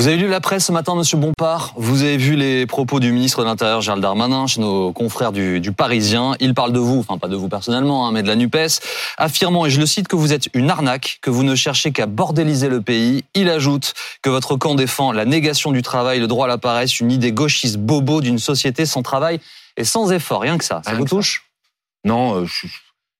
Vous 0.00 0.08
avez 0.08 0.16
lu 0.16 0.28
la 0.28 0.40
presse 0.40 0.64
ce 0.64 0.72
matin, 0.72 0.94
Monsieur 0.94 1.18
Bompard? 1.18 1.74
Vous 1.76 2.04
avez 2.04 2.16
vu 2.16 2.34
les 2.34 2.64
propos 2.64 3.00
du 3.00 3.12
ministre 3.12 3.40
de 3.40 3.44
l'Intérieur, 3.44 3.82
Gérald 3.82 4.02
Darmanin, 4.02 4.46
chez 4.46 4.62
nos 4.62 4.94
confrères 4.94 5.30
du, 5.30 5.72
Parisien. 5.76 6.36
Il 6.40 6.54
parle 6.54 6.72
de 6.72 6.78
vous, 6.78 7.00
enfin 7.00 7.18
pas 7.18 7.28
de 7.28 7.36
vous 7.36 7.50
personnellement, 7.50 8.08
hein, 8.08 8.10
mais 8.10 8.22
de 8.22 8.26
la 8.26 8.34
NUPES, 8.34 8.80
affirmant, 9.18 9.66
et 9.66 9.70
je 9.70 9.78
le 9.78 9.84
cite, 9.84 10.08
que 10.08 10.16
vous 10.16 10.32
êtes 10.32 10.48
une 10.54 10.70
arnaque, 10.70 11.18
que 11.20 11.28
vous 11.28 11.42
ne 11.42 11.54
cherchez 11.54 11.92
qu'à 11.92 12.06
bordéliser 12.06 12.70
le 12.70 12.80
pays. 12.80 13.24
Il 13.34 13.50
ajoute 13.50 13.92
que 14.22 14.30
votre 14.30 14.56
camp 14.56 14.74
défend 14.74 15.12
la 15.12 15.26
négation 15.26 15.70
du 15.70 15.82
travail, 15.82 16.18
le 16.18 16.28
droit 16.28 16.46
à 16.46 16.48
la 16.48 16.56
paresse, 16.56 16.98
une 17.00 17.12
idée 17.12 17.32
gauchiste 17.32 17.76
bobo 17.76 18.22
d'une 18.22 18.38
société 18.38 18.86
sans 18.86 19.02
travail 19.02 19.38
et 19.76 19.84
sans 19.84 20.12
effort. 20.12 20.40
Rien 20.40 20.56
que 20.56 20.64
ça. 20.64 20.80
Ça 20.82 20.94
vous 20.94 21.04
touche? 21.04 21.44
Non, 22.06 22.36
euh, 22.36 22.46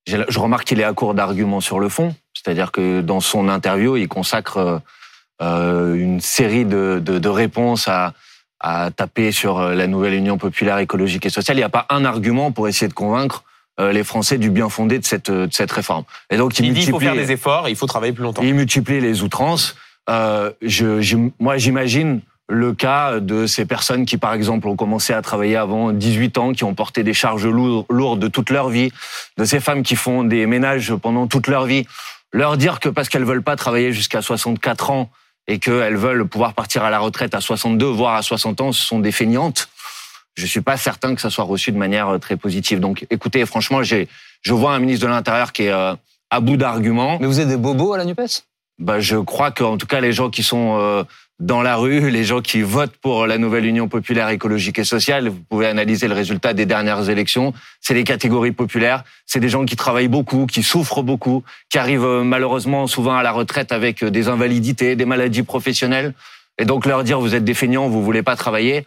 je, 0.07 0.17
je 0.27 0.39
remarque 0.39 0.65
qu'il 0.65 0.81
est 0.81 0.85
à 0.85 0.95
court 0.95 1.12
d'arguments 1.12 1.61
sur 1.61 1.79
le 1.79 1.90
fond. 1.90 2.14
C'est-à-dire 2.43 2.72
que 2.72 3.00
dans 3.00 3.21
son 3.21 3.49
interview, 3.49 3.96
il 3.96 4.08
consacre 4.08 4.57
euh, 4.57 4.79
euh, 5.43 5.94
une 5.94 6.21
série 6.21 6.64
de, 6.64 7.00
de, 7.03 7.18
de 7.18 7.29
réponses 7.29 7.89
à, 7.89 8.14
à, 8.61 8.90
taper 8.90 9.32
sur 9.32 9.58
euh, 9.58 9.75
la 9.75 9.86
nouvelle 9.86 10.14
Union 10.14 10.39
populaire 10.39 10.79
écologique 10.79 11.26
et 11.26 11.31
sociale. 11.31 11.57
Il 11.57 11.61
n'y 11.61 11.64
a 11.64 11.71
pas 11.71 11.86
un 11.90 12.04
argument 12.04 12.53
pour 12.53 12.68
essayer 12.68 12.89
de 12.89 12.95
convaincre 12.95 13.45
euh, 13.79 13.93
les 13.93 14.04
Français 14.04 14.36
du 14.36 14.50
bien 14.50 14.68
fondé 14.68 14.98
de 14.98 15.04
cette, 15.04 15.31
de 15.31 15.48
cette 15.50 15.72
réforme. 15.72 16.04
Et 16.31 16.36
donc, 16.36 16.58
il, 16.58 16.67
il 16.67 16.75
dit 16.75 16.81
qu'il 16.81 16.90
faut 16.90 17.00
faire 17.00 17.14
des 17.14 17.32
efforts, 17.32 17.68
il 17.68 17.76
faut 17.76 17.86
travailler 17.86 18.12
plus 18.12 18.22
longtemps. 18.22 18.43
Il 18.43 18.54
multiplie 18.54 19.00
les 19.00 19.22
outrances. 19.22 19.76
Euh, 20.09 20.50
je, 20.61 21.00
je, 21.00 21.17
moi, 21.39 21.57
j'imagine 21.57 22.20
le 22.48 22.75
cas 22.75 23.20
de 23.20 23.46
ces 23.46 23.64
personnes 23.64 24.04
qui, 24.04 24.18
par 24.18 24.34
exemple, 24.34 24.67
ont 24.68 24.76
commencé 24.76 25.12
à 25.12 25.22
travailler 25.22 25.57
avant 25.57 25.93
18 25.93 26.36
ans, 26.36 26.53
qui 26.53 26.64
ont 26.64 26.75
porté 26.75 27.04
des 27.04 27.14
charges 27.14 27.46
lourdes 27.46 28.31
toute 28.32 28.50
leur 28.50 28.68
vie, 28.68 28.90
de 29.39 29.45
ces 29.45 29.61
femmes 29.61 29.82
qui 29.82 29.95
font 29.95 30.25
des 30.25 30.46
ménages 30.46 30.93
pendant 30.96 31.29
toute 31.29 31.46
leur 31.46 31.64
vie. 31.64 31.86
Leur 32.33 32.56
dire 32.56 32.80
que 32.80 32.89
parce 32.89 33.09
qu'elles 33.09 33.25
veulent 33.25 33.42
pas 33.42 33.56
travailler 33.56 33.92
jusqu'à 33.92 34.23
64 34.23 34.91
ans, 34.91 35.11
et 35.50 35.59
qu'elles 35.59 35.97
veulent 35.97 36.27
pouvoir 36.27 36.55
partir 36.55 36.84
à 36.84 36.91
la 36.91 37.00
retraite 37.00 37.34
à 37.34 37.41
62, 37.41 37.84
voire 37.87 38.14
à 38.14 38.22
60 38.22 38.61
ans, 38.61 38.72
ce 38.72 38.83
sont 38.83 39.00
des 39.00 39.11
feignantes. 39.11 39.69
Je 40.37 40.47
suis 40.47 40.61
pas 40.61 40.77
certain 40.77 41.14
que 41.17 41.20
ça 41.20 41.28
soit 41.28 41.45
reçu 41.45 41.72
de 41.72 41.77
manière 41.77 42.09
euh, 42.09 42.19
très 42.19 42.37
positive. 42.37 42.78
Donc, 42.78 43.05
écoutez, 43.11 43.45
franchement, 43.47 43.83
j'ai, 43.83 44.09
je 44.42 44.55
vois 44.55 44.72
un 44.72 44.78
ministre 44.78 45.06
de 45.06 45.11
l'Intérieur 45.11 45.53
qui 45.53 45.64
est 45.64 45.72
euh, 45.72 45.95
à 46.31 46.41
bout 46.41 46.56
d'arguments. 46.56 47.19
Mais 47.20 47.27
vous 47.27 47.41
êtes 47.41 47.48
des 47.48 47.56
bobos 47.56 47.95
à 47.95 47.98
la 47.98 48.05
Nupes? 48.05 48.44
Bah, 48.78 49.00
je 49.00 49.17
crois 49.17 49.50
qu'en 49.50 49.77
tout 49.77 49.89
cas, 49.89 50.00
les 50.00 50.12
gens 50.12 50.31
qui 50.31 50.44
sont 50.44 50.78
euh, 50.78 51.03
dans 51.41 51.63
la 51.63 51.77
rue, 51.77 52.11
les 52.11 52.23
gens 52.23 52.43
qui 52.43 52.61
votent 52.61 52.97
pour 52.99 53.27
la 53.27 53.39
nouvelle 53.39 53.65
Union 53.65 53.89
populaire 53.89 54.29
écologique 54.29 54.79
et 54.79 54.85
sociale, 54.85 55.29
vous 55.29 55.41
pouvez 55.49 55.67
analyser 55.67 56.07
le 56.07 56.15
résultat 56.15 56.53
des 56.53 56.67
dernières 56.67 57.09
élections, 57.09 57.55
c'est 57.81 57.95
les 57.95 58.05
catégories 58.05 58.53
populaires, 58.53 59.05
c'est 59.25 59.41
des 59.41 59.49
gens 59.49 59.65
qui 59.65 59.75
travaillent 59.75 60.09
beaucoup, 60.09 60.45
qui 60.45 60.63
souffrent 60.63 61.03
beaucoup, 61.03 61.43
qui 61.71 61.79
arrivent 61.79 62.05
euh, 62.05 62.23
malheureusement 62.23 62.87
souvent 62.87 63.17
à 63.17 63.23
la 63.23 63.33
retraite 63.33 63.73
avec 63.73 64.03
euh, 64.03 64.11
des 64.11 64.29
invalidités, 64.29 64.97
des 64.97 65.07
maladies 65.07 65.43
professionnelles. 65.43 66.13
Et 66.59 66.67
donc 66.67 66.85
leur 66.85 67.05
dire 67.05 67.19
vous 67.21 67.35
êtes 67.35 67.45
des 67.45 67.55
feignants, 67.55 67.89
vous 67.89 68.03
voulez 68.03 68.23
pas 68.23 68.37
travailler, 68.37 68.87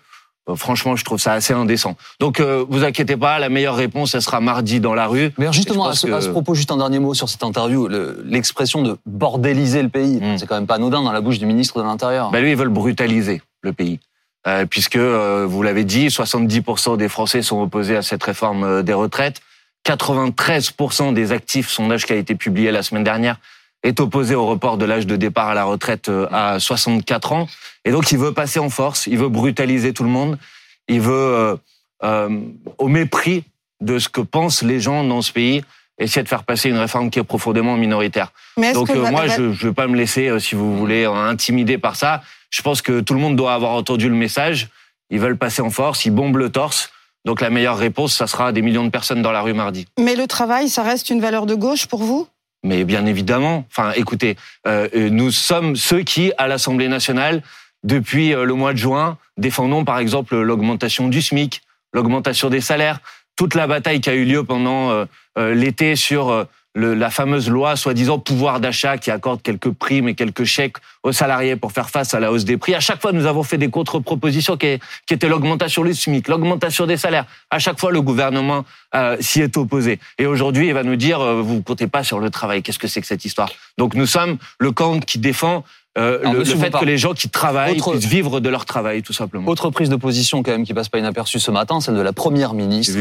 franchement, 0.56 0.96
je 0.96 1.06
trouve 1.06 1.20
ça 1.20 1.34
assez 1.34 1.54
indécent. 1.54 1.96
Donc, 2.20 2.40
euh, 2.40 2.66
vous 2.70 2.84
inquiétez 2.84 3.18
pas, 3.18 3.40
la 3.40 3.50
meilleure 3.50 3.76
réponse, 3.76 4.14
elle 4.16 4.22
sera 4.22 4.40
mardi 4.40 4.80
dans 4.80 4.94
la 4.94 5.08
rue. 5.08 5.32
Mais 5.38 5.52
justement, 5.52 5.88
à 5.88 5.94
ce, 5.94 6.30
propos, 6.30 6.54
juste 6.54 6.72
un 6.72 6.78
dernier 6.78 7.00
mot 7.00 7.14
sur 7.14 7.30
cette 7.30 7.44
interview, 7.44 7.88
l'expression 8.26 8.82
de 8.82 8.98
bordéliser 9.06 9.82
le 9.82 9.90
pays, 9.90 10.20
hmm. 10.22 10.38
c'est 10.38 10.48
quand 10.48 10.56
même 10.56 10.68
pas 10.68 10.76
anodin 10.76 11.02
dans 11.02 11.12
la 11.12 11.22
bouche 11.22 11.40
du 11.40 11.46
ministre 11.46 11.80
de 11.80 11.84
l'Intérieur. 11.84 12.32
Ben 12.32 12.42
lui, 12.42 12.52
ils 12.52 12.58
veulent 12.58 12.70
brutaliser 12.70 13.42
le 13.62 13.74
pays. 13.74 14.00
Euh, 14.46 14.66
puisque, 14.66 14.98
euh, 14.98 15.46
vous 15.48 15.64
l'avez 15.64 15.86
dit, 15.86 16.08
70% 16.08 16.98
des 16.98 17.08
Français 17.08 17.42
sont 17.42 17.62
opposés 17.62 17.96
à 17.96 18.02
cette 18.02 18.24
réforme 18.24 18.84
des 18.84 18.94
retraites. 18.94 19.42
93% 19.86 21.14
des 21.14 21.32
actifs, 21.32 21.70
sondage 21.70 22.06
qui 22.06 22.14
a 22.14 22.16
été 22.16 22.36
publié 22.36 22.72
la 22.72 22.84
semaine 22.84 23.04
dernière, 23.04 23.38
est 23.84 24.00
opposé 24.00 24.34
au 24.34 24.46
report 24.46 24.78
de 24.78 24.86
l'âge 24.86 25.06
de 25.06 25.16
départ 25.16 25.50
à 25.50 25.54
la 25.54 25.66
retraite 25.66 26.10
euh, 26.10 26.28
à 26.32 26.60
64 26.60 27.34
ans. 27.34 27.48
Et 27.86 27.92
donc, 27.92 28.12
il 28.12 28.18
veut 28.18 28.34
passer 28.34 28.60
en 28.60 28.70
force, 28.70 29.08
il 29.08 29.18
veut 29.18 29.30
brutaliser 29.30 29.94
tout 29.94 30.04
le 30.04 30.10
monde, 30.10 30.38
il 30.88 31.02
veut, 31.02 31.14
euh, 31.14 31.56
euh, 32.04 32.40
au 32.78 32.88
mépris 32.88 33.44
de 33.82 34.00
ce 34.00 34.10
que 34.10 34.22
pensent 34.22 34.62
les 34.62 34.80
gens 34.80 35.04
dans 35.04 35.22
ce 35.22 35.32
pays, 35.32 35.64
essayer 35.98 36.24
de 36.24 36.30
faire 36.30 36.44
passer 36.44 36.70
une 36.70 36.78
réforme 36.78 37.10
qui 37.10 37.20
est 37.20 37.24
profondément 37.24 37.76
minoritaire. 37.76 38.32
donc, 38.74 38.90
euh, 38.90 39.10
moi, 39.12 39.28
je 39.28 39.42
ne 39.42 39.48
veux 39.48 39.74
pas 39.74 39.88
me 39.88 39.98
laisser, 39.98 40.40
si 40.40 40.56
vous 40.56 40.78
voulez, 40.78 41.06
intimider 41.06 41.78
par 41.78 41.96
ça. 41.96 42.24
Je 42.50 42.62
pense 42.62 42.82
que 42.82 43.02
tout 43.02 43.14
le 43.14 43.20
monde 43.20 43.36
doit 43.36 43.54
avoir 43.54 43.72
entendu 43.72 44.10
le 44.10 44.16
message. 44.16 44.70
Ils 45.10 45.20
veulent 45.20 45.38
passer 45.38 45.62
en 45.62 45.70
force, 45.70 46.06
ils 46.06 46.12
bombent 46.12 46.38
le 46.38 46.50
torse. 46.50 46.92
Donc 47.26 47.40
la 47.40 47.50
meilleure 47.50 47.78
réponse, 47.78 48.14
ça 48.14 48.28
sera 48.28 48.52
des 48.52 48.62
millions 48.62 48.84
de 48.84 48.90
personnes 48.90 49.22
dans 49.22 49.32
la 49.32 49.42
rue 49.42 49.54
mardi. 49.54 49.88
Mais 49.98 50.16
le 50.16 50.28
travail, 50.28 50.70
ça 50.70 50.84
reste 50.84 51.10
une 51.10 51.22
valeur 51.22 51.46
de 51.46 51.56
gauche 51.56 51.86
pour 51.86 52.04
vous? 52.04 52.28
Mais 52.64 52.84
bien 52.86 53.06
évidemment, 53.06 53.66
enfin, 53.70 53.92
écoutez, 53.96 54.38
euh, 54.68 54.88
euh, 54.96 55.10
nous 55.10 55.32
sommes 55.32 55.76
ceux 55.76 56.02
qui, 56.02 56.32
à 56.38 56.48
l'Assemblée 56.48 56.88
nationale, 56.88 57.42
depuis 57.84 58.34
euh, 58.34 58.46
le 58.46 58.54
mois 58.54 58.74
de 58.74 58.78
juin, 58.78 59.18
défendons 59.38 59.86
par 59.86 60.00
exemple 60.00 60.36
l'augmentation 60.36 61.08
du 61.08 61.22
SMIC, 61.22 61.62
l'augmentation 61.94 62.50
des 62.50 62.62
salaires, 62.62 63.00
toute 63.36 63.56
la 63.56 63.68
bataille 63.68 64.02
qui 64.02 64.10
a 64.10 64.14
eu 64.14 64.26
lieu 64.26 64.44
pendant 64.44 65.08
l'été 65.36 65.96
sur 65.96 66.46
la 66.76 67.10
fameuse 67.10 67.50
loi 67.50 67.76
soi-disant 67.76 68.20
pouvoir 68.20 68.60
d'achat 68.60 68.98
qui 68.98 69.12
accorde 69.12 69.42
quelques 69.42 69.72
primes 69.72 70.08
et 70.08 70.16
quelques 70.16 70.44
chèques 70.44 70.78
aux 71.04 71.12
salariés 71.12 71.56
pour 71.56 71.72
faire 71.72 71.90
face 71.90 72.14
à 72.14 72.20
la 72.20 72.32
hausse 72.32 72.46
des 72.46 72.58
prix. 72.58 72.74
À 72.74 72.80
chaque 72.80 73.02
fois, 73.02 73.12
nous 73.12 73.26
avons 73.26 73.44
fait 73.44 73.58
des 73.58 73.70
contre-propositions 73.70 74.58
qui, 74.58 74.80
étaient 75.12 75.28
l'augmentation 75.28 75.84
du 75.84 75.94
SMIC, 75.94 76.28
l'augmentation 76.28 76.88
des 76.88 76.98
salaires. 76.98 77.26
À 77.52 77.60
chaque 77.60 77.80
fois, 77.80 77.92
le 77.92 78.02
gouvernement 78.02 78.66
euh, 78.96 79.18
s'y 79.20 79.42
est 79.42 79.56
opposé. 79.58 80.00
Et 80.18 80.26
aujourd'hui, 80.26 80.68
il 80.68 80.74
va 80.74 80.84
nous 80.84 80.96
dire, 80.96 81.22
euh, 81.22 81.42
vous 81.42 81.56
ne 81.56 81.62
comptez 81.62 81.88
pas 81.88 82.04
sur 82.04 82.20
le 82.20 82.30
travail. 82.30 82.64
Qu'est-ce 82.64 82.80
que 82.80 82.88
c'est 82.88 83.02
que 83.02 83.08
cette 83.08 83.26
histoire? 83.26 83.52
Donc 83.78 83.94
nous 83.94 84.08
sommes 84.08 84.38
le 84.60 84.72
camp 84.72 85.00
qui 85.00 85.20
défend 85.20 85.64
euh, 85.98 86.20
le, 86.34 86.44
fait 86.44 86.72
que 86.72 86.86
les 86.86 86.98
gens 86.98 87.14
qui 87.14 87.30
travaillent 87.30 87.80
puissent 87.80 88.06
vivre 88.06 88.40
de 88.40 88.50
leur 88.50 88.66
travail, 88.66 89.04
tout 89.04 89.14
simplement. 89.14 89.48
Autre 89.48 89.70
prise 89.70 89.90
de 89.90 89.96
position 89.96 90.42
quand 90.42 90.52
même 90.52 90.66
qui 90.66 90.74
passe 90.74 90.90
pas 90.90 90.98
inaperçue 90.98 91.40
ce 91.40 91.52
matin, 91.52 91.82
celle 91.82 91.96
de 91.96 92.02
la 92.02 92.14
première 92.14 92.56
ministre. 92.56 92.98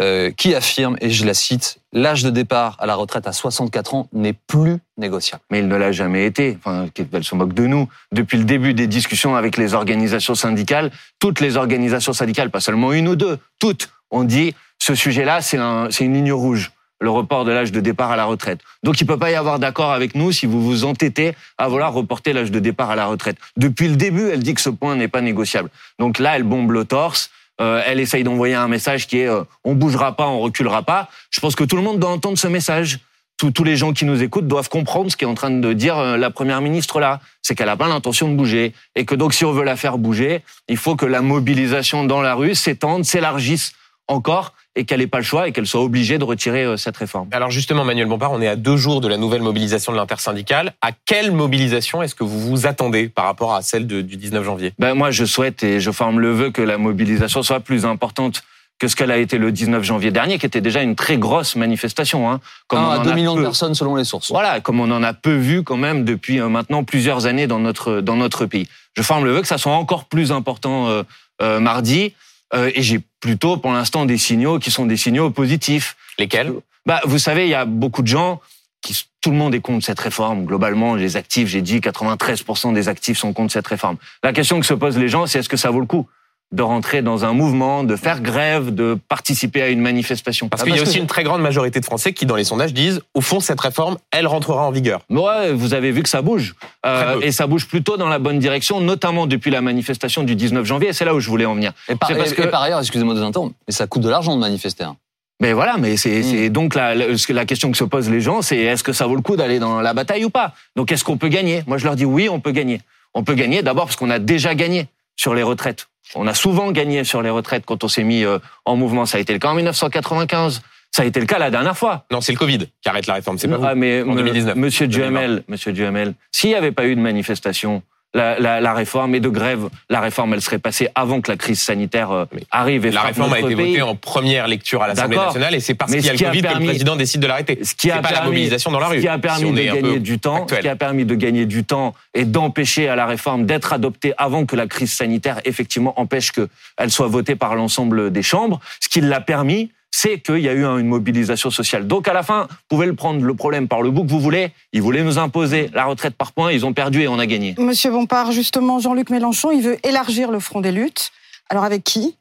Euh, 0.00 0.30
qui 0.30 0.54
affirme, 0.54 0.96
et 1.02 1.10
je 1.10 1.26
la 1.26 1.34
cite, 1.34 1.76
l'âge 1.92 2.22
de 2.22 2.30
départ 2.30 2.76
à 2.78 2.86
la 2.86 2.94
retraite 2.94 3.26
à 3.26 3.32
64 3.32 3.94
ans 3.94 4.08
n'est 4.14 4.32
plus 4.32 4.78
négociable. 4.96 5.42
Mais 5.50 5.58
il 5.58 5.68
ne 5.68 5.76
l'a 5.76 5.92
jamais 5.92 6.24
été. 6.24 6.56
Enfin, 6.58 6.86
elle 7.12 7.24
se 7.24 7.34
moque 7.34 7.52
de 7.52 7.66
nous. 7.66 7.86
Depuis 8.10 8.38
le 8.38 8.44
début 8.44 8.72
des 8.72 8.86
discussions 8.86 9.36
avec 9.36 9.58
les 9.58 9.74
organisations 9.74 10.34
syndicales, 10.34 10.90
toutes 11.18 11.40
les 11.40 11.58
organisations 11.58 12.14
syndicales, 12.14 12.48
pas 12.48 12.60
seulement 12.60 12.94
une 12.94 13.06
ou 13.06 13.16
deux, 13.16 13.38
toutes 13.58 13.90
ont 14.10 14.24
dit 14.24 14.54
ce 14.78 14.94
sujet-là, 14.94 15.42
c'est 15.42 15.58
un, 15.58 15.90
une 15.90 16.14
ligne 16.14 16.32
rouge 16.32 16.72
le 16.98 17.10
report 17.10 17.44
de 17.44 17.50
l'âge 17.50 17.72
de 17.72 17.80
départ 17.80 18.12
à 18.12 18.16
la 18.16 18.24
retraite. 18.24 18.60
Donc 18.84 19.00
il 19.00 19.06
peut 19.06 19.18
pas 19.18 19.30
y 19.30 19.34
avoir 19.34 19.58
d'accord 19.58 19.92
avec 19.92 20.14
nous 20.14 20.32
si 20.32 20.46
vous 20.46 20.62
vous 20.62 20.84
entêtez 20.84 21.34
à 21.58 21.68
vouloir 21.68 21.92
reporter 21.92 22.32
l'âge 22.32 22.52
de 22.52 22.60
départ 22.60 22.90
à 22.90 22.96
la 22.96 23.06
retraite. 23.06 23.36
Depuis 23.56 23.88
le 23.88 23.96
début, 23.96 24.30
elle 24.30 24.42
dit 24.42 24.54
que 24.54 24.60
ce 24.60 24.70
point 24.70 24.94
n'est 24.94 25.08
pas 25.08 25.20
négociable. 25.20 25.68
Donc 25.98 26.18
là, 26.18 26.36
elle 26.36 26.44
bombe 26.44 26.70
le 26.70 26.84
torse. 26.84 27.30
Euh, 27.60 27.82
elle 27.86 28.00
essaye 28.00 28.24
d'envoyer 28.24 28.54
un 28.54 28.68
message 28.68 29.06
qui 29.06 29.18
est 29.18 29.28
euh, 29.28 29.44
on 29.64 29.74
bougera 29.74 30.16
pas, 30.16 30.26
on 30.26 30.40
reculera 30.40 30.82
pas. 30.82 31.08
Je 31.30 31.40
pense 31.40 31.54
que 31.54 31.64
tout 31.64 31.76
le 31.76 31.82
monde 31.82 31.98
doit 31.98 32.10
entendre 32.10 32.38
ce 32.38 32.48
message. 32.48 33.00
Tous, 33.38 33.64
les 33.64 33.76
gens 33.76 33.92
qui 33.92 34.04
nous 34.04 34.22
écoutent 34.22 34.46
doivent 34.46 34.68
comprendre 34.68 35.10
ce 35.10 35.16
qu'est 35.16 35.26
en 35.26 35.34
train 35.34 35.50
de 35.50 35.72
dire 35.72 35.98
euh, 35.98 36.16
la 36.16 36.30
première 36.30 36.60
ministre 36.60 37.00
là, 37.00 37.20
c'est 37.42 37.56
qu'elle 37.56 37.68
a 37.68 37.76
pas 37.76 37.88
l'intention 37.88 38.28
de 38.30 38.36
bouger 38.36 38.72
et 38.94 39.04
que 39.04 39.16
donc 39.16 39.34
si 39.34 39.44
on 39.44 39.50
veut 39.50 39.64
la 39.64 39.74
faire 39.74 39.98
bouger, 39.98 40.42
il 40.68 40.76
faut 40.76 40.94
que 40.94 41.06
la 41.06 41.22
mobilisation 41.22 42.04
dans 42.04 42.22
la 42.22 42.34
rue 42.34 42.54
s'étende, 42.54 43.04
s'élargisse 43.04 43.72
encore 44.06 44.54
et 44.74 44.84
qu'elle 44.84 45.00
n'ait 45.00 45.06
pas 45.06 45.18
le 45.18 45.24
choix 45.24 45.48
et 45.48 45.52
qu'elle 45.52 45.66
soit 45.66 45.82
obligée 45.82 46.18
de 46.18 46.24
retirer 46.24 46.64
euh, 46.64 46.76
cette 46.76 46.96
réforme. 46.96 47.28
Alors 47.32 47.50
justement, 47.50 47.84
Manuel 47.84 48.06
Bompard, 48.06 48.32
on 48.32 48.40
est 48.40 48.48
à 48.48 48.56
deux 48.56 48.76
jours 48.76 49.00
de 49.00 49.08
la 49.08 49.16
nouvelle 49.16 49.42
mobilisation 49.42 49.92
de 49.92 49.96
l'intersyndicale. 49.98 50.72
À 50.80 50.90
quelle 50.92 51.32
mobilisation 51.32 52.02
est-ce 52.02 52.14
que 52.14 52.24
vous 52.24 52.40
vous 52.40 52.66
attendez 52.66 53.08
par 53.08 53.26
rapport 53.26 53.54
à 53.54 53.62
celle 53.62 53.86
du 53.86 54.16
19 54.16 54.44
janvier? 54.44 54.72
Ben 54.78 54.94
Moi, 54.94 55.10
je 55.10 55.24
souhaite 55.24 55.62
et 55.62 55.80
je 55.80 55.90
forme 55.90 56.20
le 56.20 56.32
vœu 56.32 56.50
que 56.50 56.62
la 56.62 56.78
mobilisation 56.78 57.42
soit 57.42 57.60
plus 57.60 57.84
importante 57.84 58.42
que 58.82 58.88
ce 58.88 58.96
qu'elle 58.96 59.12
a 59.12 59.18
été 59.18 59.38
le 59.38 59.52
19 59.52 59.84
janvier 59.84 60.10
dernier, 60.10 60.38
qui 60.38 60.46
était 60.46 60.60
déjà 60.60 60.82
une 60.82 60.96
très 60.96 61.16
grosse 61.16 61.54
manifestation. 61.54 62.28
Hein, 62.28 62.40
comme 62.66 62.80
ah, 62.82 62.98
2 62.98 63.12
millions 63.12 63.36
de 63.36 63.42
personnes 63.42 63.76
selon 63.76 63.94
les 63.94 64.02
sources. 64.02 64.32
Voilà, 64.32 64.58
comme 64.58 64.80
on 64.80 64.90
en 64.90 65.04
a 65.04 65.12
peu 65.12 65.36
vu 65.36 65.62
quand 65.62 65.76
même 65.76 66.04
depuis 66.04 66.40
euh, 66.40 66.48
maintenant 66.48 66.82
plusieurs 66.82 67.26
années 67.26 67.46
dans 67.46 67.60
notre, 67.60 68.00
dans 68.00 68.16
notre 68.16 68.44
pays. 68.46 68.66
Je 68.96 69.02
forme 69.02 69.24
le 69.24 69.32
vœu 69.34 69.40
que 69.40 69.46
ça 69.46 69.58
soit 69.58 69.72
encore 69.72 70.06
plus 70.06 70.32
important 70.32 70.88
euh, 70.88 71.04
euh 71.42 71.60
mardi. 71.60 72.14
Euh, 72.54 72.70
et 72.74 72.82
j'ai 72.82 73.00
plutôt, 73.20 73.56
pour 73.56 73.72
l'instant, 73.72 74.04
des 74.04 74.18
signaux 74.18 74.58
qui 74.58 74.70
sont 74.70 74.86
des 74.86 74.96
signaux 74.96 75.30
positifs. 75.30 75.96
Lesquels? 76.18 76.52
Bah, 76.86 77.00
vous 77.04 77.18
savez, 77.18 77.44
il 77.44 77.50
y 77.50 77.54
a 77.54 77.64
beaucoup 77.64 78.02
de 78.02 78.08
gens 78.08 78.40
qui 78.82 79.06
tout 79.20 79.30
le 79.30 79.36
monde 79.36 79.54
est 79.54 79.60
contre 79.60 79.86
cette 79.86 80.00
réforme. 80.00 80.44
Globalement, 80.44 80.96
les 80.96 81.16
actifs, 81.16 81.48
j'ai 81.48 81.62
dit, 81.62 81.78
93% 81.78 82.74
des 82.74 82.88
actifs 82.88 83.18
sont 83.18 83.32
contre 83.32 83.52
cette 83.52 83.66
réforme. 83.66 83.96
La 84.22 84.32
question 84.32 84.58
que 84.58 84.66
se 84.66 84.74
posent 84.74 84.98
les 84.98 85.08
gens, 85.08 85.26
c'est 85.26 85.38
est-ce 85.38 85.48
que 85.48 85.56
ça 85.56 85.70
vaut 85.70 85.80
le 85.80 85.86
coup? 85.86 86.08
De 86.52 86.62
rentrer 86.62 87.02
dans 87.02 87.24
un 87.24 87.32
mouvement, 87.32 87.82
de 87.82 87.96
faire 87.96 88.20
grève, 88.20 88.74
de 88.74 88.98
participer 89.08 89.62
à 89.62 89.68
une 89.68 89.80
manifestation. 89.80 90.48
Parce 90.48 90.62
qu'il 90.62 90.74
y 90.74 90.78
a 90.78 90.82
aussi 90.82 90.98
une 90.98 91.06
très 91.06 91.24
grande 91.24 91.40
majorité 91.40 91.80
de 91.80 91.84
Français 91.84 92.12
qui, 92.12 92.26
dans 92.26 92.36
les 92.36 92.44
sondages, 92.44 92.74
disent 92.74 93.00
au 93.14 93.20
fond 93.20 93.40
cette 93.40 93.60
réforme, 93.60 93.96
elle 94.10 94.26
rentrera 94.26 94.66
en 94.66 94.70
vigueur. 94.70 95.00
Ouais, 95.10 95.52
vous 95.52 95.74
avez 95.74 95.90
vu 95.90 96.02
que 96.02 96.08
ça 96.08 96.22
bouge 96.22 96.54
euh, 96.86 97.20
et 97.20 97.32
ça 97.32 97.46
bouge 97.46 97.66
plutôt 97.66 97.96
dans 97.96 98.08
la 98.08 98.18
bonne 98.18 98.38
direction, 98.38 98.80
notamment 98.80 99.26
depuis 99.26 99.50
la 99.50 99.62
manifestation 99.62 100.22
du 100.22 100.36
19 100.36 100.64
janvier. 100.64 100.90
Et 100.90 100.92
c'est 100.92 101.04
là 101.04 101.14
où 101.14 101.20
je 101.20 101.28
voulais 101.28 101.46
en 101.46 101.54
venir. 101.54 101.72
Et 101.88 101.96
par, 101.96 102.14
parce 102.14 102.32
que... 102.32 102.42
par 102.42 102.62
ailleurs, 102.62 102.80
excusez-moi 102.80 103.14
de 103.14 103.20
vous 103.20 103.26
interrompre, 103.26 103.54
mais 103.66 103.72
ça 103.72 103.86
coûte 103.86 104.02
de 104.02 104.10
l'argent 104.10 104.34
de 104.34 104.40
manifester. 104.40 104.84
Hein. 104.84 104.96
Mais 105.40 105.54
voilà, 105.54 105.76
mais 105.78 105.96
c'est 105.96 106.20
Mm. 106.20 106.22
c'est 106.22 106.50
donc 106.50 106.74
la 106.74 107.44
question 107.44 107.70
que 107.70 107.76
se 107.76 107.84
posent 107.84 108.10
les 108.10 108.20
gens, 108.20 108.42
c'est 108.42 108.58
est-ce 108.58 108.84
que 108.84 108.92
ça 108.92 109.06
vaut 109.06 109.16
le 109.16 109.22
coup 109.22 109.36
d'aller 109.36 109.58
dans 109.58 109.80
la 109.80 109.94
bataille 109.94 110.24
ou 110.24 110.30
pas? 110.30 110.52
Donc 110.76 110.92
est-ce 110.92 111.04
qu'on 111.04 111.16
peut 111.16 111.28
gagner? 111.28 111.62
Moi, 111.66 111.78
je 111.78 111.84
leur 111.84 111.96
dis 111.96 112.04
oui, 112.04 112.28
on 112.28 112.40
peut 112.40 112.52
gagner. 112.52 112.80
On 113.14 113.24
peut 113.24 113.34
gagner 113.34 113.62
d'abord 113.62 113.86
parce 113.86 113.96
qu'on 113.96 114.10
a 114.10 114.18
déjà 114.18 114.54
gagné 114.54 114.86
sur 115.16 115.34
les 115.34 115.42
retraites. 115.42 115.86
On 116.14 116.26
a 116.26 116.34
souvent 116.34 116.70
gagné 116.72 117.04
sur 117.04 117.22
les 117.22 117.30
retraites 117.30 117.64
quand 117.64 117.84
on 117.84 117.88
s'est 117.88 118.04
mis 118.04 118.24
euh, 118.24 118.38
en 118.64 118.76
mouvement. 118.76 119.06
Ça 119.06 119.18
a 119.18 119.20
été 119.20 119.32
le 119.32 119.38
cas 119.38 119.48
en 119.48 119.54
1995. 119.54 120.62
Ça 120.90 121.02
a 121.02 121.06
été 121.06 121.20
le 121.20 121.26
cas 121.26 121.38
la 121.38 121.50
dernière 121.50 121.76
fois. 121.76 122.04
Non, 122.10 122.20
c'est 122.20 122.32
le 122.32 122.38
Covid 122.38 122.58
qui 122.82 122.88
arrête 122.88 123.06
la 123.06 123.14
réforme, 123.14 123.38
c'est 123.38 123.48
pas 123.48 123.56
vous. 123.56 123.64
Ah, 123.66 123.74
mais 123.74 124.02
en 124.02 124.06
me- 124.06 124.16
2019. 124.16 124.56
Monsieur 124.56 124.86
2020. 124.88 125.08
Duhamel, 125.10 125.44
Monsieur 125.48 125.72
Duhamel, 125.72 126.14
s'il 126.32 126.50
n'y 126.50 126.56
avait 126.56 126.72
pas 126.72 126.86
eu 126.86 126.94
de 126.94 127.00
manifestation, 127.00 127.82
la, 128.14 128.38
la, 128.38 128.60
la 128.60 128.74
réforme 128.74 129.14
et 129.14 129.20
de 129.20 129.28
grève, 129.28 129.68
la 129.88 130.00
réforme, 130.00 130.34
elle 130.34 130.40
serait 130.42 130.58
passée 130.58 130.88
avant 130.94 131.20
que 131.20 131.30
la 131.30 131.36
crise 131.36 131.60
sanitaire 131.62 132.10
euh, 132.10 132.24
Mais 132.34 132.42
arrive 132.50 132.84
et 132.86 132.90
La 132.90 133.00
réforme 133.02 133.32
a 133.32 133.38
été 133.40 133.54
pays. 133.54 133.70
votée 133.70 133.82
en 133.82 133.94
première 133.96 134.46
lecture 134.48 134.82
à 134.82 134.88
l'Assemblée 134.88 135.16
nationale 135.16 135.54
et 135.54 135.60
c'est 135.60 135.74
parce 135.74 135.90
qu'il 135.92 136.04
y 136.04 136.08
a 136.08 136.12
le 136.12 136.18
qui 136.18 136.24
a 136.24 136.28
Covid 136.28 136.42
que 136.42 136.46
permis- 136.48 136.64
le 136.66 136.70
président 136.72 136.96
décide 136.96 137.20
de 137.22 137.26
l'arrêter. 137.26 137.58
Ce 137.64 137.74
qui 137.74 137.90
a 137.90 137.96
pas 138.02 138.10
la 138.10 138.16
permis- 138.18 138.26
mobilisation 138.30 138.70
dans 138.70 138.80
la 138.80 138.88
rue. 138.88 138.96
Ce 138.96 139.00
qui 139.02 139.08
a 139.08 139.14
si 139.14 139.20
permis 139.20 139.44
on 139.46 139.52
de 139.52 139.62
gagner 139.62 139.98
du 139.98 140.18
temps, 140.18 140.46
ce 140.48 140.54
qui 140.56 140.68
a 140.68 140.76
permis 140.76 141.04
de 141.04 141.14
gagner 141.14 141.46
du 141.46 141.64
temps 141.64 141.94
et 142.14 142.24
d'empêcher 142.24 142.88
à 142.88 142.96
la 142.96 143.06
réforme 143.06 143.46
d'être 143.46 143.72
adoptée 143.72 144.12
avant 144.18 144.44
que 144.44 144.56
la 144.56 144.66
crise 144.66 144.92
sanitaire 144.92 145.40
effectivement 145.44 145.98
empêche 145.98 146.32
qu'elle 146.32 146.90
soit 146.90 147.06
votée 147.08 147.34
par 147.36 147.54
l'ensemble 147.54 148.10
des 148.12 148.22
chambres. 148.22 148.60
Ce 148.80 148.88
qui 148.88 149.00
l'a 149.00 149.20
permis, 149.20 149.70
c'est 149.94 150.18
qu'il 150.18 150.38
y 150.38 150.48
a 150.48 150.52
eu 150.54 150.64
une 150.64 150.88
mobilisation 150.88 151.50
sociale. 151.50 151.86
Donc 151.86 152.08
à 152.08 152.12
la 152.12 152.22
fin, 152.22 152.48
vous 152.48 152.56
pouvez 152.68 152.86
le 152.86 152.94
prendre 152.94 153.22
le 153.22 153.34
problème 153.34 153.68
par 153.68 153.82
le 153.82 153.90
bout 153.90 154.04
que 154.04 154.10
vous 154.10 154.20
voulez. 154.20 154.50
Ils 154.72 154.82
voulaient 154.82 155.04
nous 155.04 155.18
imposer 155.18 155.70
la 155.74 155.84
retraite 155.84 156.14
par 156.16 156.32
points, 156.32 156.50
ils 156.50 156.66
ont 156.66 156.72
perdu 156.72 157.02
et 157.02 157.08
on 157.08 157.18
a 157.18 157.26
gagné. 157.26 157.54
Monsieur 157.58 157.90
Bompard, 157.90 158.32
justement, 158.32 158.80
Jean-Luc 158.80 159.10
Mélenchon, 159.10 159.52
il 159.52 159.62
veut 159.62 159.76
élargir 159.86 160.30
le 160.30 160.40
front 160.40 160.60
des 160.60 160.72
luttes. 160.72 161.12
Alors 161.50 161.64
avec 161.64 161.84
qui? 161.84 162.16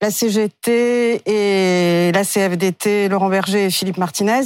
La 0.00 0.10
CGT 0.10 1.22
et 1.26 2.10
la 2.12 2.24
CFDT, 2.24 3.08
Laurent 3.08 3.28
Berger 3.28 3.66
et 3.66 3.70
Philippe 3.70 3.98
Martinez, 3.98 4.40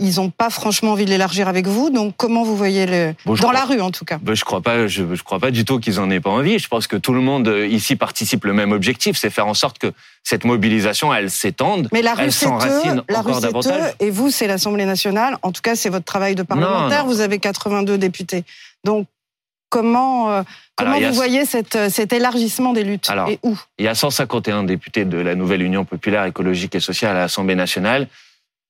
ils 0.00 0.16
n'ont 0.16 0.30
pas 0.30 0.48
franchement 0.50 0.92
envie 0.92 1.04
de 1.04 1.10
l'élargir 1.10 1.48
avec 1.48 1.66
vous. 1.66 1.90
Donc 1.90 2.14
comment 2.16 2.44
vous 2.44 2.56
voyez 2.56 2.86
le 2.86 3.14
Bon, 3.26 3.32
dans 3.34 3.38
crois- 3.40 3.52
la 3.52 3.64
rue 3.64 3.80
en 3.80 3.90
tout 3.90 4.04
cas? 4.04 4.18
Ben, 4.22 4.34
je 4.34 4.44
crois 4.44 4.60
pas, 4.60 4.86
je, 4.86 5.02
je 5.14 5.22
crois 5.22 5.40
pas 5.40 5.50
du 5.50 5.64
tout 5.64 5.80
qu'ils 5.80 5.98
en 6.00 6.08
aient 6.10 6.20
pas 6.20 6.30
envie. 6.30 6.58
Je 6.58 6.68
pense 6.68 6.86
que 6.86 6.96
tout 6.96 7.12
le 7.12 7.20
monde 7.20 7.48
euh, 7.48 7.66
ici 7.66 7.96
participe 7.96 8.44
le 8.44 8.52
même 8.52 8.72
objectif, 8.72 9.16
c'est 9.16 9.30
faire 9.30 9.46
en 9.48 9.54
sorte 9.54 9.78
que 9.78 9.92
cette 10.22 10.44
mobilisation, 10.44 11.12
elle 11.12 11.30
s'étende. 11.30 11.88
Mais 11.92 12.02
la 12.02 12.14
rue 12.14 12.24
Elle 12.24 12.32
c'est 12.32 12.44
s'enracine 12.46 12.98
eux, 13.00 13.04
la 13.12 13.20
rue 13.22 13.30
encore 13.30 13.34
c'est 13.40 13.46
davantage. 13.46 13.80
eux, 13.82 13.94
et 14.06 14.10
vous 14.10 14.30
c'est 14.30 14.46
l'Assemblée 14.46 14.84
nationale. 14.84 15.36
En 15.42 15.50
tout 15.52 15.62
cas, 15.62 15.74
c'est 15.74 15.88
votre 15.88 16.04
travail 16.04 16.34
de 16.34 16.42
parlementaire. 16.44 17.04
non. 17.04 17.10
Vous 17.10 17.20
avez 17.20 17.38
82 17.38 17.98
députés. 17.98 18.44
Donc 18.84 19.06
comment 19.70 20.30
euh, 20.30 20.42
comment 20.76 20.92
Alors, 20.92 21.08
a- 21.08 21.10
vous 21.10 21.14
voyez 21.16 21.44
cette, 21.44 21.76
euh, 21.76 21.88
cet 21.90 22.12
élargissement 22.12 22.72
des 22.72 22.84
luttes 22.84 23.10
Alors, 23.10 23.28
et 23.28 23.38
où? 23.42 23.58
Il 23.78 23.84
y 23.84 23.88
a 23.88 23.94
151 23.94 24.62
députés 24.64 25.04
de 25.04 25.18
la 25.18 25.34
nouvelle 25.34 25.62
Union 25.62 25.84
populaire 25.84 26.24
écologique 26.24 26.74
et 26.74 26.80
sociale 26.80 27.16
à 27.16 27.20
l'Assemblée 27.20 27.54
nationale. 27.54 28.06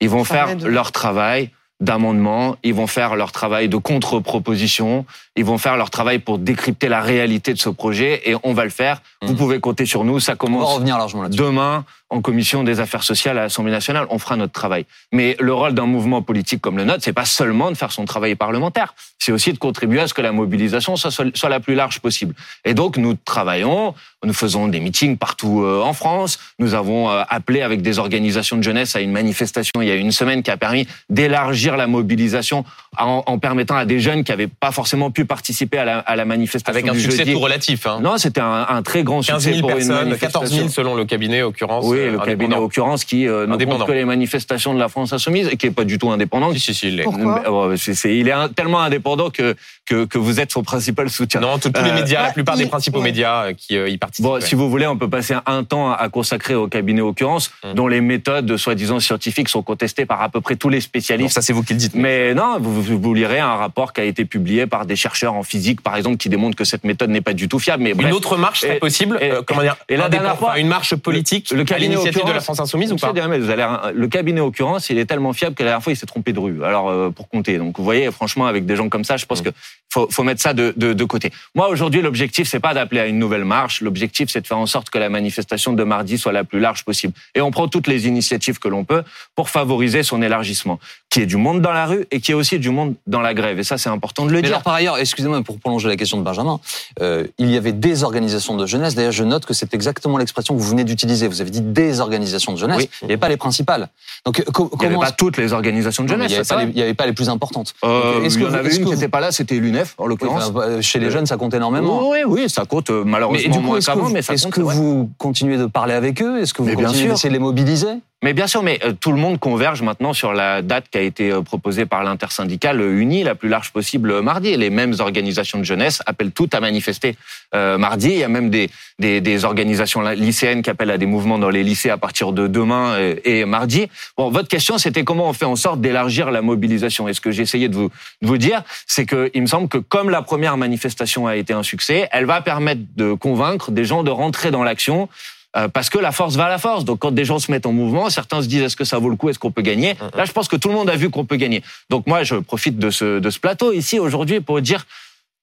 Ils 0.00 0.08
vont 0.10 0.24
Ça 0.24 0.34
faire 0.46 0.56
leur 0.68 0.92
travail 0.92 1.50
d'amendement, 1.80 2.56
ils 2.64 2.74
vont 2.74 2.88
faire 2.88 3.14
leur 3.14 3.30
travail 3.30 3.68
de 3.68 3.76
contre-proposition, 3.76 5.06
ils 5.36 5.44
vont 5.44 5.58
faire 5.58 5.76
leur 5.76 5.90
travail 5.90 6.18
pour 6.18 6.38
décrypter 6.38 6.88
la 6.88 7.00
réalité 7.00 7.54
de 7.54 7.58
ce 7.58 7.68
projet 7.68 8.22
et 8.28 8.34
on 8.42 8.52
va 8.52 8.64
le 8.64 8.70
faire. 8.70 9.00
Vous 9.22 9.32
Mhm. 9.32 9.38
pouvez 9.38 9.60
compter 9.60 9.86
sur 9.86 10.04
nous, 10.04 10.18
ça 10.20 10.32
On 10.32 10.34
va 10.34 10.36
commence 10.38 10.74
revenir 10.74 10.98
largement 10.98 11.28
demain 11.28 11.84
en 12.10 12.20
commission 12.22 12.64
des 12.64 12.81
affaires 12.81 13.02
sociales 13.02 13.38
à 13.38 13.43
l'Assemblée 13.43 13.72
nationale, 13.72 14.06
on 14.10 14.19
fera 14.19 14.37
notre 14.37 14.52
travail. 14.52 14.87
Mais 15.12 15.37
le 15.40 15.52
rôle 15.52 15.75
d'un 15.75 15.87
mouvement 15.87 16.22
politique 16.22 16.60
comme 16.60 16.76
le 16.76 16.84
nôtre, 16.84 17.00
c'est 17.02 17.12
pas 17.12 17.25
seulement 17.25 17.70
de 17.70 17.76
faire 17.76 17.93
son 17.93 18.05
travail 18.05 18.34
parlementaire, 18.34 18.94
c'est 19.19 19.32
aussi 19.32 19.52
de 19.52 19.58
contribuer 19.58 20.00
à 20.00 20.06
ce 20.08 20.14
que 20.14 20.22
la 20.22 20.32
mobilisation 20.32 20.96
soit, 20.96 21.10
soit 21.10 21.49
la 21.49 21.60
plus 21.60 21.75
large 21.75 22.00
possible. 22.00 22.34
Et 22.64 22.75
donc 22.75 22.96
nous 22.96 23.14
travaillons, 23.14 23.94
nous 24.25 24.32
faisons 24.32 24.69
des 24.69 24.81
meetings 24.81 25.16
partout 25.16 25.62
euh, 25.62 25.82
en 25.82 25.93
France. 25.93 26.38
Nous 26.58 26.75
avons 26.75 27.10
euh, 27.10 27.22
appelé 27.28 27.62
avec 27.62 27.82
des 27.82 27.99
organisations 27.99 28.56
de 28.56 28.62
jeunesse 28.62 28.96
à 28.96 29.00
une 29.00 29.12
manifestation 29.12 29.82
il 29.82 29.88
y 29.88 29.90
a 29.90 29.94
une 29.94 30.12
semaine 30.12 30.43
qui 30.43 30.50
a 30.50 30.56
permis 30.56 30.87
d'élargir 31.11 31.76
la 31.76 31.87
mobilisation 31.87 32.64
en, 32.99 33.22
en 33.26 33.38
permettant 33.38 33.76
à 33.76 33.84
des 33.84 34.00
jeunes 34.00 34.25
qui 34.25 34.32
n'avaient 34.32 34.49
pas 34.49 34.72
forcément 34.72 35.11
pu 35.11 35.25
participer 35.25 35.78
à 35.78 35.84
la, 35.84 35.99
à 35.99 36.16
la 36.16 36.25
manifestation 36.25 36.78
Avec 36.78 36.88
un 36.88 36.94
du 36.94 37.00
succès 37.00 37.19
jeudi. 37.19 37.32
tout 37.32 37.38
relatif. 37.38 37.87
Hein. 37.87 38.00
Non, 38.02 38.19
c'était 38.19 38.40
un, 38.40 38.66
un 38.69 38.82
très 38.82 39.02
grand 39.04 39.20
15 39.20 39.43
succès 39.43 39.56
000 39.56 39.61
pour 39.61 39.70
une 39.70 39.87
personnes, 39.87 40.08
manifestation. 40.08 40.40
14 40.40 40.56
000 40.56 40.69
selon 40.70 40.94
le 40.94 41.04
cabinet, 41.04 41.43
occurrence. 41.43 41.84
Oui, 41.87 41.97
le 42.10 42.18
cabinet 42.18 42.56
occurrence 42.56 43.04
qui 43.04 43.26
euh, 43.28 43.46
ne 43.46 43.56
compte 43.64 43.86
que 43.86 43.92
les 43.92 44.04
manifestations 44.04 44.74
de 44.74 44.78
la 44.78 44.88
France 44.88 45.12
insoumise 45.12 45.48
et 45.50 45.56
qui 45.56 45.66
est 45.66 45.70
pas 45.70 45.84
du 45.84 45.98
tout 45.98 46.10
indépendant. 46.10 46.52
Si, 46.52 46.60
si, 46.60 46.74
si, 46.74 46.88
il 46.88 46.96
l'est. 46.96 47.02
Pourquoi 47.04 47.42
Euh, 47.46 47.76
il 48.04 48.28
est 48.28 48.32
un- 48.32 48.48
tellement 48.48 48.80
indépendant 48.80 49.30
que, 49.30 49.54
que 49.86 50.04
que 50.04 50.18
vous 50.18 50.40
êtes 50.40 50.52
son 50.52 50.62
principal 50.62 51.10
soutien. 51.10 51.40
Non, 51.40 51.58
tous 51.58 51.70
tous 51.70 51.82
les 51.84 51.90
Euh, 51.90 51.94
médias, 51.94 52.20
la 52.22 52.28
ouais, 52.28 52.32
plupart 52.34 52.56
des 52.56 52.66
principaux 52.66 52.98
ouais. 52.98 53.04
médias 53.04 53.44
euh, 53.46 53.52
qui 53.52 53.76
euh, 53.76 53.88
y 53.88 53.96
participent. 53.98 54.24
Bon, 54.24 54.34
ouais. 54.34 54.40
si 54.40 54.54
vous 54.54 54.68
voulez, 54.70 54.86
on 54.86 54.96
peut 54.96 55.08
passer 55.10 55.34
un 55.46 55.64
temps 55.64 55.90
à 55.92 56.08
consacrer 56.08 56.54
au 56.54 56.68
cabinet 56.68 57.00
occurrence, 57.00 57.50
Hum. 57.64 57.74
dont 57.74 57.88
les 57.88 58.00
méthodes 58.00 58.56
soi-disant 58.56 59.00
scientifiques 59.00 59.48
sont 59.48 59.62
contestées 59.62 60.06
par 60.06 60.22
à 60.22 60.28
peu 60.28 60.40
près 60.40 60.56
tous 60.56 60.68
les 60.68 60.78
Non, 60.78 60.82
spécialistes. 60.82 61.34
ça, 61.34 61.42
c'est 61.42 61.52
vous 61.52 61.62
qui 61.62 61.72
le 61.72 61.78
dites. 61.78 61.94
Mais 61.94 62.34
non, 62.34 62.58
vous, 62.60 62.82
vous, 62.82 62.98
vous 63.00 63.14
lirez 63.14 63.38
un 63.40 63.54
rapport 63.56 63.92
qui 63.92 64.00
a 64.00 64.04
été 64.04 64.24
publié 64.24 64.66
par 64.66 64.86
des 64.86 64.96
chercheurs 64.96 65.34
en 65.34 65.42
physique, 65.42 65.80
par 65.80 65.96
exemple, 65.96 66.16
qui 66.18 66.28
démontre 66.28 66.56
que 66.56 66.64
cette 66.64 66.84
méthode 66.84 67.10
n'est 67.10 67.20
pas 67.20 67.32
du 67.32 67.48
tout 67.48 67.58
fiable. 67.58 67.82
Mais 67.82 67.94
bref, 67.94 68.08
Une 68.08 68.14
autre 68.14 68.36
marche 68.36 68.60
serait 68.60 68.78
possible, 68.78 69.18
et- 69.20 69.30
euh, 69.32 69.42
comment 69.44 69.62
dire, 69.62 69.76
et 69.88 69.96
la 69.96 70.08
dernière 70.08 70.36
fois, 70.38 70.58
une 70.58 70.68
marche 70.68 70.94
politique 70.96 71.50
le 71.50 71.62
à 71.62 71.64
cabinet 71.64 71.88
l'initiative 71.88 72.25
de 72.25 72.32
la 72.32 72.40
France 72.40 72.61
Insoumise 72.61 72.93
ou 72.93 72.96
pas 72.96 73.12
Duhamel, 73.12 73.40
vous 73.43 73.50
allez, 73.50 73.67
le 73.94 74.08
cabinet 74.08 74.40
occurrence, 74.40 74.90
il 74.90 74.99
est 74.99 75.06
tellement 75.06 75.32
fiable 75.32 75.55
que 75.55 75.62
la 75.62 75.70
dernière 75.70 75.82
fois, 75.82 75.93
il 75.93 75.96
s'est 75.96 76.06
trompé 76.06 76.32
de 76.32 76.38
rue. 76.38 76.64
Alors, 76.64 76.88
euh, 76.88 77.11
pour 77.11 77.29
compter. 77.29 77.58
Donc, 77.58 77.79
vous 77.79 77.85
voyez, 77.85 78.11
franchement, 78.11 78.46
avec 78.46 78.67
des 78.67 78.76
gens 78.76 78.88
comme 78.88 79.05
ça, 79.05 79.17
je 79.17 79.26
pense 79.26 79.40
Mm. 79.40 79.44
que 79.44 79.50
faut, 79.90 80.06
faut 80.11 80.23
mettre 80.23 80.43
ça 80.43 80.52
de, 80.52 80.75
de, 80.76 80.93
de 80.93 81.05
côté. 81.05 81.31
Moi, 81.55 81.69
aujourd'hui, 81.69 82.02
l'objectif, 82.02 82.46
c'est 82.49 82.61
pas 82.61 82.75
d'appeler 82.75 83.00
à 83.00 83.06
une 83.06 83.19
nouvelle 83.19 83.44
marche. 83.46 83.81
L'objectif, 83.81 84.29
c'est 84.29 84.40
de 84.43 84.46
faire 84.46 84.58
en 84.58 84.67
sorte 84.67 84.90
que 84.90 84.99
la 84.99 85.08
manifestation 85.08 85.73
de 85.73 85.82
mardi 85.82 86.19
soit 86.19 86.32
la 86.32 86.44
plus 86.44 86.61
large 86.61 86.85
possible. 86.85 87.14
Et 87.35 87.40
on 87.40 87.50
prend 87.50 87.69
toutes 87.69 87.87
les 87.87 88.06
initiatives 88.06 88.58
que 88.58 88.69
l'on 88.69 88.85
peut 88.85 89.02
pour 89.35 89.49
favoriser 89.49 90.02
son 90.02 90.20
élargissement, 90.20 90.79
qui 91.08 91.20
est 91.20 91.26
du 91.26 91.37
monde 91.37 91.62
dans 91.62 91.73
la 91.73 91.87
rue 91.87 92.05
et 92.11 92.20
qui 92.20 92.32
est 92.32 92.35
aussi 92.35 92.58
du 92.58 92.69
monde 92.70 92.94
dans 93.06 93.20
la 93.23 93.32
grève. 93.32 93.58
Et 93.58 93.64
ça, 93.64 93.79
c'est 93.79 93.88
important 93.88 94.26
de 94.26 94.31
le 94.31 94.37
Mais 94.37 94.43
dire. 94.43 94.50
alors, 94.52 94.62
par 94.62 94.75
ailleurs, 94.75 94.99
excusez-moi 94.99 95.43
pour 95.43 95.58
prolonger 95.58 95.88
la 95.88 95.96
question 95.96 96.19
de 96.19 96.23
Benjamin, 96.23 96.61
euh, 97.00 97.26
il 97.38 97.50
y 97.50 97.56
avait 97.56 97.73
des 97.73 98.05
organisations 98.05 98.56
de 98.56 98.67
jeunesse. 98.67 98.94
D'ailleurs, 98.94 99.12
je 99.12 99.25
note 99.25 99.46
que 99.46 99.55
c'est 99.55 99.73
exactement 99.73 100.19
l'expression 100.19 100.55
que 100.55 100.61
vous 100.61 100.69
venez 100.69 100.85
d'utiliser. 100.85 101.29
Vous 101.29 101.40
avez 101.40 101.50
dit 101.50 101.62
des 101.82 102.00
organisations 102.00 102.52
de 102.52 102.58
jeunesse. 102.58 102.78
Oui. 102.78 102.88
Il 103.02 103.06
n'y 103.06 103.12
avait 103.12 103.20
pas 103.20 103.28
les 103.28 103.36
principales. 103.36 103.88
Donc, 104.26 104.40
euh, 104.40 104.44
co- 104.52 104.70
Il 104.75 104.78
n'y 104.80 104.86
avait 104.86 104.96
pas 104.96 105.12
toutes 105.12 105.36
les 105.36 105.52
organisations 105.52 106.02
de 106.02 106.08
Non, 106.08 106.14
jeunesse. 106.14 106.30
il 106.30 106.34
n'y 106.34 106.38
avait, 106.40 106.48
pas 106.48 106.64
les- 106.64 106.70
il 106.72 106.78
y 106.78 106.82
avait 106.82 106.94
pas 106.94 107.06
les 107.06 107.12
plus 107.12 107.28
importantes. 107.28 107.75
Euh, 107.84 108.20
il 108.25 108.40
y 108.40 108.44
en 108.44 108.52
avait 108.54 108.75
une 108.75 108.84
qui 108.84 108.90
n'était 108.90 109.08
pas 109.08 109.20
là, 109.20 109.30
c'était 109.32 109.54
l'UNEF, 109.56 109.94
en 109.98 110.06
l'occurrence. 110.06 110.52
euh, 110.56 110.80
chez 110.82 110.98
les 110.98 111.10
jeunes, 111.10 111.26
ça 111.26 111.36
compte 111.36 111.54
énormément. 111.54 112.08
Oui, 112.10 112.19
oui, 112.26 112.48
ça 112.50 112.64
compte 112.64 112.90
euh, 112.90 113.02
Mais 113.04 113.12
malheureusement 113.12 113.52
du 113.52 113.58
coup, 113.60 113.64
moins 113.64 113.80
qu'avant, 113.80 114.04
vous, 114.04 114.12
mais 114.12 114.22
ça 114.22 114.34
est-ce 114.34 114.44
compte. 114.44 114.54
que 114.54 114.60
vous 114.60 115.10
continuez 115.19 115.56
de 115.56 115.66
parler 115.66 115.94
avec 115.94 116.20
eux? 116.22 116.40
Est-ce 116.40 116.52
que 116.52 116.62
vous 116.62 116.69
Mais 116.69 116.75
continuez 116.75 117.08
d'essayer 117.08 117.28
de 117.30 117.34
les 117.34 117.38
mobiliser? 117.40 117.88
Mais 118.20 118.32
bien 118.32 118.48
sûr, 118.48 118.64
mais 118.64 118.80
euh, 118.84 118.92
tout 118.92 119.12
le 119.12 119.18
monde 119.18 119.38
converge 119.38 119.80
maintenant 119.82 120.12
sur 120.12 120.32
la 120.32 120.60
date 120.60 120.86
qui 120.90 120.98
a 120.98 121.02
été 121.02 121.30
euh, 121.30 121.40
proposée 121.42 121.87
par 121.87 122.02
l'intersyndicale 122.02 122.80
euh, 122.80 122.98
unie 123.00 123.22
la 123.22 123.37
plus 123.37 123.48
large 123.48 123.70
possible 123.70 124.22
mardi. 124.22 124.48
Et 124.48 124.56
les 124.56 124.70
mêmes 124.70 124.94
organisations 124.98 125.58
de 125.60 125.64
jeunesse 125.64 126.02
appellent 126.04 126.32
toutes 126.32 126.52
à 126.52 126.60
manifester 126.60 127.16
euh, 127.54 127.78
mardi. 127.78 128.08
Il 128.08 128.18
y 128.18 128.25
a 128.25 128.28
même 128.28 128.50
des, 128.50 128.70
des, 128.98 129.20
des 129.20 129.44
organisations 129.44 130.00
lycéennes 130.02 130.62
qui 130.62 130.70
appellent 130.70 130.90
à 130.90 130.98
des 130.98 131.06
mouvements 131.06 131.38
dans 131.38 131.48
les 131.48 131.62
lycées 131.62 131.90
à 131.90 131.96
partir 131.96 132.32
de 132.32 132.48
demain 132.48 132.94
euh, 132.94 133.14
et 133.25 133.44
mardi. 133.44 133.87
Bon, 134.16 134.30
votre 134.30 134.48
question, 134.48 134.78
c'était 134.78 135.04
comment 135.04 135.28
on 135.28 135.32
fait 135.32 135.44
en 135.44 135.54
sorte 135.54 135.80
d'élargir 135.80 136.32
la 136.32 136.42
mobilisation. 136.42 137.06
Et 137.06 137.14
ce 137.14 137.20
que 137.20 137.30
essayé 137.40 137.68
de 137.68 137.76
vous, 137.76 137.90
de 138.22 138.26
vous 138.26 138.38
dire, 138.38 138.62
c'est 138.88 139.06
que 139.06 139.30
il 139.32 139.42
me 139.42 139.46
semble 139.46 139.68
que 139.68 139.78
comme 139.78 140.10
la 140.10 140.22
première 140.22 140.56
manifestation 140.56 141.28
a 141.28 141.37
été 141.37 141.52
un 141.52 141.62
succès, 141.62 142.08
elle 142.10 142.25
va 142.25 142.40
permettre 142.40 142.80
de 142.96 143.12
convaincre 143.12 143.70
des 143.70 143.84
gens 143.84 144.02
de 144.02 144.10
rentrer 144.10 144.50
dans 144.50 144.64
l'action. 144.64 145.08
Euh, 145.57 145.67
parce 145.67 145.88
que 145.88 145.99
la 145.99 146.12
force 146.12 146.37
va 146.37 146.47
à 146.47 146.49
la 146.49 146.59
force. 146.59 146.85
Donc 146.85 146.99
quand 146.99 147.11
des 147.11 147.25
gens 147.25 147.38
se 147.38 147.50
mettent 147.50 147.67
en 147.67 147.73
mouvement, 147.73 148.11
certains 148.11 148.43
se 148.43 148.49
disent 148.49 148.62
est-ce 148.62 148.76
que 148.76 148.85
ça 148.85 148.99
vaut 148.99 149.09
le 149.09 149.17
coup, 149.17 149.31
est-ce 149.31 149.38
qu'on 149.38 149.50
peut 149.50 149.62
gagner? 149.62 149.97
Là, 150.14 150.25
je 150.25 150.33
pense 150.33 150.47
que 150.47 150.57
tout 150.57 150.69
le 150.69 150.75
monde 150.75 150.90
a 150.90 150.97
vu 150.97 151.11
qu'on 151.11 151.25
peut 151.25 151.37
gagner. 151.37 151.62
Donc 151.88 152.07
moi, 152.07 152.23
je 152.23 152.37
profite 152.37 152.78
de 152.78 152.90
ce, 152.90 153.19
de 153.19 153.31
ce 153.31 153.38
plateau 153.38 153.73
ici 153.73 153.99
aujourd'hui 153.99 154.40
pour 154.40 154.61
dire, 154.61 154.87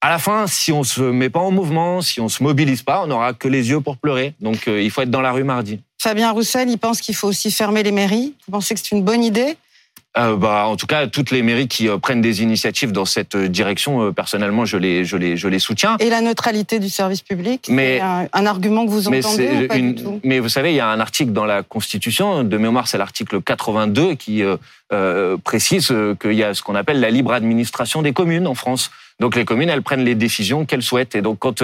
à 0.02 0.10
la 0.10 0.20
fin, 0.20 0.46
si 0.46 0.72
on 0.72 0.84
se 0.84 1.02
met 1.02 1.32
pas 1.32 1.40
en 1.40 1.50
mouvement, 1.50 2.02
si 2.02 2.22
on 2.22 2.30
se 2.30 2.44
mobilise 2.44 2.84
pas, 2.84 3.04
on 3.04 3.08
n'aura 3.08 3.34
que 3.34 3.48
les 3.48 3.70
yeux 3.70 3.82
pour 3.82 3.98
pleurer. 3.98 4.36
Donc 4.42 4.68
euh, 4.68 4.82
il 4.82 4.92
faut 4.92 5.02
être 5.02 5.10
dans 5.10 5.22
la 5.22 5.32
rue 5.32 5.44
mardi. 5.44 5.80
Fabien 5.98 6.32
Roussel, 6.32 6.70
il 6.70 6.78
pense 6.78 7.02
qu'il 7.02 7.16
faut 7.16 7.28
aussi 7.28 7.50
fermer 7.50 7.82
les 7.82 7.92
mairies. 7.92 8.36
Vous 8.46 8.52
pensez 8.52 8.76
que 8.76 8.80
c'est 8.80 8.96
une 8.96 9.04
bonne 9.04 9.24
idée? 9.24 9.58
Euh, 10.18 10.38
bah, 10.38 10.66
en 10.68 10.78
tout 10.78 10.88
cas, 10.88 11.08
toutes 11.08 11.32
les 11.32 11.42
mairies 11.42 11.68
qui 11.68 11.90
euh, 11.90 11.98
prennent 11.98 12.22
des 12.22 12.42
initiatives 12.42 12.94
dans 12.94 13.04
cette 13.04 13.36
euh, 13.36 13.50
direction, 13.50 14.02
euh, 14.02 14.12
personnellement, 14.14 14.64
je 14.64 14.78
les, 14.78 15.04
je 15.04 15.18
les, 15.18 15.36
je 15.36 15.50
les 15.50 15.60
soutiens. 15.60 15.98
Et 16.00 16.10
la 16.10 16.22
neutralité 16.22 16.80
du 16.80 16.88
service 16.88 17.22
public 17.22 17.68
Mais- 17.70 17.98
C'est 17.98 18.02
un, 18.02 18.28
un 18.32 18.46
argument 18.46 18.86
que 18.86 18.92
vous 18.92 19.10
Mais, 19.10 19.26
entendez 19.26 19.66
ou 19.66 19.68
pas 19.68 19.76
une- 19.76 19.94
du 19.96 20.04
tout? 20.04 20.22
mais 20.24 20.40
vous 20.40 20.48
savez, 20.48 20.72
il 20.72 20.76
y 20.76 20.80
a 20.80 20.88
un 20.88 21.02
article 21.02 21.34
dans 21.34 21.44
la 21.44 21.64
Constitution, 21.64 22.46
de 22.46 22.58
mémoire, 22.58 22.88
c'est 22.88 22.98
l'article 22.98 23.42
82 23.42 24.16
qui 24.16 24.42
précise 25.44 25.94
qu'il 26.22 26.34
y 26.34 26.44
a 26.44 26.54
ce 26.54 26.62
qu'on 26.62 26.76
appelle 26.76 27.00
la 27.02 27.10
libre 27.10 27.34
administration 27.34 28.02
des 28.02 28.14
communes 28.14 28.48
en 28.48 28.56
France. 28.56 28.92
Donc 29.20 29.36
les 29.36 29.44
communes, 29.46 29.70
elles 29.70 29.82
prennent 29.82 30.06
les 30.06 30.16
décisions 30.16 30.66
qu'elles 30.66 30.82
souhaitent. 30.84 31.16
Et 31.16 31.22
donc 31.22 31.40
quand 31.40 31.62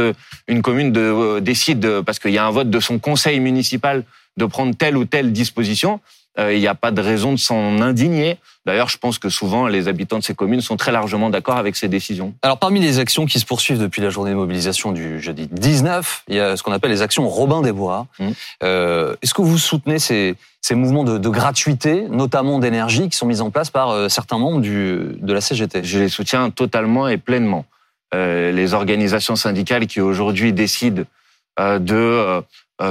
une 0.47 0.61
commune 0.61 0.91
de, 0.91 1.39
décide, 1.39 2.01
parce 2.01 2.19
qu'il 2.19 2.31
y 2.31 2.37
a 2.37 2.45
un 2.45 2.51
vote 2.51 2.69
de 2.69 2.79
son 2.79 2.99
conseil 2.99 3.39
municipal, 3.39 4.03
de 4.37 4.45
prendre 4.45 4.75
telle 4.75 4.97
ou 4.97 5.05
telle 5.05 5.31
disposition, 5.31 5.99
Il 6.37 6.59
n'y 6.59 6.67
a 6.67 6.75
pas 6.75 6.91
de 6.91 7.01
raison 7.01 7.31
de 7.33 7.37
s'en 7.37 7.81
indigner. 7.81 8.37
D'ailleurs, 8.65 8.89
je 8.89 8.97
pense 8.97 9.17
que 9.17 9.29
souvent, 9.29 9.67
les 9.67 9.87
habitants 9.87 10.19
de 10.19 10.23
ces 10.23 10.35
communes 10.35 10.61
sont 10.61 10.77
très 10.77 10.91
largement 10.91 11.29
d'accord 11.29 11.57
avec 11.57 11.75
ces 11.75 11.87
décisions. 11.87 12.33
Alors 12.43 12.59
parmi 12.59 12.79
les 12.79 12.99
actions 12.99 13.25
qui 13.25 13.39
se 13.39 13.45
poursuivent 13.45 13.79
depuis 13.79 14.01
la 14.01 14.09
journée 14.09 14.31
de 14.31 14.35
mobilisation 14.35 14.91
du 14.91 15.19
jeudi 15.19 15.47
19, 15.51 16.23
il 16.27 16.35
y 16.35 16.39
a 16.39 16.55
ce 16.55 16.63
qu'on 16.63 16.71
appelle 16.71 16.91
les 16.91 17.01
actions 17.01 17.27
Robin 17.27 17.61
des 17.61 17.71
Bois. 17.71 18.05
Mmh. 18.19 18.29
Euh, 18.63 19.15
Est-ce 19.21 19.33
que 19.33 19.41
vous 19.41 19.57
soutenez 19.57 19.97
ces, 19.97 20.35
ces 20.61 20.75
mouvements 20.75 21.03
de, 21.03 21.17
de 21.17 21.29
gratuité, 21.29 22.05
notamment 22.09 22.59
d'énergie, 22.59 23.09
qui 23.09 23.17
sont 23.17 23.25
mis 23.25 23.41
en 23.41 23.49
place 23.49 23.71
par 23.71 23.89
euh, 23.89 24.09
certains 24.09 24.37
membres 24.37 24.61
du, 24.61 25.15
de 25.17 25.33
la 25.33 25.41
CGT 25.41 25.83
Je 25.83 25.99
les 25.99 26.09
soutiens 26.09 26.51
totalement 26.51 27.07
et 27.07 27.17
pleinement. 27.17 27.65
Euh, 28.13 28.51
les 28.51 28.73
organisations 28.73 29.35
syndicales 29.35 29.87
qui 29.87 30.01
aujourd'hui 30.01 30.53
décident 30.53 31.03
euh, 31.59 31.79
de 31.79 31.95
euh, 31.95 32.41
euh, 32.41 32.41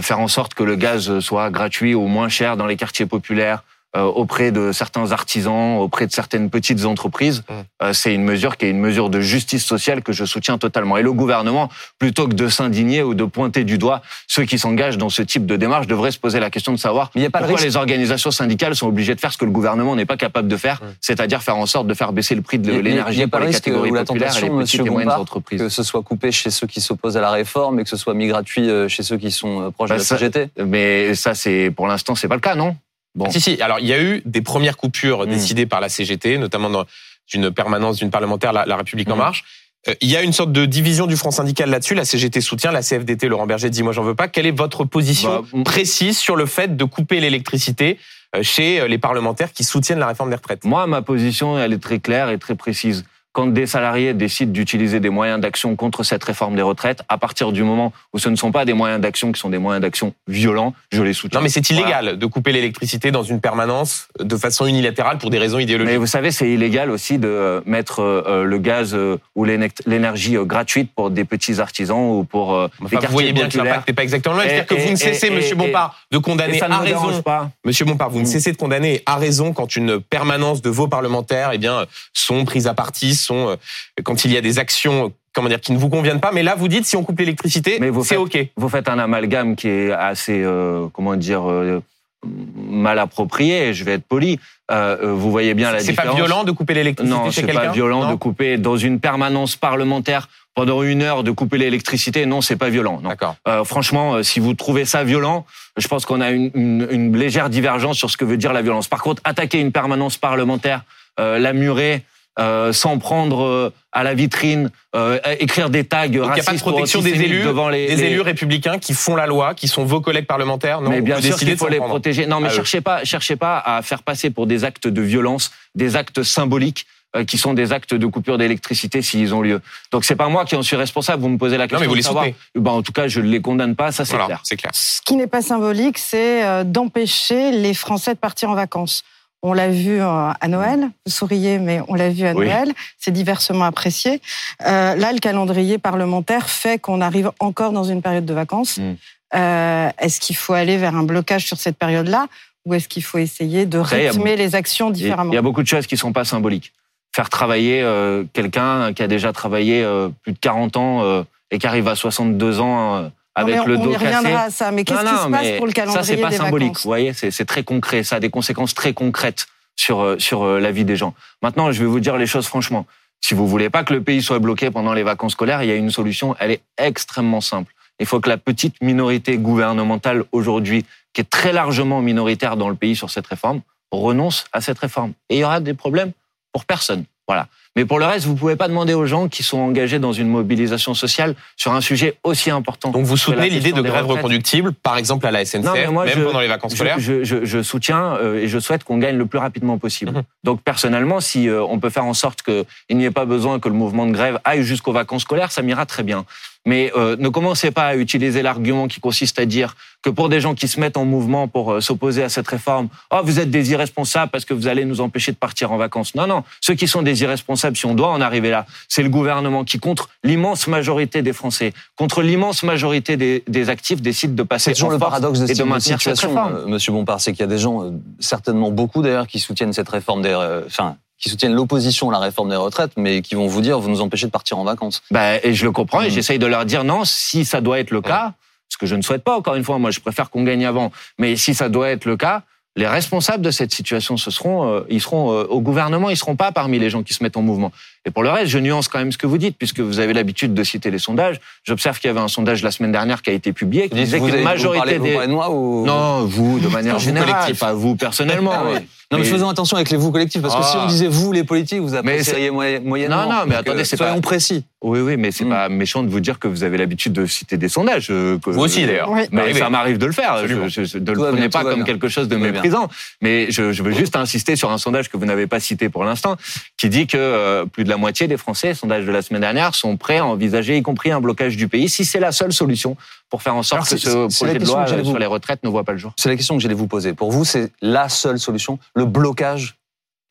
faire 0.03 0.21
en 0.21 0.29
sorte 0.29 0.55
que 0.55 0.63
le 0.63 0.77
gaz 0.77 1.19
soit 1.19 1.51
gratuit 1.51 1.95
ou 1.95 2.07
moins 2.07 2.29
cher 2.29 2.57
dans 2.57 2.67
les 2.67 2.77
quartiers 2.77 3.07
populaires, 3.07 3.63
euh, 3.63 3.80
auprès 3.99 4.53
de 4.53 4.71
certains 4.73 5.11
artisans, 5.13 5.79
auprès 5.79 6.07
de 6.07 6.13
certaines 6.13 6.49
petites 6.51 6.85
entreprises, 6.85 7.43
Mmh. 7.49 7.53
euh, 7.83 7.93
c'est 7.93 8.15
une 8.15 8.23
mesure 8.23 8.57
qui 8.57 8.67
est 8.67 8.71
une 8.71 8.79
mesure 8.79 9.11
de 9.11 9.21
justice 9.21 9.65
sociale 9.65 10.03
que 10.03 10.13
je 10.13 10.25
soutiens 10.25 10.59
totalement. 10.59 10.97
Et 10.97 11.03
le 11.03 11.13
gouvernement, 11.13 11.69
plutôt 11.99 12.29
que 12.29 12.35
de 12.35 12.49
s'indigner 12.49 13.03
ou 13.03 13.15
de 13.15 13.25
pointer 13.25 13.65
du 13.65 13.79
doigt 13.79 14.03
ceux 14.29 14.45
qui 14.45 14.59
s'engagent 14.59 14.99
dans 14.99 15.09
ce 15.09 15.23
type 15.23 15.45
de 15.47 15.57
démarche, 15.57 15.87
devrait 15.89 16.13
se 16.13 16.19
poser 16.19 16.39
la 16.41 16.51
question 16.51 16.73
de 16.73 16.79
savoir 16.79 17.11
Mais 17.17 17.27
a 17.27 17.31
pas 17.31 17.41
pourquoi 17.41 17.61
les 17.61 17.77
organisations 17.77 18.31
syndicales 18.31 18.77
sont 18.77 18.87
obligées 18.87 19.15
de 19.15 19.21
faire 19.21 19.33
ce 19.33 19.39
que 19.39 19.45
le 19.45 19.51
gouvernement 19.51 19.97
n'est 19.97 20.07
pas 20.07 20.17
capable 20.17 20.47
de 20.49 20.57
faire, 20.57 20.81
Mmh. 20.83 20.87
c'est-à-dire 21.01 21.43
faire 21.43 21.57
en 21.57 21.67
sorte 21.67 21.87
de 21.89 21.95
faire 21.95 22.13
baisser 22.13 22.35
le 22.35 22.43
prix 22.43 22.59
de 22.59 22.73
l'énergie 22.73 23.27
pour 23.27 23.41
le 23.41 23.47
les 23.47 23.53
catégories 23.53 23.91
populaires 23.91 24.37
et 24.37 24.41
les 24.43 24.51
petites 24.51 24.87
et 24.87 24.91
moyennes 24.91 25.11
entreprises. 25.11 25.61
que 25.61 25.69
ce 25.69 25.83
soit 25.83 26.03
coupé 26.03 26.31
chez 26.33 26.51
ceux 26.51 26.67
qui 26.67 26.81
s'opposent 26.81 27.17
à 27.17 27.21
la 27.21 27.31
réforme 27.31 27.81
et 27.81 27.85
que 27.85 27.91
ce 27.91 27.97
soit 27.97 28.15
mis 28.15 28.29
gratuit 28.29 28.69
euh, 28.71 28.89
chez 28.89 29.03
ceux 29.03 29.17
qui 29.19 29.31
sont 29.33 29.63
euh, 29.63 29.71
proches 29.71 29.89
Bah, 29.89 29.97
de 29.97 30.01
la 30.01 30.05
ça- 30.05 30.17
CGT 30.19 30.51
Mais 30.65 31.15
ça, 31.15 31.35
c'est 31.35 31.73
pour 31.75 31.87
l'instant, 31.89 32.15
c'est 32.15 32.29
pas 32.29 32.35
le 32.37 32.41
cas, 32.41 32.55
non? 32.55 32.77
Bon. 33.15 33.31
Si, 33.31 33.41
si. 33.41 33.61
Alors, 33.63 33.79
il 33.81 33.87
y 33.87 33.93
a 33.93 34.01
eu 34.03 34.23
des 34.25 34.41
premières 34.43 34.77
coupures 34.77 35.27
Mm. 35.27 35.31
décidées 35.31 35.67
par 35.67 35.81
la 35.81 35.89
CGT, 35.89 36.39
notamment 36.39 36.71
dans 36.71 36.85
une 37.33 37.51
permanence 37.51 37.97
d'une 37.99 38.11
parlementaire, 38.11 38.53
la, 38.53 38.67
la 38.67 38.77
République 38.77 39.09
en 39.11 39.15
Mm. 39.17 39.19
marche. 39.19 39.45
Euh, 39.89 39.95
Il 40.01 40.09
y 40.11 40.17
a 40.17 40.23
une 40.23 40.33
sorte 40.33 40.53
de 40.53 40.67
division 40.67 41.07
du 41.07 41.17
front 41.17 41.31
syndical 41.31 41.71
là-dessus. 41.71 41.95
La 41.95 42.05
CGT 42.05 42.41
soutient, 42.41 42.71
la 42.73 42.83
CFDT, 42.83 43.29
Laurent 43.29 43.47
Berger 43.47 43.71
dit 43.71 43.83
moi 43.83 43.93
j'en 43.93 44.03
veux 44.03 44.15
pas. 44.15 44.29
Quelle 44.29 44.47
est 44.47 44.51
votre 44.57 44.85
position 44.85 45.45
Bah, 45.53 45.63
précise 45.65 46.19
sur 46.19 46.37
le 46.37 46.47
fait 46.47 46.77
de 46.77 46.85
couper 46.85 47.19
l'électricité 47.21 47.99
euh, 48.37 48.43
chez 48.43 48.81
euh, 48.81 48.87
les 48.89 48.99
parlementaires 48.99 49.53
qui 49.53 49.65
soutiennent 49.65 49.99
la 49.99 50.07
réforme 50.09 50.29
des 50.31 50.37
retraites? 50.37 50.65
Moi, 50.65 50.87
ma 50.87 51.03
position, 51.03 51.59
elle 51.59 51.73
est 51.73 51.83
très 51.83 51.99
claire 51.99 52.29
et 52.31 52.39
très 52.39 52.55
précise. 52.57 53.05
Quand 53.33 53.47
des 53.47 53.67
salariés 53.67 54.13
décident 54.13 54.51
d'utiliser 54.51 54.99
des 54.99 55.09
moyens 55.09 55.41
d'action 55.41 55.77
contre 55.77 56.03
cette 56.03 56.25
réforme 56.25 56.57
des 56.57 56.63
retraites, 56.63 57.03
à 57.09 57.17
partir 57.17 57.53
du 57.53 57.63
moment 57.63 57.93
où 58.13 58.19
ce 58.19 58.29
ne 58.29 58.35
sont 58.35 58.51
pas 58.51 58.65
des 58.65 58.73
moyens 58.73 59.01
d'action 59.01 59.31
qui 59.31 59.39
sont 59.41 59.51
des 59.51 59.59
moyens 59.59 59.81
d'action 59.81 60.15
violents, 60.27 60.75
je 60.91 61.01
les 61.05 61.13
soutiens. 61.13 61.39
Non, 61.39 61.45
mais 61.45 61.49
c'est 61.49 61.65
Voilà. 61.71 61.81
illégal 61.83 62.19
de 62.19 62.27
couper 62.27 62.51
l'électricité 62.51 63.13
dans 63.13 63.23
une 63.23 63.41
permanence 63.41 64.09
de 64.19 64.37
façon 64.37 64.67
unilatérale 64.67 65.19
pour 65.19 65.31
des 65.31 65.39
raisons 65.39 65.61
idéologiques. 65.61 65.93
Mais 65.93 65.97
vous 65.97 66.07
savez, 66.09 66.33
c'est 66.33 66.51
illégal 66.51 66.91
aussi 66.91 67.19
de 67.19 67.29
euh, 67.29 67.61
mettre 67.67 68.01
euh, 68.01 68.43
le 68.43 68.59
gaz 68.59 68.95
euh, 68.95 69.17
ou 69.37 69.45
l'énergie 69.45 70.37
euh, 70.37 70.45
gratuite 70.45 70.91
pour 70.93 71.11
des 71.11 71.25
petits 71.25 71.61
artisans 71.61 72.01
ou 72.19 72.25
pour 72.25 72.55
euh, 72.57 72.67
des 72.81 72.97
Enfin, 72.97 73.07
vous 73.07 73.13
voyez 73.13 73.33
bien 73.33 73.49
que 73.49 73.57
l'impact 73.59 73.87
n'est 73.87 73.95
pas 73.95 74.03
exactement 74.03 74.35
le 74.35 74.41
même. 74.41 74.49
C'est-à-dire 74.49 74.67
que 74.67 74.75
vous 74.75 74.89
et- 74.89 74.91
ne 74.91 74.97
cessez, 74.97 75.29
et- 75.29 75.31
Monsieur 75.31 75.53
et- 75.55 75.59
Bompard, 75.59 75.95
de 76.11 76.19
condamner 76.19 76.59
ça 76.59 76.67
ne 76.69 76.75
à 76.75 76.81
me 76.81 76.85
raison. 76.85 77.23
pas. 77.23 77.49
Monsieur 77.65 77.85
Bompard, 77.85 78.11
vous 78.11 78.21
ne 78.21 78.25
cessez 78.27 78.51
de 78.51 78.57
condamner 78.57 79.03
à 79.07 79.15
raison 79.15 79.53
quand 79.53 79.77
une 79.77 80.01
permanence 80.01 80.63
de 80.63 80.71
vos 80.71 80.89
parlementaires, 80.89 81.51
eh 81.53 81.59
bien, 81.59 81.87
sont 82.13 82.45
prises 82.45 82.67
à 82.67 82.75
partie, 82.75 83.15
sont 83.21 83.49
euh, 83.51 83.57
quand 84.03 84.25
il 84.25 84.33
y 84.33 84.37
a 84.37 84.41
des 84.41 84.59
actions, 84.59 85.13
comment 85.35 85.49
dire, 85.49 85.61
qui 85.61 85.73
ne 85.73 85.79
vous 85.79 85.89
conviennent 85.89 86.21
pas. 86.21 86.33
Mais 86.33 86.43
là, 86.43 86.55
vous 86.57 86.69
dites 86.69 86.85
si 86.87 86.97
on 86.97 87.05
coupe 87.05 87.19
l'électricité, 87.21 87.79
c'est 88.05 88.17
ok. 88.17 88.39
Vous 88.57 88.69
faites 88.69 88.89
un 88.89 88.99
amalgame 88.99 89.55
qui 89.57 89.69
est 89.69 89.93
assez, 89.93 90.43
euh, 90.43 90.87
comment 90.93 91.15
dire, 91.17 91.49
euh, 91.51 91.81
mal 92.25 92.99
approprié. 92.99 93.73
Je 93.75 93.85
vais 93.85 93.93
être 93.93 94.05
poli. 94.05 94.39
Euh, 94.71 95.15
vous 95.15 95.31
voyez 95.31 95.55
bien 95.55 95.73
la 95.73 95.81
C'est 95.81 95.91
différence. 95.93 96.13
pas 96.13 96.17
violent 96.17 96.45
de 96.45 96.53
couper 96.53 96.75
l'électricité 96.75 97.17
Non, 97.19 97.31
c'est 97.33 97.47
pas 97.47 97.73
violent 97.73 98.03
Non 98.05 98.11
de 98.11 98.15
couper 98.17 98.57
dans 98.59 98.77
une 98.77 99.01
permanence 99.01 99.57
parlementaire 99.57 100.29
pendant 100.55 100.83
une 100.83 101.03
heure 101.03 101.25
de 101.25 101.31
couper 101.31 101.59
l'électricité. 101.59 102.27
Non, 102.27 102.41
c'est 102.41 102.57
pas 102.57 102.69
violent. 102.71 103.01
D'accord. 103.03 103.37
Franchement, 103.65 104.23
si 104.23 104.39
vous 104.41 104.55
trouvez 104.55 104.85
ça 104.85 105.03
violent, 105.05 105.47
je 105.77 105.89
pense 105.89 106.05
qu'on 106.05 106.21
a 106.21 106.31
une, 106.31 106.51
une- 106.55 106.87
une 106.91 107.17
légère 107.17 107.51
divergence 107.51 107.97
sur 107.97 108.11
ce 108.11 108.17
que 108.17 108.25
veut 108.25 108.37
dire 108.37 108.53
la 108.53 108.63
violence. 108.63 108.87
Par 108.89 109.03
contre, 109.03 109.23
attaquer 109.25 109.59
une 109.61 109.73
permanence 109.73 110.17
parlementaire, 110.17 110.83
la 111.19 111.53
murer, 111.53 112.03
euh, 112.41 112.73
s'en 112.73 112.99
prendre 112.99 113.43
euh, 113.45 113.73
à 113.93 114.03
la 114.03 114.15
vitrine, 114.15 114.71
euh, 114.97 115.19
écrire 115.41 115.69
des 115.69 115.85
tags 115.85 116.07
Donc 116.09 116.13
il 116.15 116.21
n'y 116.21 116.29
racistes 116.29 116.49
a 116.49 116.53
pas 116.53 116.57
de 116.57 116.63
protection 116.63 117.03
des 117.03 117.11
élus, 117.23 117.43
devant 117.43 117.69
les, 117.69 117.87
des 117.89 117.97
les- 117.97 118.03
élus 118.05 118.21
républicains 118.23 118.79
qui 118.79 118.95
font 118.95 119.15
la 119.15 119.27
loi, 119.27 119.55
qui 119.55 119.69
sont 119.69 119.85
vos 119.85 120.01
collègues 120.01 120.27
parlementaires. 120.27 120.81
Non, 120.81 120.91
mais 120.91 121.01
bien 121.03 121.21
sûr 121.21 121.37
qu'il 121.37 121.57
faut 121.57 121.69
les 121.69 121.77
prendre. 121.77 121.91
protéger. 121.93 122.27
Non, 122.27 122.41
mais 122.41 122.49
Ah, 122.51 122.55
cherchez 122.55 122.81
pas, 122.81 123.05
cherchez 123.05 123.37
pas 123.37 123.59
à 123.59 123.83
faire 123.83 124.03
passer 124.03 124.31
pour 124.31 124.47
des 124.47 124.65
actes 124.65 124.87
de 124.89 125.03
violence, 125.03 125.51
des 125.75 125.97
actes 125.97 126.23
symboliques 126.23 126.87
euh, 127.17 127.25
qui 127.25 127.37
sont 127.37 127.53
des 127.55 127.73
actes 127.73 127.93
de 127.95 128.07
coupure 128.07 128.39
d'électricité 128.39 129.03
s'ils 129.03 129.35
ont 129.35 129.43
lieu. 129.43 129.61
Donc 129.91 130.05
c'est 130.05 130.15
pas 130.17 130.29
moi 130.29 130.45
qui 130.45 130.55
en 130.57 130.63
suis 130.63 130.77
responsable. 130.77 131.21
Vous 131.23 131.29
me 131.29 131.39
posez 131.39 131.59
la 131.59 131.65
question. 131.67 131.81
mais 131.81 131.87
vous 131.89 131.93
de 131.93 131.97
les 131.99 132.03
savoir. 132.05 132.25
soutenez. 132.25 132.37
Ben, 132.55 132.71
en 132.71 132.83
tout 132.83 132.93
cas, 132.93 133.07
je 133.09 133.21
ne 133.21 133.27
les 133.29 133.41
condamne 133.43 133.75
pas. 133.75 133.91
Ça 133.93 134.05
c'est 134.05 134.13
Voilà, 134.13 134.27
clair. 134.27 134.41
c'est 134.45 134.57
clair. 134.57 134.71
Ce 134.73 135.01
qui 135.03 135.17
n'est 135.17 135.27
pas 135.27 135.43
symbolique, 135.43 135.99
c'est 135.99 136.65
d'empêcher 136.65 137.51
les 137.51 137.75
Français 137.75 138.15
de 138.15 138.19
partir 138.19 138.49
en 138.51 138.55
vacances. 138.55 139.03
On 139.43 139.53
l'a 139.55 139.71
vu 139.71 140.01
euh, 140.01 140.31
à 140.39 140.49
Noël, 140.49 140.91
vous 141.07 141.13
souriez, 141.13 141.59
mais 141.59 141.81
on 141.89 141.95
l'a 141.95 142.11
vu 142.11 142.27
à 142.27 142.35
Oui. 142.35 142.47
Noël, 142.47 142.73
c'est 142.99 143.11
diversement 143.11 143.65
apprécié. 143.65 144.21
Euh, 144.67 144.95
là, 144.95 145.13
le 145.13 145.19
calendrier 145.19 145.79
parlementaire 145.79 146.51
fait 146.51 146.79
qu'on 146.79 147.01
arrive 147.01 147.31
encore 147.41 147.73
dans 147.73 147.85
une 147.85 148.03
période 148.03 148.27
de 148.27 148.35
vacances. 148.35 148.79
Mm. 148.79 148.95
Euh, 149.35 149.91
est-ce 149.99 150.21
qu'il 150.21 150.37
faut 150.37 150.53
aller 150.53 150.77
vers 150.77 150.95
un 150.97 151.05
blocage 151.05 151.47
sur 151.47 151.57
cette 151.57 151.79
période-là 151.79 152.27
ou 152.67 152.75
est-ce 152.75 152.89
qu'il 152.89 153.03
faut 153.03 153.19
essayer 153.19 153.65
de 153.65 153.79
rythmer 153.79 154.37
les 154.37 154.55
actions 154.55 154.91
différemment 154.91 155.33
il 155.33 155.37
y 155.37 155.39
a 155.39 155.43
beaucoup 155.43 155.63
de 155.63 155.69
choses 155.69 155.87
qui 155.87 155.97
sont 155.97 156.13
pas 156.13 156.25
symboliques. 156.25 156.73
Faire 157.15 157.31
travailler 157.31 157.81
euh, 157.81 158.25
quelqu'un 158.33 158.93
qui 158.93 159.03
a 159.03 159.07
déjà 159.07 159.33
travaillé 159.33 159.83
euh, 159.83 160.11
plus 160.23 160.33
de 160.33 160.39
40 160.39 160.77
ans 160.77 161.25
et 161.51 161.59
qui 161.59 161.67
arrive 161.67 161.89
à 161.89 161.95
62 161.95 162.61
ans 162.61 163.11
Non, 163.39 163.45
avec 163.45 163.55
mais 163.55 163.61
on, 163.61 163.67
le 163.67 163.77
on 163.77 163.85
dos 163.85 163.93
y 163.93 163.97
reviendra 163.97 164.43
à 164.43 164.51
ça. 164.51 164.71
Mais 164.73 164.85
qu'est-ce 164.85 165.01
qui 165.01 165.07
se 165.07 165.31
passe 165.31 165.51
pour 165.57 165.67
le 165.67 165.73
calendrier 165.73 166.05
Ça, 166.05 166.15
c'est 166.15 166.21
pas 166.21 166.31
des 166.31 166.37
symbolique. 166.37 166.69
vacances 166.69 166.83
Vous 166.83 166.91
voyez, 166.91 167.13
c'est 167.13 167.31
c'est 167.31 167.45
très 167.45 167.63
concret. 167.63 168.03
Ça 168.03 168.17
a 168.17 168.21
des 168.21 168.31
conséquences 168.31 168.75
très 168.75 168.93
concrètes 168.93 169.47
sur 169.77 170.01
euh, 170.01 170.19
sur 170.19 170.43
euh, 170.43 170.61
la 170.61 170.73
vie 170.73 170.85
des 170.85 170.97
gens. 170.97 171.15
Maintenant, 171.43 171.71
je 171.73 171.81
vais 171.81 171.87
vous 171.87 172.01
dire 172.01 172.17
les 172.17 172.27
choses 172.27 172.47
franchement. 172.47 172.87
Si 173.21 173.35
vous 173.35 173.47
voulez 173.47 173.71
pas 173.71 173.85
que 173.85 173.93
le 173.93 174.03
pays 174.03 174.23
soit 174.23 174.39
bloqué 174.39 174.71
pendant 174.71 174.95
les 174.95 175.03
vacances 175.03 175.33
scolaires, 175.33 175.63
il 175.63 175.69
y 175.69 175.73
a 175.73 175.77
une 175.77 175.91
solution. 175.91 176.35
Elle 176.41 176.53
est 176.53 176.63
extrêmement 176.79 177.41
simple. 177.41 177.73
Il 178.01 178.07
faut 178.07 178.19
que 178.19 178.31
la 178.31 178.39
petite 178.39 178.81
minorité 178.81 179.37
gouvernementale 179.37 180.25
aujourd'hui, 180.33 180.87
qui 181.13 181.21
est 181.21 181.29
très 181.29 181.53
largement 181.53 182.01
minoritaire 182.01 182.57
dans 182.57 182.71
le 182.71 182.75
pays 182.75 182.97
sur 182.97 183.11
cette 183.11 183.27
réforme, 183.27 183.61
renonce 183.91 184.47
à 184.53 184.61
cette 184.63 184.79
réforme. 184.79 185.13
Et 185.29 185.37
il 185.37 185.41
y 185.41 185.45
aura 185.45 185.61
des 185.61 185.75
problèmes 185.75 186.13
pour 186.53 186.65
personne. 186.65 187.05
Voilà. 187.31 187.47
Mais 187.77 187.85
pour 187.85 188.01
le 188.01 188.05
reste, 188.05 188.27
vous 188.27 188.35
pouvez 188.35 188.57
pas 188.57 188.67
demander 188.67 188.95
aux 188.95 189.07
gens 189.07 189.29
qui 189.29 189.45
sont 189.45 189.59
engagés 189.59 190.01
dans 190.01 190.13
une 190.13 190.27
mobilisation 190.27 190.93
sociale 190.93 191.37
sur 191.57 191.73
un 191.73 191.81
sujet 191.81 192.17
aussi 192.25 192.51
important. 192.51 192.91
Donc 192.91 193.05
vous 193.05 193.17
soutenez 193.17 193.49
l'idée 193.49 193.71
de 193.71 193.81
grève 193.81 194.07
reconductible, 194.07 194.73
par 194.73 194.97
exemple 194.97 195.25
à 195.25 195.31
la 195.31 195.45
SNCF, 195.45 195.65
Non, 195.65 195.73
mais 195.75 195.87
moi, 195.87 196.05
même 196.05 196.19
je- 196.19 196.25
pendant 196.25 196.41
les 196.41 196.49
vacances 196.49 196.75
scolaires 196.75 196.99
Je, 196.99 197.23
je, 197.23 197.45
je 197.45 197.63
soutiens 197.63 198.17
euh, 198.17 198.41
et 198.43 198.49
je 198.49 198.59
souhaite 198.59 198.83
qu'on 198.83 198.99
gagne 198.99 199.17
le 199.17 199.27
plus 199.27 199.39
rapidement 199.39 199.79
possible. 199.79 200.11
Mhm. 200.11 200.23
Donc 200.43 200.63
personnellement, 200.63 201.21
si 201.21 201.49
euh, 201.49 201.63
on 201.63 201.79
peut 201.79 201.91
faire 201.91 202.07
en 202.07 202.13
sorte 202.15 202.43
qu'il 202.43 202.65
n'y 202.97 203.05
ait 203.05 203.13
pas 203.13 203.25
besoin 203.25 203.61
que 203.61 203.69
le 203.69 203.75
mouvement 203.77 204.05
de 204.07 204.11
grève 204.13 204.41
aille 204.45 204.65
jusqu'aux 204.65 204.93
vacances 204.93 205.23
scolaires, 205.23 205.53
ça 205.53 205.63
m'ira 205.63 205.87
très 205.87 206.03
bien. 206.03 206.25
Mais 206.67 206.93
euh, 206.95 207.17
ne 207.19 207.29
commencez 207.29 207.71
pas 207.71 207.87
à 207.87 207.97
utiliser 207.97 208.43
l'argument 208.43 208.87
qui 208.87 209.01
consiste 209.01 209.39
à 209.39 209.47
dire 209.47 209.77
que 210.03 210.11
pour 210.11 210.29
des 210.29 210.41
gens 210.41 210.55
qui 210.55 210.69
se 210.69 210.79
mettent 210.79 210.99
en 210.99 211.05
mouvement 211.07 211.49
pour 211.49 211.73
euh, 211.73 211.81
s'opposer 211.81 212.23
à 212.23 212.29
cette 212.29 212.49
réforme, 212.49 212.89
oh 213.11 213.21
vous 213.25 213.41
êtes 213.41 213.51
des 213.51 213.71
irresponsables 213.71 214.31
parce 214.31 214.45
que 214.45 214.53
vous 214.53 214.67
allez 214.67 214.85
nous 214.85 215.01
empêcher 215.01 215.33
de 215.33 215.37
partir 215.37 215.73
en 215.73 215.79
vacances. 215.79 216.15
Non, 216.15 216.27
non, 216.27 216.45
ceux 216.61 216.75
qui 216.75 216.87
sont 216.87 217.03
des 217.03 217.23
irresponsables, 217.23 217.77
si 217.77 217.87
on 217.87 217.95
doit 217.95 218.09
en 218.09 218.21
arriver 218.21 218.51
là, 218.51 218.67
c'est 218.89 219.03
le 219.03 219.09
gouvernement 219.09 219.65
qui, 219.65 219.79
contre 219.79 220.11
l'immense 220.23 220.67
majorité 220.67 221.23
des 221.23 221.33
Français, 221.33 221.73
contre 221.97 222.23
l'immense 222.23 222.63
majorité 222.63 223.17
des, 223.17 223.43
des 223.49 223.69
actifs, 223.71 224.03
décide 224.03 224.35
de 224.35 224.43
passer 224.43 224.71
C'est 224.71 224.75
toujours 224.75 224.91
en 224.91 224.93
le 224.93 224.99
paradoxe 224.99 225.41
de 225.41 225.51
et 225.51 225.55
de 225.55 225.63
maintenir 225.63 226.01
cette 226.01 226.17
situation, 226.17 226.29
réforme. 226.29 226.71
Monsieur 226.71 226.93
Bompard, 226.93 227.21
c'est 227.21 227.33
qu'il 227.33 227.41
y 227.41 227.45
a 227.45 227.47
des 227.47 227.59
gens, 227.59 227.85
euh, 227.85 227.91
certainement 228.19 228.71
beaucoup 228.71 229.03
d'ailleurs, 229.03 229.27
qui 229.27 229.39
soutiennent 229.39 229.73
cette 229.73 229.89
réforme 229.89 230.23
des, 230.23 230.29
euh, 230.29 230.63
enfin, 230.67 230.97
qui 231.21 231.29
soutiennent 231.29 231.53
l'opposition 231.55 232.09
à 232.09 232.13
la 232.13 232.19
réforme 232.19 232.49
des 232.51 232.57
retraites, 232.57 232.93
mais 232.97 233.23
qui 233.23 233.35
vont 233.35 233.47
vous 233.47 233.61
dire, 233.61 233.79
vous 233.79 233.91
nous 233.91 234.01
empêchez 234.01 234.27
de 234.27 234.31
partir 234.33 234.59
en 234.59 234.65
vacances. 234.65 235.03
Bah, 235.11 235.37
et 235.45 235.55
je 235.55 235.65
le 235.65 235.71
comprends 235.73 236.01
et 236.03 236.09
Mm. 236.09 236.11
j'essaye 236.11 236.39
de 236.39 236.47
leur 236.47 236.65
dire 236.65 236.83
non, 236.83 237.05
si 237.05 237.45
ça 237.45 237.61
doit 237.61 237.79
être 237.79 237.91
le 237.91 238.01
cas, 238.01 238.33
ce 238.69 238.77
que 238.79 238.87
je 238.87 238.95
ne 238.95 239.03
souhaite 239.03 239.23
pas, 239.23 239.37
encore 239.37 239.55
une 239.55 239.65
fois, 239.65 239.79
moi 239.79 239.91
je 239.91 240.01
préfère 240.01 240.31
qu'on 240.31 240.45
gagne 240.45 240.65
avant, 240.65 240.91
mais 241.19 241.37
si 241.37 241.55
ça 241.55 241.69
doit 241.69 241.91
être 241.91 242.05
le 242.07 242.17
cas, 242.17 242.43
les 242.77 242.87
responsables 242.87 243.43
de 243.43 243.51
cette 243.51 243.75
situation, 243.75 244.17
ce 244.17 244.31
seront, 244.31 244.65
euh, 244.73 244.81
ils 244.89 245.01
seront 245.01 245.33
euh, 245.33 245.43
au 245.51 245.61
gouvernement, 245.61 246.09
ils 246.09 246.17
seront 246.17 246.37
pas 246.37 246.53
parmi 246.53 246.79
les 246.79 246.89
gens 246.89 247.03
qui 247.03 247.13
se 247.13 247.23
mettent 247.23 247.37
en 247.37 247.43
mouvement. 247.43 247.73
Et 248.07 248.13
pour 248.13 248.23
le 248.23 248.31
reste, 248.31 248.47
je 248.47 248.59
nuance 248.61 248.87
quand 248.87 249.01
même 249.01 249.11
ce 249.11 249.19
que 249.19 249.27
vous 249.27 249.39
dites, 249.39 249.59
puisque 249.59 249.81
vous 249.81 249.99
avez 249.99 250.13
l'habitude 250.13 250.55
de 250.55 250.63
citer 250.63 250.91
les 250.93 251.01
sondages. 251.01 251.41
J'observe 251.65 251.99
qu'il 251.99 252.07
y 252.07 252.11
avait 252.13 252.21
un 252.21 252.29
sondage 252.29 252.63
la 252.63 252.71
semaine 252.71 252.93
dernière 252.93 253.23
qui 253.23 253.31
a 253.31 253.33
été 253.33 253.53
publié, 253.53 253.89
qui 253.89 253.97
Vous 253.97 254.05
disait 254.05 254.19
vous 254.19 254.27
qu'une 254.27 254.35
avez- 254.35 254.43
vous 254.45 254.49
majorité 254.49 254.79
parlez- 254.85 254.99
vous 254.99 255.05
des... 255.05 255.13
parlez 255.15 255.27
de 255.27 255.33
moi 255.33 255.51
ou... 255.51 255.85
Non, 255.85 256.25
vous, 256.27 256.61
de 256.61 256.69
manière 256.79 256.95
Vous 256.95 257.01
générale, 257.05 257.29
collectif. 257.33 257.59
pas 257.59 257.73
vous 257.73 257.97
personnellement. 257.97 258.53
Ah 258.55 258.65
ouais. 258.65 258.87
Non, 259.13 259.19
mais 259.19 259.25
Mais- 259.25 259.31
faisons 259.31 259.49
attention 259.49 259.77
avec 259.77 259.91
les 259.91 259.97
vous 259.97 260.13
collectifs, 260.13 260.41
parce 260.41 260.55
que 260.55 260.63
si 260.63 260.77
Ah. 260.77 260.85
on 260.85 260.87
disait 260.89 261.09
vous, 261.09 261.33
les 261.33 261.43
politiques, 261.43 261.81
vous 261.81 261.91
Mais 261.91 261.97
apprécieriez 261.99 262.51
moyen- 262.53 262.79
moyennement. 262.79 263.23
Non, 263.25 263.29
non, 263.29 263.39
mais 263.45 263.57
Donc, 263.57 263.61
attendez, 263.67 263.81
euh, 263.81 263.85
c'est 263.85 263.97
soyons 263.97 264.15
pas- 264.15 264.21
précis. 264.21 264.65
Oui, 264.83 265.01
oui, 265.01 265.17
mais 265.17 265.33
c'est 265.33 265.45
Mm. 265.45 265.49
pas 265.51 265.69
méchant 265.69 266.05
de 266.05 266.09
vous 266.09 266.21
dire 266.21 266.39
que 266.39 266.47
vous 266.47 266.63
avez 266.63 266.79
l'habitude 266.79 267.13
de 267.13 267.27
citer 267.27 267.57
des 267.57 267.69
sondages. 267.69 268.07
euh, 268.11 268.39
que- 268.39 268.51
Vous 268.51 268.61
aussi, 268.61 268.87
d'ailleurs. 268.87 269.11
Oui. 269.11 269.23
Mais 269.33 269.53
ça 269.55 269.69
m'arrive 269.69 269.99
de 269.99 270.07
le 270.07 270.13
faire. 270.13 270.47
Je, 270.47 270.69
je, 270.69 270.99
ne 270.99 271.05
Tout 271.05 271.13
le 271.15 271.19
prenez 271.29 271.37
bien, 271.41 271.49
pas 271.51 271.63
comme 271.65 271.75
bien. 271.75 271.85
quelque 271.85 272.09
chose 272.09 272.29
de 272.29 272.37
Tout 272.37 272.41
méprisant. 272.41 272.89
Mais 273.21 273.51
je, 273.51 273.73
je 273.73 273.83
veux 273.83 273.91
juste 273.93 274.15
insister 274.15 274.55
sur 274.55 274.71
un 274.71 274.79
sondage 274.79 275.09
que 275.11 275.17
vous 275.17 275.27
n'avez 275.27 275.49
pas 275.49 275.59
cité 275.59 275.89
pour 275.89 276.05
l'instant, 276.05 276.37
qui 276.79 276.89
dit 276.89 277.09
que 277.09 277.17
euh, 277.19 277.67
plus 277.67 277.83
de 277.83 277.89
la 277.91 277.97
moitié 277.97 278.29
des 278.29 278.37
Français, 278.37 278.75
sondage 278.75 279.05
de 279.07 279.11
la 279.11 279.23
semaine 279.23 279.41
dernière, 279.43 279.75
sont 279.75 279.97
prêts 279.97 280.19
à 280.19 280.25
envisager, 280.25 280.77
y 280.77 280.83
compris 280.83 281.11
un 281.11 281.21
blocage 281.21 281.57
du 281.57 281.67
pays, 281.67 281.89
si 281.89 282.05
c'est 282.05 282.21
la 282.21 282.31
seule 282.31 282.53
solution 282.53 282.97
pour 283.31 283.43
faire 283.43 283.55
en 283.55 283.63
sorte 283.63 283.89
que 283.89 283.97
ce 283.97 284.27
projet 284.37 284.59
de 284.59 284.65
loi 284.67 284.85
euh, 284.89 284.97
vous- 285.03 285.11
sur 285.11 285.19
les 285.19 285.27
retraites 285.27 285.63
ne 285.63 285.69
voit 285.69 285.85
pas 285.85 285.93
le 285.93 285.99
jour. 285.99 286.13
C'est 286.17 286.29
la 286.29 286.37
question 286.37 286.57
que 286.57 286.63
j'allais 286.63 286.75
vous 286.75 286.89
poser. 286.89 287.13
Pour 287.15 287.31
vous, 287.31 287.45
c'est 287.45 287.73
la 287.81 288.09
seule 288.09 288.39
solution, 288.39 288.79
le 288.95 289.05
blocage? 289.07 289.77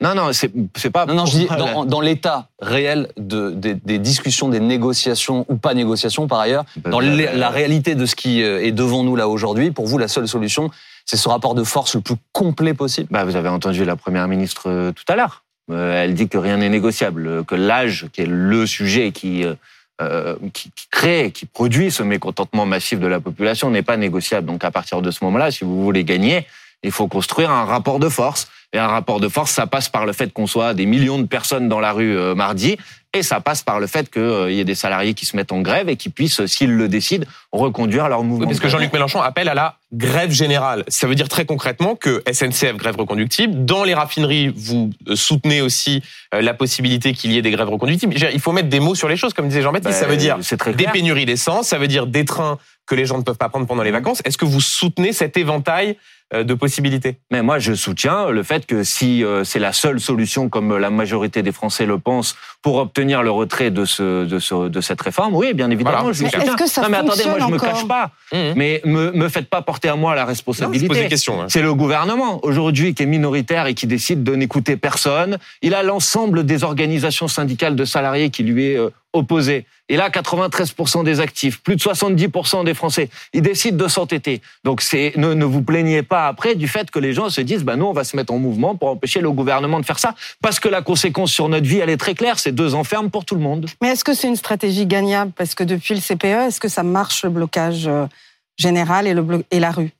Non, 0.01 0.15
non, 0.15 0.31
c'est 0.31 0.89
pas. 0.91 1.05
Non, 1.05 1.13
non, 1.13 1.25
je 1.25 1.31
dis 1.39 1.47
dans, 1.57 1.83
dans 1.83 1.99
l'état 1.99 2.47
réel 2.61 3.09
de, 3.17 3.49
des, 3.51 3.73
des 3.73 3.99
discussions, 3.99 4.47
des 4.47 4.61
négociations 4.61 5.45
ou 5.49 5.57
pas 5.57 5.73
négociations 5.73 6.25
par 6.27 6.39
ailleurs, 6.39 6.63
Bah, 6.77 6.89
dans 6.89 6.99
bah, 6.99 7.03
les- 7.05 7.25
bah, 7.25 7.33
la 7.33 7.49
réalité 7.49 7.95
de 7.95 8.05
ce 8.05 8.15
qui 8.15 8.41
euh, 8.41 8.63
est 8.63 8.71
devant 8.71 9.03
nous 9.03 9.17
là 9.17 9.27
aujourd'hui, 9.27 9.71
pour 9.71 9.87
vous, 9.87 9.97
la 9.97 10.07
seule 10.07 10.27
solution, 10.27 10.71
c'est 11.05 11.17
ce 11.17 11.27
rapport 11.27 11.53
de 11.53 11.65
force 11.65 11.95
le 11.95 12.01
plus 12.01 12.15
complet 12.31 12.73
possible. 12.73 13.09
Bah, 13.11 13.25
vous 13.25 13.35
avez 13.35 13.49
entendu 13.49 13.83
la 13.83 13.97
première 13.97 14.27
ministre 14.29 14.69
euh, 14.69 14.91
tout 14.93 15.03
à 15.11 15.15
l'heure. 15.17 15.43
Elle 15.71 16.15
dit 16.15 16.27
que 16.29 16.37
rien 16.39 16.57
n'est 16.57 16.69
négociable, 16.69 17.43
que 17.45 17.53
l'âge, 17.53 18.07
qui 18.11 18.21
est 18.21 18.25
le 18.25 18.65
sujet 18.65 19.11
qui, 19.11 19.43
euh, 20.01 20.35
qui, 20.53 20.71
qui 20.71 20.87
crée, 20.89 21.31
qui 21.31 21.45
produit 21.45 21.91
ce 21.91 22.03
mécontentement 22.03 22.65
massif 22.65 22.99
de 22.99 23.07
la 23.07 23.19
population, 23.19 23.69
n'est 23.69 23.83
pas 23.83 23.97
négociable. 23.97 24.47
Donc 24.47 24.63
à 24.63 24.71
partir 24.71 25.01
de 25.01 25.11
ce 25.11 25.23
moment-là, 25.25 25.51
si 25.51 25.63
vous 25.63 25.83
voulez 25.83 26.03
gagner, 26.03 26.45
il 26.83 26.91
faut 26.91 27.07
construire 27.07 27.51
un 27.51 27.65
rapport 27.65 27.99
de 27.99 28.09
force. 28.09 28.47
Et 28.71 28.77
un 28.77 28.87
rapport 28.87 29.19
de 29.19 29.27
force, 29.27 29.51
ça 29.51 29.65
passe 29.65 29.89
par 29.89 30.05
le 30.05 30.13
fait 30.13 30.31
qu'on 30.31 30.45
soit 30.45 30.73
des 30.75 30.85
millions 30.85 31.17
de 31.17 31.25
personnes 31.25 31.69
dans 31.69 31.79
la 31.79 31.91
rue 31.91 32.15
euh, 32.15 32.35
mardi, 32.35 32.77
et 33.13 33.23
ça 33.23 33.39
passe 33.39 33.63
par 33.63 33.79
le 33.79 33.87
fait 33.87 34.09
qu'il 34.11 34.51
y 34.51 34.59
ait 34.59 34.65
des 34.65 34.75
salariés 34.75 35.15
qui 35.15 35.25
se 35.25 35.35
mettent 35.35 35.51
en 35.51 35.61
grève 35.61 35.89
et 35.89 35.95
qui 35.95 36.09
puissent, 36.09 36.45
s'ils 36.45 36.75
le 36.75 36.87
décident, 36.87 37.25
reconduire 37.51 38.07
leur 38.07 38.23
mouvement. 38.23 38.45
Oui, 38.45 38.47
parce 38.47 38.59
que. 38.59 38.69
Jean-Luc 38.69 38.93
Mélenchon 38.93 39.19
appelle 39.19 39.49
à 39.49 39.55
la 39.55 39.77
grève 39.91 40.29
générale. 40.29 40.83
Ça 40.87 41.07
veut 41.07 41.15
dire 41.15 41.27
très 41.27 41.45
concrètement 41.45 41.95
que 41.95 42.21
SNCF 42.31 42.77
grève 42.77 42.95
reconductible. 42.97 43.65
Dans 43.65 43.83
les 43.83 43.95
raffineries, 43.95 44.53
vous 44.55 44.91
euh, 45.07 45.15
soutenez 45.15 45.61
aussi 45.61 46.03
euh, 46.35 46.41
la 46.41 46.53
possibilité 46.53 47.13
qu'il 47.13 47.31
y 47.31 47.37
ait 47.39 47.41
des 47.41 47.49
grèves 47.49 47.69
reconductibles. 47.69 48.15
Il 48.31 48.39
faut 48.39 48.51
mettre 48.51 48.69
des 48.69 48.79
mots 48.79 48.93
sur 48.93 49.09
les 49.09 49.17
choses, 49.17 49.33
comme 49.33 49.47
disait 49.47 49.63
Jean-Baptiste. 49.63 49.99
Bah, 49.99 50.05
ça 50.05 50.07
veut 50.07 50.17
dire 50.17 50.37
très 50.59 50.73
des 50.73 50.85
pénuries 50.85 51.25
d'essence, 51.25 51.69
ça 51.69 51.79
veut 51.79 51.87
dire 51.87 52.05
des 52.05 52.25
trains 52.25 52.59
que 52.85 52.95
les 52.95 53.05
gens 53.05 53.17
ne 53.17 53.23
peuvent 53.23 53.37
pas 53.37 53.49
prendre 53.49 53.65
pendant 53.65 53.83
les 53.83 53.91
vacances. 53.91 54.21
Est-ce 54.25 54.37
que 54.37 54.45
vous 54.45 54.61
soutenez 54.61 55.13
cet 55.13 55.37
éventail 55.37 55.89
euh, 55.89 55.95
de 56.33 56.53
possibilités 56.53 57.17
Mais 57.31 57.41
moi, 57.41 57.57
je 57.59 57.73
soutiens 57.73 58.29
le 58.29 58.43
fait 58.43 58.65
que 58.65 58.83
si 58.83 59.23
euh, 59.23 59.43
c'est 59.43 59.59
la 59.59 59.73
seule 59.73 59.99
solution, 59.99 60.47
comme 60.49 60.77
la 60.77 60.89
majorité 60.91 61.41
des 61.41 61.51
Français 61.51 61.85
le 61.87 61.97
pensent, 61.97 62.35
pour 62.61 62.75
obtenir 62.77 63.23
le 63.23 63.31
retrait 63.31 63.71
de 63.71 63.85
ce 63.85 64.25
de, 64.25 64.37
ce, 64.39 64.67
de 64.67 64.81
cette 64.81 65.01
réforme, 65.01 65.35
oui, 65.35 65.53
bien 65.53 65.69
évidemment, 65.71 65.97
Voilà. 65.99 66.13
je 66.13 66.23
Mais 66.23 66.29
soutiens. 66.29 66.45
est-ce 66.53 66.55
que 66.63 66.69
ça 66.69 66.81
non, 66.83 66.89
mais 66.89 66.97
attendez, 66.97 67.23
moi, 67.25 67.39
je 67.39 67.45
me 67.45 67.49
fonctionne 67.57 67.71
cache 67.73 67.87
pas. 67.87 68.11
Mmh. 68.31 68.37
Mais 68.55 68.81
me 68.85 69.11
me 69.11 69.27
faites 69.29 69.49
pas 69.49 69.61
porter 69.61 69.89
à 69.89 69.95
moi 69.95 70.13
la 70.13 70.25
Non, 70.25 70.33
je 70.33 70.41
pose 70.43 70.59
responsabilité. 70.59 70.93
des 71.03 71.07
questions. 71.07 71.41
hein. 71.41 71.45
C'est 71.49 71.61
le 71.63 71.73
gouvernement 71.73 72.39
aujourd'hui 72.45 72.93
qui 72.93 73.03
est 73.03 73.07
minoritaire 73.07 73.65
et 73.67 73.73
qui 73.73 73.87
décide 73.87 74.23
de 74.23 74.35
n'écouter 74.35 74.77
personne. 74.77 75.37
Il 75.61 75.73
a 75.73 75.81
l'ensemble 75.83 76.45
des 76.45 76.63
organisations 76.63 77.27
syndicales 77.27 77.75
de 77.75 77.85
salariés 77.85 78.29
qui 78.29 78.43
lui 78.43 78.67
est 78.71 78.77
euh, 78.77 78.89
opposé. 79.13 79.65
Et 79.91 79.95
là, 79.97 80.09
93% 80.09 81.03
des 81.03 81.19
actifs, 81.19 81.61
plus 81.63 81.75
de 81.75 81.81
70% 81.81 82.63
des 82.63 82.75
Français, 82.75 83.09
ils 83.33 83.41
décident 83.41 83.77
de 83.83 83.87
s'entêter. 83.89 84.41
Donc 84.63 84.81
c'est 84.81 85.13
ne, 85.17 85.33
ne 85.33 85.45
vous 85.45 85.63
plaignez 85.63 86.03
pas 86.03 86.18
après 86.27 86.55
du 86.55 86.67
fait 86.67 86.91
que 86.91 86.99
les 86.99 87.13
gens 87.13 87.29
se 87.29 87.41
disent 87.41 87.63
bah 87.63 87.75
nous 87.75 87.85
on 87.85 87.93
va 87.93 88.03
se 88.03 88.15
mettre 88.15 88.33
en 88.33 88.37
mouvement 88.37 88.75
pour 88.75 88.89
empêcher 88.89 89.21
le 89.21 89.31
gouvernement 89.31 89.79
de 89.79 89.85
faire 89.85 89.99
ça 89.99 90.15
parce 90.41 90.59
que 90.59 90.67
la 90.69 90.81
conséquence 90.81 91.31
sur 91.31 91.49
notre 91.49 91.65
vie 91.67 91.79
elle 91.79 91.89
est 91.89 91.97
très 91.97 92.15
claire, 92.15 92.39
c'est 92.39 92.51
deux 92.51 92.75
enfermes 92.75 93.09
pour 93.09 93.25
tout 93.25 93.35
le 93.35 93.41
monde. 93.41 93.67
Mais 93.81 93.89
est-ce 93.89 94.03
que 94.03 94.13
c'est 94.13 94.27
une 94.27 94.35
stratégie 94.35 94.85
gagnable? 94.85 95.31
Parce 95.35 95.55
que 95.55 95.63
depuis 95.63 95.93
le 95.95 96.01
CPE, 96.01 96.47
est-ce 96.47 96.59
que 96.59 96.67
ça 96.67 96.83
marche 96.83 97.23
le 97.23 97.29
blocage 97.29 97.87
euh, 97.87 98.05
général 98.57 99.07
et, 99.07 99.13
le 99.13 99.21
blo- 99.23 99.43
et 99.51 99.59
la 99.59 99.71
rue? 99.71 99.91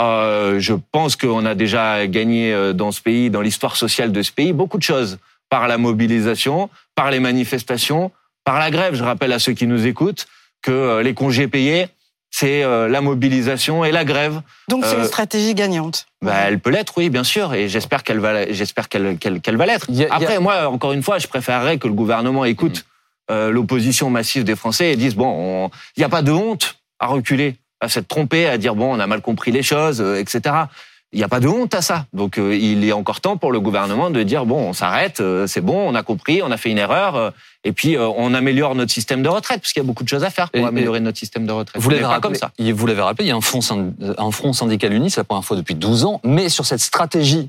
Euh, 0.00 0.58
je 0.58 0.74
pense 0.92 1.14
qu'on 1.16 1.44
a 1.46 1.54
déjà 1.54 2.06
gagné 2.06 2.52
euh, 2.52 2.72
dans 2.72 2.90
ce 2.90 3.00
pays, 3.00 3.30
dans 3.30 3.40
l'histoire 3.42 3.76
sociale 3.76 4.10
de 4.12 4.22
ce 4.22 4.32
pays, 4.32 4.52
beaucoup 4.52 4.78
de 4.78 4.82
choses. 4.82 5.18
Par 5.50 5.68
la 5.68 5.78
mobilisation, 5.78 6.68
par 6.96 7.10
les 7.12 7.20
manifestations, 7.20 8.10
par 8.44 8.58
la 8.58 8.70
grève. 8.72 8.94
Je 8.96 9.04
rappelle 9.04 9.32
à 9.32 9.38
ceux 9.38 9.52
qui 9.52 9.66
nous 9.68 9.86
écoutent 9.86 10.26
que 10.62 11.00
les 11.00 11.14
congés 11.14 11.46
payés, 11.46 11.86
c'est 12.36 12.64
euh, 12.64 12.88
la 12.88 13.00
mobilisation 13.00 13.84
et 13.84 13.92
la 13.92 14.04
grève. 14.04 14.40
Donc 14.68 14.84
c'est 14.84 14.96
Euh, 14.96 15.02
une 15.02 15.04
stratégie 15.06 15.54
gagnante. 15.54 16.06
Bah, 16.20 16.34
elle 16.46 16.58
peut 16.58 16.70
l'être, 16.70 16.94
oui, 16.96 17.08
bien 17.08 17.22
sûr, 17.22 17.54
et 17.54 17.68
j'espère 17.68 18.02
qu'elle 18.02 18.18
va, 18.18 18.50
j'espère 18.50 18.88
qu'elle, 18.88 19.18
qu'elle, 19.18 19.40
qu'elle 19.40 19.56
va 19.56 19.66
l'être. 19.66 19.86
A- 19.88 20.12
a- 20.12 20.16
Après, 20.16 20.40
moi, 20.40 20.68
encore 20.68 20.92
une 20.92 21.02
fois, 21.04 21.18
je 21.18 21.28
préférerais 21.28 21.78
que 21.78 21.86
le 21.86 21.94
gouvernement 21.94 22.44
écoute 22.44 22.86
euh, 23.30 23.52
l'opposition 23.52 24.10
massive 24.10 24.42
des 24.42 24.56
Français 24.56 24.90
et 24.92 24.96
dise 24.96 25.14
bon, 25.14 25.28
on- 25.28 25.70
il 25.96 26.00
n'y 26.00 26.04
a 26.04 26.08
pas 26.08 26.22
de 26.22 26.32
honte 26.32 26.74
à 26.98 27.06
reculer, 27.06 27.54
à 27.80 27.88
s'être 27.88 28.08
trompé, 28.08 28.46
à 28.48 28.58
dire 28.58 28.74
bon, 28.74 28.96
on 28.96 28.98
a 28.98 29.06
mal 29.06 29.20
compris 29.20 29.52
les 29.52 29.62
choses, 29.62 30.00
euh, 30.00 30.18
etc. 30.18 30.54
Il 31.14 31.18
n'y 31.18 31.24
a 31.24 31.28
pas 31.28 31.40
de 31.40 31.48
honte 31.48 31.72
à 31.74 31.80
ça. 31.80 32.06
Donc, 32.12 32.38
euh, 32.38 32.54
il 32.56 32.84
est 32.84 32.92
encore 32.92 33.20
temps 33.20 33.36
pour 33.36 33.52
le 33.52 33.60
gouvernement 33.60 34.10
de 34.10 34.22
dire 34.24 34.44
bon, 34.46 34.58
on 34.68 34.72
s'arrête, 34.72 35.20
euh, 35.20 35.46
c'est 35.46 35.60
bon, 35.60 35.88
on 35.88 35.94
a 35.94 36.02
compris, 36.02 36.42
on 36.42 36.50
a 36.50 36.56
fait 36.56 36.70
une 36.70 36.78
erreur, 36.78 37.14
euh, 37.14 37.30
et 37.62 37.72
puis 37.72 37.96
euh, 37.96 38.08
on 38.16 38.34
améliore 38.34 38.74
notre 38.74 38.92
système 38.92 39.22
de 39.22 39.28
retraite, 39.28 39.60
parce 39.60 39.72
qu'il 39.72 39.80
y 39.82 39.86
a 39.86 39.86
beaucoup 39.86 40.02
de 40.04 40.08
choses 40.08 40.24
à 40.24 40.30
faire 40.30 40.50
pour 40.50 40.60
Et- 40.60 40.66
améliorer 40.66 40.98
notre 41.00 41.18
système 41.18 41.46
de 41.46 41.52
retraite. 41.52 41.80
Vous 41.80 41.88
l'avez 41.88 42.04
rappelé, 42.04 42.20
comme 42.20 42.34
ça. 42.34 42.50
il- 42.58 42.74
Vous 42.74 42.86
l'avez 42.86 43.00
rappelé, 43.02 43.26
il 43.26 43.28
y 43.28 43.32
a 43.32 43.36
un, 43.36 43.40
front 43.40 43.60
un 44.18 44.30
front 44.32 44.52
syndical 44.52 44.92
uni, 44.92 45.08
c'est 45.08 45.20
la 45.20 45.24
première 45.24 45.44
fois 45.44 45.56
depuis 45.56 45.74
12 45.76 46.04
ans, 46.04 46.20
mais 46.24 46.48
sur 46.48 46.66
cette 46.66 46.80
stratégie, 46.80 47.48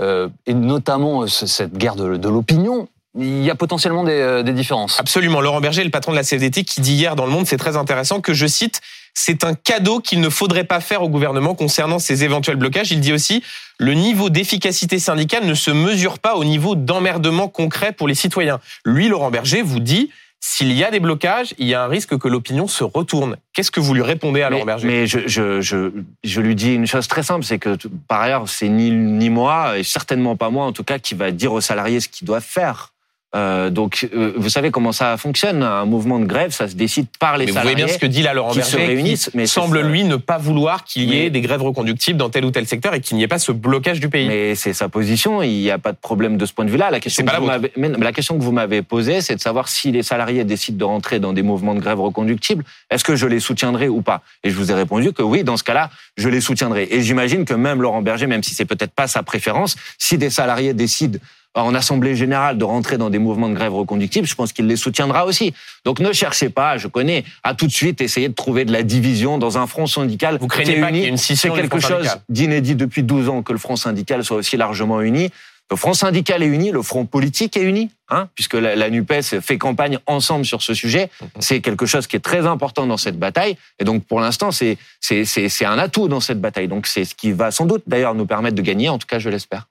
euh, 0.00 0.28
et 0.46 0.54
notamment 0.54 1.22
euh, 1.22 1.26
ce- 1.26 1.46
cette 1.46 1.76
guerre 1.76 1.96
de, 1.96 2.16
de 2.16 2.28
l'opinion, 2.30 2.88
il 3.18 3.42
y 3.44 3.50
a 3.50 3.54
potentiellement 3.54 4.04
des, 4.04 4.12
euh, 4.12 4.42
des 4.42 4.54
différences. 4.54 4.98
Absolument. 4.98 5.42
Laurent 5.42 5.60
Berger, 5.60 5.84
le 5.84 5.90
patron 5.90 6.12
de 6.12 6.16
la 6.16 6.22
CFDT, 6.24 6.64
qui 6.64 6.80
dit 6.80 6.94
hier 6.94 7.14
dans 7.14 7.26
Le 7.26 7.30
Monde, 7.32 7.46
c'est 7.46 7.58
très 7.58 7.76
intéressant, 7.76 8.22
que 8.22 8.32
je 8.32 8.46
cite, 8.46 8.80
c'est 9.14 9.44
un 9.44 9.54
cadeau 9.54 10.00
qu'il 10.00 10.20
ne 10.20 10.28
faudrait 10.28 10.64
pas 10.64 10.80
faire 10.80 11.02
au 11.02 11.08
gouvernement 11.08 11.54
concernant 11.54 11.98
ces 11.98 12.24
éventuels 12.24 12.56
blocages. 12.56 12.92
Il 12.92 13.00
dit 13.00 13.12
aussi, 13.12 13.42
le 13.78 13.94
niveau 13.94 14.30
d'efficacité 14.30 14.98
syndicale 14.98 15.44
ne 15.46 15.54
se 15.54 15.70
mesure 15.70 16.18
pas 16.18 16.36
au 16.36 16.44
niveau 16.44 16.74
d'emmerdement 16.74 17.48
concret 17.48 17.92
pour 17.92 18.08
les 18.08 18.14
citoyens. 18.14 18.60
Lui, 18.84 19.08
Laurent 19.08 19.30
Berger, 19.30 19.62
vous 19.62 19.80
dit, 19.80 20.10
s'il 20.40 20.72
y 20.72 20.82
a 20.82 20.90
des 20.90 20.98
blocages, 20.98 21.54
il 21.58 21.68
y 21.68 21.74
a 21.74 21.84
un 21.84 21.86
risque 21.86 22.18
que 22.18 22.26
l'opinion 22.26 22.66
se 22.66 22.82
retourne. 22.82 23.36
Qu'est-ce 23.52 23.70
que 23.70 23.80
vous 23.80 23.94
lui 23.94 24.02
répondez 24.02 24.42
à 24.42 24.50
Laurent 24.50 24.64
mais, 24.64 24.72
Berger? 24.72 24.86
mais 24.88 25.06
je, 25.06 25.20
je, 25.26 25.60
je, 25.60 25.92
je 26.24 26.40
lui 26.40 26.56
dis 26.56 26.74
une 26.74 26.86
chose 26.86 27.06
très 27.06 27.22
simple, 27.22 27.44
c'est 27.44 27.58
que 27.58 27.76
par 28.08 28.22
ailleurs, 28.22 28.48
c'est 28.48 28.68
ni, 28.68 28.90
ni 28.90 29.30
moi, 29.30 29.78
et 29.78 29.84
certainement 29.84 30.36
pas 30.36 30.50
moi 30.50 30.66
en 30.66 30.72
tout 30.72 30.84
cas, 30.84 30.98
qui 30.98 31.14
va 31.14 31.30
dire 31.30 31.52
aux 31.52 31.60
salariés 31.60 32.00
ce 32.00 32.08
qu'ils 32.08 32.26
doivent 32.26 32.42
faire. 32.42 32.92
Euh, 33.34 33.70
donc, 33.70 34.08
euh, 34.14 34.34
vous 34.36 34.50
savez 34.50 34.70
comment 34.70 34.92
ça 34.92 35.16
fonctionne 35.16 35.62
Un 35.62 35.86
mouvement 35.86 36.18
de 36.18 36.26
grève, 36.26 36.50
ça 36.50 36.68
se 36.68 36.74
décide 36.74 37.06
par 37.18 37.38
les 37.38 37.46
Mais 37.46 37.52
vous 37.52 37.56
salariés. 37.56 37.74
voyez 37.74 37.86
bien 37.86 37.94
ce 37.94 37.98
que 37.98 38.06
dit 38.06 38.22
là 38.22 38.34
Laurent 38.34 38.50
qui 38.52 38.62
se 38.62 38.76
Berger, 38.76 38.92
réunissent, 38.94 39.30
qui 39.30 39.36
mais 39.36 39.46
c'est 39.46 39.54
semble 39.54 39.80
lui 39.80 40.04
ne 40.04 40.16
pas 40.16 40.36
vouloir 40.36 40.84
qu'il 40.84 41.04
y 41.04 41.18
ait 41.18 41.30
des 41.30 41.40
grèves 41.40 41.62
reconductibles 41.62 42.18
dans 42.18 42.28
tel 42.28 42.44
ou 42.44 42.50
tel 42.50 42.66
secteur 42.66 42.92
et 42.94 43.00
qu'il 43.00 43.16
n'y 43.16 43.22
ait 43.22 43.28
pas 43.28 43.38
ce 43.38 43.50
blocage 43.52 44.00
du 44.00 44.10
pays. 44.10 44.28
Mais 44.28 44.54
c'est 44.54 44.74
sa 44.74 44.90
position, 44.90 45.42
il 45.42 45.50
n'y 45.60 45.70
a 45.70 45.78
pas 45.78 45.92
de 45.92 45.96
problème 45.96 46.36
de 46.36 46.44
ce 46.44 46.52
point 46.52 46.66
de 46.66 46.70
vue-là. 46.70 46.90
La 46.90 47.00
question, 47.00 47.24
que 47.24 47.40
vous 47.40 47.68
mais 47.76 47.88
la 47.88 48.12
question 48.12 48.36
que 48.36 48.42
vous 48.42 48.52
m'avez 48.52 48.82
posée, 48.82 49.22
c'est 49.22 49.36
de 49.36 49.40
savoir 49.40 49.68
si 49.68 49.92
les 49.92 50.02
salariés 50.02 50.44
décident 50.44 50.78
de 50.78 50.84
rentrer 50.84 51.18
dans 51.18 51.32
des 51.32 51.42
mouvements 51.42 51.74
de 51.74 51.80
grève 51.80 52.00
reconductibles, 52.00 52.64
est-ce 52.90 53.04
que 53.04 53.16
je 53.16 53.26
les 53.26 53.40
soutiendrai 53.40 53.88
ou 53.88 54.02
pas? 54.02 54.20
Et 54.44 54.50
je 54.50 54.56
vous 54.56 54.70
ai 54.70 54.74
répondu 54.74 55.12
que 55.12 55.22
oui, 55.22 55.42
dans 55.42 55.56
ce 55.56 55.64
cas-là, 55.64 55.88
je 56.18 56.28
les 56.28 56.42
soutiendrai. 56.42 56.88
Et 56.90 57.00
j'imagine 57.02 57.46
que 57.46 57.54
même 57.54 57.80
Laurent 57.80 58.02
Berger, 58.02 58.26
même 58.26 58.42
si 58.42 58.54
c'est 58.54 58.66
peut-être 58.66 58.92
pas 58.92 59.06
sa 59.06 59.22
préférence, 59.22 59.76
si 59.98 60.18
des 60.18 60.30
salariés 60.30 60.74
décident 60.74 61.18
en 61.54 61.74
assemblée 61.74 62.16
générale 62.16 62.58
de 62.58 62.64
rentrer 62.64 62.98
dans 62.98 63.10
des 63.10 63.18
mouvements 63.18 63.48
de 63.48 63.54
grève 63.54 63.74
reconductibles, 63.74 64.26
je 64.26 64.34
pense 64.34 64.52
qu'il 64.52 64.66
les 64.66 64.76
soutiendra 64.76 65.26
aussi. 65.26 65.52
Donc 65.84 66.00
ne 66.00 66.12
cherchez 66.12 66.48
pas, 66.48 66.78
je 66.78 66.88
connais, 66.88 67.24
à 67.42 67.54
tout 67.54 67.66
de 67.66 67.72
suite 67.72 68.00
essayer 68.00 68.28
de 68.28 68.34
trouver 68.34 68.64
de 68.64 68.72
la 68.72 68.82
division 68.82 69.38
dans 69.38 69.58
un 69.58 69.66
front 69.66 69.86
syndical. 69.86 70.38
Vous 70.38 70.46
craignez 70.46 70.80
pas 70.80 70.86
qu'il 70.88 70.96
y 70.96 70.98
uni. 71.00 71.06
ait 71.06 71.10
une 71.10 71.16
scission 71.16 71.54
C'est 71.54 71.60
quelque 71.60 71.80
chose 71.80 72.08
d'inédit 72.28 72.74
depuis 72.74 73.02
12 73.02 73.28
ans 73.28 73.42
que 73.42 73.52
le 73.52 73.58
front 73.58 73.76
syndical 73.76 74.24
soit 74.24 74.38
aussi 74.38 74.56
largement 74.56 75.00
uni. 75.00 75.30
Le 75.70 75.76
front 75.76 75.94
syndical 75.94 76.42
est 76.42 76.46
uni, 76.46 76.70
le 76.70 76.82
front 76.82 77.06
politique 77.06 77.56
est 77.56 77.62
uni, 77.62 77.90
hein, 78.10 78.28
puisque 78.34 78.54
la, 78.54 78.76
la 78.76 78.90
NUPES 78.90 79.40
fait 79.40 79.56
campagne 79.56 79.98
ensemble 80.06 80.44
sur 80.44 80.60
ce 80.60 80.74
sujet. 80.74 81.08
C'est 81.38 81.62
quelque 81.62 81.86
chose 81.86 82.06
qui 82.06 82.16
est 82.16 82.20
très 82.20 82.46
important 82.46 82.86
dans 82.86 82.98
cette 82.98 83.18
bataille. 83.18 83.56
Et 83.78 83.84
donc, 83.84 84.04
pour 84.04 84.20
l'instant, 84.20 84.50
c'est 84.50 84.76
c'est 85.00 85.24
c'est 85.24 85.48
c'est 85.48 85.64
un 85.64 85.78
atout 85.78 86.08
dans 86.08 86.20
cette 86.20 86.42
bataille. 86.42 86.68
Donc, 86.68 86.86
c'est 86.86 87.06
ce 87.06 87.14
qui 87.14 87.32
va 87.32 87.50
sans 87.50 87.64
doute 87.64 87.84
d'ailleurs 87.86 88.14
nous 88.14 88.26
permettre 88.26 88.54
de 88.54 88.60
gagner. 88.60 88.90
En 88.90 88.98
tout 88.98 89.06
cas, 89.06 89.18
je 89.18 89.30
l'espère. 89.30 89.66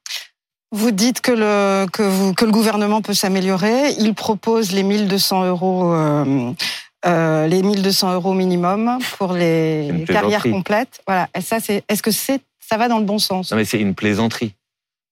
Vous 0.74 0.92
dites 0.92 1.20
que 1.20 1.32
le, 1.32 1.86
que, 1.92 2.02
vous, 2.04 2.34
que 2.34 2.46
le 2.46 2.52
gouvernement 2.52 3.02
peut 3.02 3.14
s'améliorer. 3.14 3.92
Il 4.00 4.14
propose 4.14 4.72
les 4.72 4.84
1200 4.84 5.46
euros, 5.46 5.94
euh, 5.94 6.54
euh, 7.06 7.48
les 7.48 7.62
1200 7.62 8.14
euros 8.14 8.34
minimum 8.34 9.00
pour 9.18 9.34
les 9.34 10.06
carrières 10.08 10.44
complètes. 10.44 11.02
Voilà. 11.06 11.28
Et 11.36 11.42
ça, 11.42 11.60
c'est, 11.60 11.84
est-ce 11.90 12.02
que 12.02 12.12
c'est, 12.12 12.42
ça 12.60 12.78
va 12.78 12.88
dans 12.88 13.00
le 13.00 13.06
bon 13.06 13.20
sens? 13.20 13.52
Non, 13.52 13.58
mais 13.58 13.66
c'est 13.66 13.82
une 13.82 13.96
plaisanterie. 13.96 14.54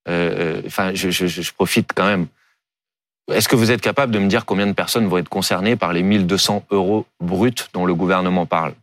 Euh, 0.08 0.60
euh, 0.60 0.62
Enfin, 0.66 0.92
je, 0.94 1.10
je, 1.10 1.28
je 1.28 1.54
profite 1.54 1.92
quand 1.94 2.06
même. 2.06 2.28
Est-ce 3.30 3.50
que 3.50 3.58
vous 3.58 3.70
êtes 3.70 3.82
capable 3.82 4.14
de 4.14 4.20
me 4.20 4.28
dire 4.28 4.46
combien 4.46 4.66
de 4.66 4.72
personnes 4.72 5.08
vont 5.08 5.18
être 5.18 5.30
concernées 5.30 5.76
par 5.76 5.92
les 5.92 6.04
1200 6.04 6.64
euros 6.72 7.06
bruts 7.20 7.54
dont 7.74 7.86
le 7.86 7.94
gouvernement 7.94 8.46
parle? 8.46 8.74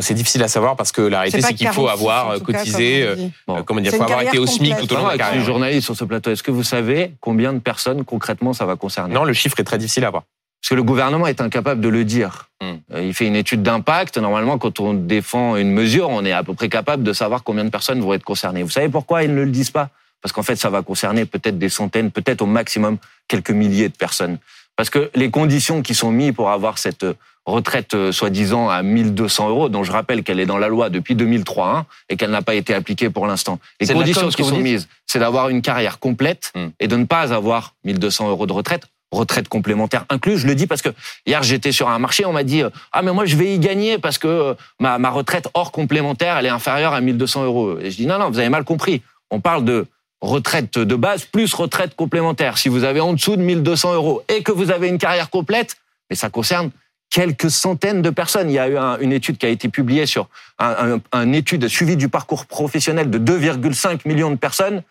C'est 0.00 0.14
difficile 0.14 0.42
à 0.42 0.48
savoir 0.48 0.76
parce 0.76 0.90
que 0.90 1.02
la 1.02 1.20
réalité, 1.20 1.42
c'est 1.42 1.54
qu'il 1.54 1.68
faut 1.68 1.88
avoir 1.88 2.30
euh, 2.30 2.38
cotisé, 2.38 3.02
euh, 3.02 3.16
bon. 3.46 3.62
comment 3.62 3.80
dire, 3.80 3.92
faut 3.92 4.02
avoir 4.02 4.22
été 4.22 4.38
au 4.38 4.46
SMIC 4.46 4.74
tout 4.78 4.92
au 4.94 4.96
long 4.96 5.04
de 5.04 5.08
la 5.08 5.18
carrière. 5.18 5.34
Je 5.34 5.40
suis 5.40 5.46
journaliste 5.46 5.84
sur 5.84 5.96
ce 5.96 6.04
plateau. 6.04 6.30
Est-ce 6.30 6.42
que 6.42 6.50
vous 6.50 6.62
savez 6.62 7.12
combien 7.20 7.52
de 7.52 7.58
personnes 7.58 8.04
concrètement 8.04 8.54
ça 8.54 8.64
va 8.64 8.76
concerner? 8.76 9.12
Non, 9.12 9.24
le 9.24 9.34
chiffre 9.34 9.60
est 9.60 9.64
très 9.64 9.76
difficile 9.76 10.04
à 10.04 10.08
avoir. 10.08 10.22
Parce 10.62 10.70
que 10.70 10.74
le 10.76 10.82
gouvernement 10.82 11.26
est 11.26 11.40
incapable 11.40 11.80
de 11.80 11.88
le 11.88 12.04
dire. 12.04 12.48
Hmm. 12.62 12.76
Il 12.96 13.12
fait 13.12 13.26
une 13.26 13.36
étude 13.36 13.62
d'impact. 13.62 14.16
Normalement, 14.16 14.58
quand 14.58 14.80
on 14.80 14.94
défend 14.94 15.56
une 15.56 15.72
mesure, 15.72 16.08
on 16.08 16.24
est 16.24 16.32
à 16.32 16.42
peu 16.44 16.54
près 16.54 16.68
capable 16.68 17.02
de 17.02 17.12
savoir 17.12 17.42
combien 17.42 17.64
de 17.64 17.70
personnes 17.70 18.00
vont 18.00 18.14
être 18.14 18.24
concernées. 18.24 18.62
Vous 18.62 18.70
savez 18.70 18.88
pourquoi 18.88 19.24
ils 19.24 19.34
ne 19.34 19.42
le 19.42 19.50
disent 19.50 19.72
pas? 19.72 19.90
Parce 20.22 20.32
qu'en 20.32 20.44
fait, 20.44 20.56
ça 20.56 20.70
va 20.70 20.82
concerner 20.82 21.26
peut-être 21.26 21.58
des 21.58 21.68
centaines, 21.68 22.12
peut-être 22.12 22.42
au 22.42 22.46
maximum 22.46 22.96
quelques 23.26 23.50
milliers 23.50 23.88
de 23.88 23.96
personnes. 23.96 24.38
Parce 24.82 24.90
que 24.90 25.12
les 25.14 25.30
conditions 25.30 25.80
qui 25.80 25.94
sont 25.94 26.10
mises 26.10 26.32
pour 26.32 26.50
avoir 26.50 26.76
cette 26.76 27.06
retraite 27.46 27.94
euh, 27.94 28.10
soi-disant 28.10 28.68
à 28.68 28.82
1200 28.82 29.48
euros, 29.48 29.68
dont 29.68 29.84
je 29.84 29.92
rappelle 29.92 30.24
qu'elle 30.24 30.40
est 30.40 30.44
dans 30.44 30.58
la 30.58 30.66
loi 30.66 30.90
depuis 30.90 31.14
2003 31.14 31.68
hein, 31.68 31.86
et 32.08 32.16
qu'elle 32.16 32.32
n'a 32.32 32.42
pas 32.42 32.56
été 32.56 32.74
appliquée 32.74 33.08
pour 33.08 33.28
l'instant. 33.28 33.60
Les 33.80 33.86
conditions 33.86 34.28
qui 34.30 34.42
sont 34.42 34.58
mises, 34.58 34.88
c'est 35.06 35.20
d'avoir 35.20 35.50
une 35.50 35.62
carrière 35.62 36.00
complète 36.00 36.50
hmm. 36.56 36.70
et 36.80 36.88
de 36.88 36.96
ne 36.96 37.04
pas 37.04 37.32
avoir 37.32 37.76
1200 37.84 38.28
euros 38.28 38.46
de 38.48 38.52
retraite 38.52 38.86
retraite 39.12 39.48
complémentaire 39.48 40.04
inclus. 40.08 40.38
Je 40.38 40.48
le 40.48 40.56
dis 40.56 40.66
parce 40.66 40.82
que 40.82 40.88
hier 41.26 41.44
j'étais 41.44 41.70
sur 41.70 41.88
un 41.88 42.00
marché, 42.00 42.24
on 42.24 42.32
m'a 42.32 42.42
dit 42.42 42.64
ah 42.90 43.02
mais 43.02 43.12
moi 43.12 43.24
je 43.24 43.36
vais 43.36 43.54
y 43.54 43.60
gagner 43.60 43.98
parce 43.98 44.18
que 44.18 44.26
euh, 44.26 44.54
ma, 44.80 44.98
ma 44.98 45.10
retraite 45.10 45.46
hors 45.54 45.70
complémentaire 45.70 46.38
elle 46.38 46.46
est 46.46 46.48
inférieure 46.48 46.92
à 46.92 47.00
1200 47.00 47.44
euros. 47.44 47.78
Et 47.78 47.92
je 47.92 47.96
dis 47.98 48.06
non 48.08 48.18
non 48.18 48.30
vous 48.30 48.40
avez 48.40 48.48
mal 48.48 48.64
compris. 48.64 49.00
On 49.30 49.38
parle 49.38 49.64
de 49.64 49.86
retraite 50.22 50.78
de 50.78 50.94
base 50.94 51.24
plus 51.24 51.52
retraite 51.52 51.94
complémentaire. 51.94 52.56
Si 52.56 52.68
vous 52.68 52.84
avez 52.84 53.00
en 53.00 53.12
dessous 53.12 53.36
de 53.36 53.42
1200 53.42 53.94
euros 53.94 54.22
et 54.28 54.42
que 54.42 54.52
vous 54.52 54.70
avez 54.70 54.88
une 54.88 54.98
carrière 54.98 55.28
complète, 55.28 55.76
mais 56.08 56.16
ça 56.16 56.30
concerne 56.30 56.70
quelques 57.10 57.50
centaines 57.50 58.00
de 58.00 58.08
personnes. 58.08 58.48
Il 58.48 58.54
y 58.54 58.58
a 58.58 58.68
eu 58.68 59.02
une 59.02 59.12
étude 59.12 59.36
qui 59.36 59.44
a 59.44 59.50
été 59.50 59.68
publiée 59.68 60.06
sur 60.06 60.28
un, 60.58 60.98
un, 61.12 61.32
étude 61.32 61.68
suivie 61.68 61.96
du 61.96 62.08
parcours 62.08 62.46
professionnel 62.46 63.10
de 63.10 63.18
2,5 63.18 64.08
millions 64.08 64.30
de 64.30 64.36
personnes. 64.36 64.82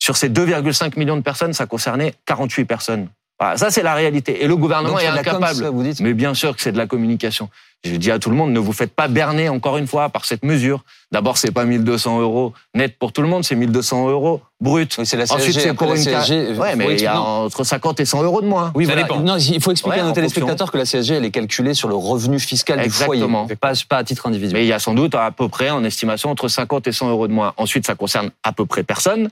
Sur 0.00 0.16
ces 0.16 0.28
2,5 0.28 0.98
millions 0.98 1.16
de 1.16 1.22
personnes, 1.22 1.52
ça 1.52 1.66
concernait 1.66 2.14
48 2.26 2.64
personnes. 2.64 3.08
Voilà, 3.42 3.56
ça, 3.56 3.72
c'est 3.72 3.82
la 3.82 3.94
réalité. 3.94 4.44
Et 4.44 4.46
le 4.46 4.54
gouvernement 4.56 5.00
est, 5.00 5.06
incapable. 5.08 5.66
vous 5.66 5.82
dites 5.82 5.98
Mais 6.00 6.14
bien 6.14 6.32
sûr 6.32 6.54
que 6.54 6.62
c'est 6.62 6.70
de 6.70 6.78
la 6.78 6.86
communication. 6.86 7.48
Je 7.82 7.96
dis 7.96 8.12
à 8.12 8.20
tout 8.20 8.30
le 8.30 8.36
monde, 8.36 8.52
ne 8.52 8.60
vous 8.60 8.72
faites 8.72 8.94
pas 8.94 9.08
berner 9.08 9.48
encore 9.48 9.78
une 9.78 9.88
fois 9.88 10.10
par 10.10 10.24
cette 10.24 10.44
mesure. 10.44 10.84
D'abord, 11.10 11.36
c'est 11.36 11.50
pas 11.50 11.64
1200 11.64 12.20
euros 12.20 12.52
net 12.76 12.96
pour 12.96 13.12
tout 13.12 13.20
le 13.20 13.26
monde, 13.26 13.42
c'est 13.42 13.56
1200 13.56 14.10
euros 14.10 14.40
brut. 14.60 14.94
Oui, 14.96 15.04
c'est 15.04 15.16
la 15.16 15.24
CSG. 15.24 15.34
Ensuite, 15.34 15.58
c'est 15.58 15.74
pour 15.74 15.92
une 15.92 16.00
CSG. 16.00 16.56
Ouais, 16.56 16.76
mais 16.76 16.92
il 16.92 17.00
y 17.00 17.06
a 17.08 17.20
entre 17.20 17.64
50 17.64 17.98
et 17.98 18.04
100 18.04 18.22
euros 18.22 18.40
de 18.42 18.46
moins. 18.46 18.70
Oui, 18.76 18.86
ça 18.86 18.94
dépend. 18.94 19.18
Non, 19.18 19.36
il 19.36 19.60
faut 19.60 19.72
expliquer 19.72 19.98
à 19.98 20.04
nos 20.04 20.12
téléspectateurs 20.12 20.70
que 20.70 20.78
la 20.78 20.84
CSG, 20.84 21.14
elle 21.14 21.24
est 21.24 21.32
calculée 21.32 21.74
sur 21.74 21.88
le 21.88 21.96
revenu 21.96 22.38
fiscal 22.38 22.78
Exactement. 22.78 23.46
du 23.46 23.46
foyer, 23.46 23.56
pas, 23.56 23.72
pas 23.88 23.96
à 23.96 24.04
titre 24.04 24.28
individuel. 24.28 24.60
Mais 24.60 24.64
il 24.64 24.68
y 24.68 24.72
a 24.72 24.78
sans 24.78 24.94
doute 24.94 25.16
à 25.16 25.32
peu 25.32 25.48
près, 25.48 25.70
en 25.70 25.82
estimation, 25.82 26.30
entre 26.30 26.46
50 26.46 26.86
et 26.86 26.92
100 26.92 27.10
euros 27.10 27.26
de 27.26 27.32
moins. 27.32 27.52
Ensuite, 27.56 27.84
ça 27.84 27.96
concerne 27.96 28.30
à 28.44 28.52
peu 28.52 28.66
près 28.66 28.84
personne, 28.84 29.28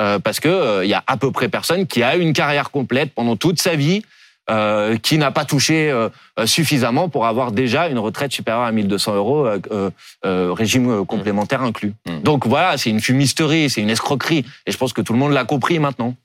euh, 0.00 0.18
parce 0.18 0.40
que 0.40 0.48
euh, 0.48 0.84
il 0.84 0.90
y 0.90 0.94
a 0.94 1.04
à 1.06 1.16
peu 1.16 1.30
près 1.30 1.48
personne 1.48 1.86
qui 1.86 2.02
a 2.02 2.16
une 2.16 2.32
carrière 2.32 2.70
complète 2.70 3.12
pendant 3.14 3.36
toute 3.36 3.60
sa 3.60 3.76
vie 3.76 4.02
euh, 4.50 4.96
qui 4.96 5.16
n'a 5.16 5.30
pas 5.30 5.44
touché 5.44 5.92
euh, 5.92 6.08
suffisamment 6.44 7.08
pour 7.08 7.26
avoir 7.26 7.52
déjà 7.52 7.86
une 7.88 8.00
retraite 8.00 8.32
supérieure 8.32 8.64
à 8.64 8.72
1200 8.72 9.14
euros, 9.14 9.46
euh, 9.46 10.52
régime 10.52 11.06
complémentaire 11.06 11.62
inclus. 11.62 11.92
Mmh. 12.04 12.22
Donc 12.22 12.48
voilà, 12.48 12.76
c'est 12.76 12.90
une 12.90 13.00
fumisterie, 13.00 13.70
c'est 13.70 13.80
une 13.80 13.90
escroquerie, 13.90 14.44
et 14.66 14.72
je 14.72 14.76
pense 14.76 14.92
que 14.92 15.02
tout 15.02 15.12
le 15.12 15.20
monde 15.20 15.32
l'a 15.32 15.44
compris 15.44 15.78
maintenant. 15.78 16.16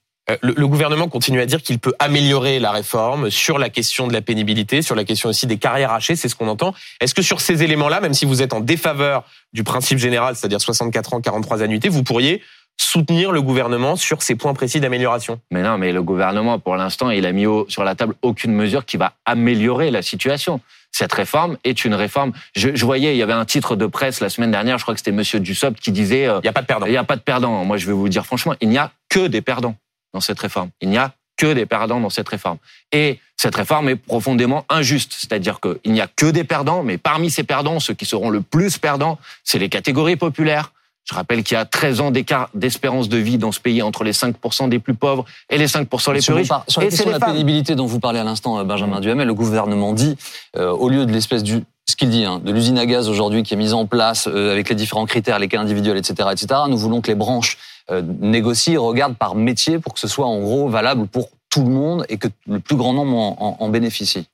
Le, 0.42 0.56
le, 0.58 0.68
gouvernement 0.68 1.08
continue 1.08 1.40
à 1.40 1.46
dire 1.46 1.62
qu'il 1.62 1.78
peut 1.78 1.94
améliorer 2.00 2.58
la 2.58 2.72
réforme 2.72 3.30
sur 3.30 3.60
la 3.60 3.70
question 3.70 4.08
de 4.08 4.14
la 4.14 4.22
pénibilité, 4.22 4.82
sur 4.82 4.96
la 4.96 5.04
question 5.04 5.30
aussi 5.30 5.46
des 5.46 5.58
carrières 5.58 5.92
hachées, 5.92 6.16
c'est 6.16 6.30
ce 6.30 6.36
qu'on 6.36 6.48
entend. 6.48 6.74
Est-ce 7.00 7.14
que 7.14 7.22
sur 7.22 7.42
ces 7.42 7.62
éléments-là, 7.62 8.02
même 8.02 8.16
si 8.16 8.26
vous 8.26 8.42
êtes 8.42 8.54
en 8.54 8.60
défaveur 8.60 9.24
du 9.54 9.64
principe 9.64 10.00
général, 10.00 10.36
c'est-à-dire 10.36 10.60
64 10.60 11.14
ans, 11.14 11.22
43 11.22 11.62
annuités, 11.62 11.90
vous 11.90 12.02
pourriez 12.02 12.42
soutenir 12.78 13.32
le 13.32 13.42
gouvernement 13.42 13.96
sur 13.96 14.22
ces 14.22 14.36
points 14.36 14.54
précis 14.54 14.80
d'amélioration 14.80 15.40
Mais 15.52 15.62
non, 15.62 15.78
mais 15.78 15.92
le 15.92 16.04
gouvernement, 16.04 16.60
pour 16.60 16.76
l'instant, 16.76 17.10
il 17.10 17.26
a 17.26 17.32
mis 17.32 17.46
sur 17.68 17.84
la 17.84 17.96
table 17.96 18.16
aucune 18.22 18.54
mesure 18.54 18.86
qui 18.86 18.98
va 18.98 19.14
améliorer 19.26 19.92
la 19.92 20.02
situation. 20.02 20.62
Cette 20.92 21.12
réforme 21.12 21.58
est 21.64 21.84
une 21.84 21.94
réforme. 21.94 22.32
Je, 22.56 22.70
je, 22.74 22.86
voyais, 22.86 23.14
il 23.14 23.18
y 23.18 23.24
avait 23.24 23.34
un 23.34 23.46
titre 23.46 23.76
de 23.76 23.86
presse 23.86 24.22
la 24.22 24.30
semaine 24.30 24.52
dernière, 24.52 24.78
je 24.78 24.84
crois 24.84 24.94
que 24.94 25.00
c'était 25.00 25.12
Monsieur 25.12 25.40
Dussopt 25.40 25.80
qui 25.80 25.92
disait 25.92 26.28
euh, 26.28 26.40
il 26.40 26.44
n'y 26.44 26.50
a 26.50 26.54
pas 26.54 26.62
de 26.62 26.68
perdants. 26.68 26.86
Il 26.86 26.92
n'y 26.92 26.98
a 26.98 27.04
pas 27.04 27.18
de 27.18 27.22
perdants. 27.22 27.66
Moi, 27.66 27.78
je 27.78 27.86
vais 27.86 27.94
vous 27.94 28.08
dire 28.08 28.26
franchement, 28.26 28.56
il 28.62 28.70
n'y 28.70 28.78
a 28.78 28.92
que 29.10 29.28
des 29.28 29.42
perdants 29.42 29.76
dans 30.14 30.22
cette 30.22 30.40
réforme. 30.40 30.70
Il 30.80 30.90
n'y 30.90 30.98
a 30.98 31.12
que 31.38 31.54
des 31.54 31.66
perdants 31.66 32.00
dans 32.00 32.10
cette 32.10 32.30
réforme. 32.30 32.58
Et 32.92 33.20
cette 33.36 33.56
réforme 33.56 33.90
est 33.90 33.96
profondément 33.96 34.66
injuste. 34.70 35.14
C'est-à-dire 35.18 35.60
qu'il 35.60 35.92
n'y 35.92 36.02
a 36.02 36.08
que 36.08 36.28
des 36.28 36.44
perdants, 36.44 36.84
mais 36.84 36.98
parmi 36.98 37.30
ces 37.30 37.44
perdants, 37.44 37.80
ceux 37.80 37.94
qui 37.94 38.06
seront 38.06 38.30
le 38.30 38.42
plus 38.42 38.78
perdants, 38.78 39.20
c'est 39.44 39.60
les 39.60 39.70
catégories 39.70 40.16
populaires, 40.16 40.72
je 41.06 41.14
rappelle 41.14 41.44
qu'il 41.44 41.56
y 41.56 41.60
a 41.60 41.66
13 41.66 42.02
ans 42.02 42.12
d'écart 42.12 42.50
d'espérance 42.54 43.10
de 43.10 43.18
vie 43.18 43.38
dans 43.38 43.52
ce 43.52 43.60
pays 43.60 43.82
entre 43.82 44.04
les 44.04 44.12
5% 44.12 44.70
des 44.70 44.80
plus 44.80 44.96
pauvres 44.96 45.26
et 45.50 45.58
les 45.58 45.68
5% 45.68 46.14
les 46.14 46.20
plus 46.20 46.34
riches. 46.34 46.50
Sur 46.68 46.82
la 46.82 46.88
question 46.88 47.06
de 47.06 47.12
la 47.12 47.20
pénibilité 47.20 47.76
dont 47.76 47.86
vous 47.86 48.00
parlez 48.00 48.20
à 48.20 48.24
l'instant, 48.24 48.58
euh, 48.58 48.64
Benjamin 48.64 49.00
Duhamel, 49.00 49.28
le 49.28 49.34
gouvernement 49.34 49.94
dit, 49.94 50.18
euh, 50.58 50.72
au 50.72 50.90
lieu 50.90 51.06
de 51.06 51.12
l'espèce 51.12 51.44
du 51.44 51.64
ce 51.88 51.96
qu'il 51.96 52.10
dit, 52.10 52.26
hein, 52.26 52.42
de 52.44 52.52
l'usine 52.52 52.80
à 52.80 52.88
gaz 52.88 53.10
aujourd'hui 53.10 53.44
qui 53.44 53.54
est 53.54 53.58
mise 53.58 53.74
en 53.74 53.86
place 53.86 54.28
euh, 54.28 54.52
avec 54.52 54.70
les 54.70 54.76
différents 54.76 55.06
critères, 55.06 55.38
les 55.38 55.48
cas 55.48 55.62
individuels, 55.62 55.98
etc., 55.98 56.30
etc. 56.32 56.62
Nous 56.68 56.78
voulons 56.78 57.00
que 57.00 57.08
les 57.08 57.16
branches 57.16 57.60
euh, 57.92 58.02
négocient, 58.02 58.84
regardent 58.84 59.18
par 59.18 59.36
métier 59.36 59.78
pour 59.78 59.94
que 59.94 60.00
ce 60.00 60.08
soit 60.08 60.26
en 60.26 60.40
gros 60.40 60.68
valable 60.68 61.08
pour 61.08 61.30
tout 61.52 61.64
le 61.64 61.70
monde 61.70 62.04
et 62.10 62.18
que 62.18 62.28
le 62.48 62.60
plus 62.60 62.76
grand 62.76 62.94
nombre 62.94 63.16
en, 63.16 63.38
en, 63.40 63.64
en 63.64 63.70
bénéficie. 63.70 64.28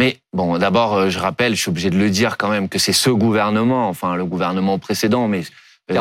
Mais 0.00 0.18
bon, 0.32 0.58
d'abord, 0.58 1.08
je 1.08 1.18
rappelle, 1.20 1.54
je 1.54 1.60
suis 1.60 1.68
obligé 1.68 1.90
de 1.90 1.96
le 1.96 2.10
dire 2.10 2.36
quand 2.36 2.48
même, 2.48 2.68
que 2.68 2.80
c'est 2.80 2.92
ce 2.92 3.10
gouvernement, 3.10 3.88
enfin 3.88 4.16
le 4.16 4.24
gouvernement 4.24 4.80
précédent, 4.80 5.28
mais 5.28 5.44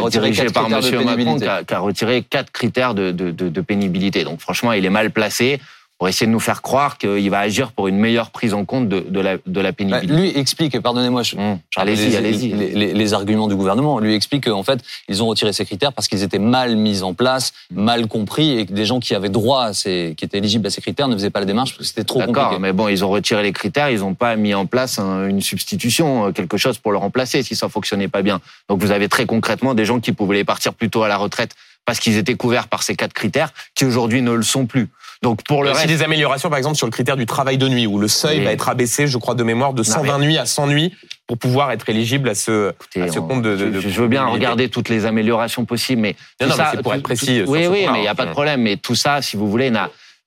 dirigé 0.09 0.45
par 0.45 0.65
M. 0.65 1.03
Macron, 1.03 1.37
qui 1.37 1.73
a, 1.73 1.79
retiré 1.79 2.23
quatre 2.23 2.51
critères 2.51 2.93
de, 2.93 3.11
de, 3.11 3.31
de, 3.31 3.49
de 3.49 3.61
pénibilité. 3.61 4.23
Donc 4.23 4.39
franchement, 4.39 4.73
il 4.73 4.85
est 4.85 4.89
mal 4.89 5.11
placé 5.11 5.59
pour 6.03 6.09
essayer 6.09 6.27
de 6.27 6.33
nous 6.33 6.41
faire 6.41 6.61
croire 6.61 6.97
qu'il 6.97 7.29
va 7.29 7.39
agir 7.39 7.71
pour 7.71 7.87
une 7.87 7.95
meilleure 7.95 8.29
prise 8.29 8.53
en 8.53 8.65
compte 8.65 8.89
de, 8.89 8.99
de 8.99 9.21
la, 9.21 9.37
de 9.45 9.61
la 9.61 9.71
pénibilité. 9.71 10.07
Bah, 10.13 10.19
lui 10.19 10.37
explique, 10.37 10.77
pardonnez-moi, 10.81 11.23
je, 11.23 11.37
mmh. 11.37 11.59
allez-y, 11.77 12.17
allez-y, 12.17 12.49
les, 12.49 12.71
les, 12.71 12.93
les, 12.93 13.13
arguments 13.13 13.47
du 13.47 13.55
gouvernement. 13.55 13.99
Lui 13.99 14.13
explique 14.13 14.49
qu'en 14.49 14.63
fait, 14.63 14.81
ils 15.07 15.23
ont 15.23 15.27
retiré 15.27 15.53
ces 15.53 15.63
critères 15.63 15.93
parce 15.93 16.09
qu'ils 16.09 16.21
étaient 16.21 16.39
mal 16.39 16.75
mis 16.75 17.03
en 17.03 17.13
place, 17.13 17.53
mal 17.71 18.07
compris, 18.07 18.59
et 18.59 18.65
que 18.65 18.73
des 18.73 18.83
gens 18.83 18.99
qui 18.99 19.15
avaient 19.15 19.29
droit, 19.29 19.63
à 19.63 19.73
ces, 19.73 20.13
qui 20.17 20.25
étaient 20.25 20.39
éligibles 20.39 20.67
à 20.67 20.71
ces 20.71 20.81
critères, 20.81 21.07
ne 21.07 21.13
faisaient 21.15 21.29
pas 21.29 21.39
la 21.39 21.45
démarche 21.45 21.69
parce 21.69 21.77
que 21.77 21.85
c'était 21.85 22.03
trop 22.03 22.19
compliqué. 22.19 22.37
D'accord, 22.41 22.59
mais 22.59 22.73
bon, 22.73 22.89
ils 22.89 23.05
ont 23.05 23.09
retiré 23.09 23.41
les 23.41 23.53
critères, 23.53 23.89
ils 23.89 23.99
n'ont 23.99 24.13
pas 24.13 24.35
mis 24.35 24.53
en 24.53 24.65
place 24.65 24.99
un, 24.99 25.29
une 25.29 25.39
substitution, 25.39 26.27
euh, 26.27 26.31
quelque 26.33 26.57
chose 26.57 26.79
pour 26.79 26.91
le 26.91 26.97
remplacer 26.97 27.43
si 27.43 27.55
ça 27.55 27.69
fonctionnait 27.69 28.09
pas 28.09 28.23
bien. 28.23 28.41
Donc 28.67 28.81
vous 28.81 28.91
avez 28.91 29.07
très 29.07 29.25
concrètement 29.25 29.73
des 29.73 29.85
gens 29.85 30.01
qui 30.01 30.11
pouvaient 30.11 30.43
partir 30.43 30.73
plus 30.73 30.89
tôt 30.89 31.03
à 31.03 31.07
la 31.07 31.15
retraite 31.15 31.51
parce 31.85 32.01
qu'ils 32.01 32.17
étaient 32.17 32.35
couverts 32.35 32.67
par 32.67 32.83
ces 32.83 32.97
quatre 32.97 33.13
critères, 33.13 33.53
qui 33.73 33.85
aujourd'hui 33.85 34.21
ne 34.21 34.33
le 34.33 34.43
sont 34.43 34.65
plus. 34.65 34.89
Donc 35.23 35.41
pour 35.43 35.63
le 35.63 35.71
reste, 35.71 35.87
des 35.87 36.03
améliorations, 36.03 36.49
par 36.49 36.57
exemple, 36.57 36.75
sur 36.75 36.85
le 36.85 36.91
critère 36.91 37.15
du 37.15 37.25
travail 37.25 37.57
de 37.57 37.67
nuit, 37.69 37.87
où 37.87 37.97
le 37.97 38.09
seuil 38.09 38.39
oui. 38.39 38.43
va 38.43 38.51
être 38.51 38.67
abaissé, 38.67 39.07
je 39.07 39.17
crois 39.17 39.35
de 39.35 39.43
mémoire, 39.43 39.73
de 39.73 39.81
120 39.81 40.19
nuits 40.19 40.37
à 40.37 40.45
100 40.45 40.67
nuits 40.67 40.93
pour 41.27 41.37
pouvoir 41.37 41.71
être 41.71 41.87
éligible 41.87 42.27
à 42.27 42.35
ce, 42.35 42.71
Écoutez, 42.71 43.01
à 43.01 43.07
ce 43.07 43.19
compte 43.19 43.41
de, 43.41 43.55
de, 43.55 43.69
de, 43.69 43.79
Je 43.79 44.01
veux 44.01 44.09
bien 44.09 44.25
regarder 44.25 44.67
toutes 44.67 44.89
les 44.89 45.05
améliorations 45.05 45.63
possibles, 45.63 46.01
mais 46.01 46.15
non, 46.41 46.47
non, 46.47 46.55
c'est 46.69 46.83
pour 46.83 46.93
être 46.93 47.01
précis. 47.01 47.41
Oui, 47.47 47.67
oui, 47.67 47.87
mais 47.91 47.99
il 47.99 48.01
n'y 48.01 48.07
a 48.07 48.15
pas 48.15 48.25
de 48.25 48.31
problème. 48.31 48.61
Mais 48.61 48.75
tout 48.75 48.95
ça, 48.95 49.21
si 49.21 49.37
vous 49.37 49.49
voulez, 49.49 49.71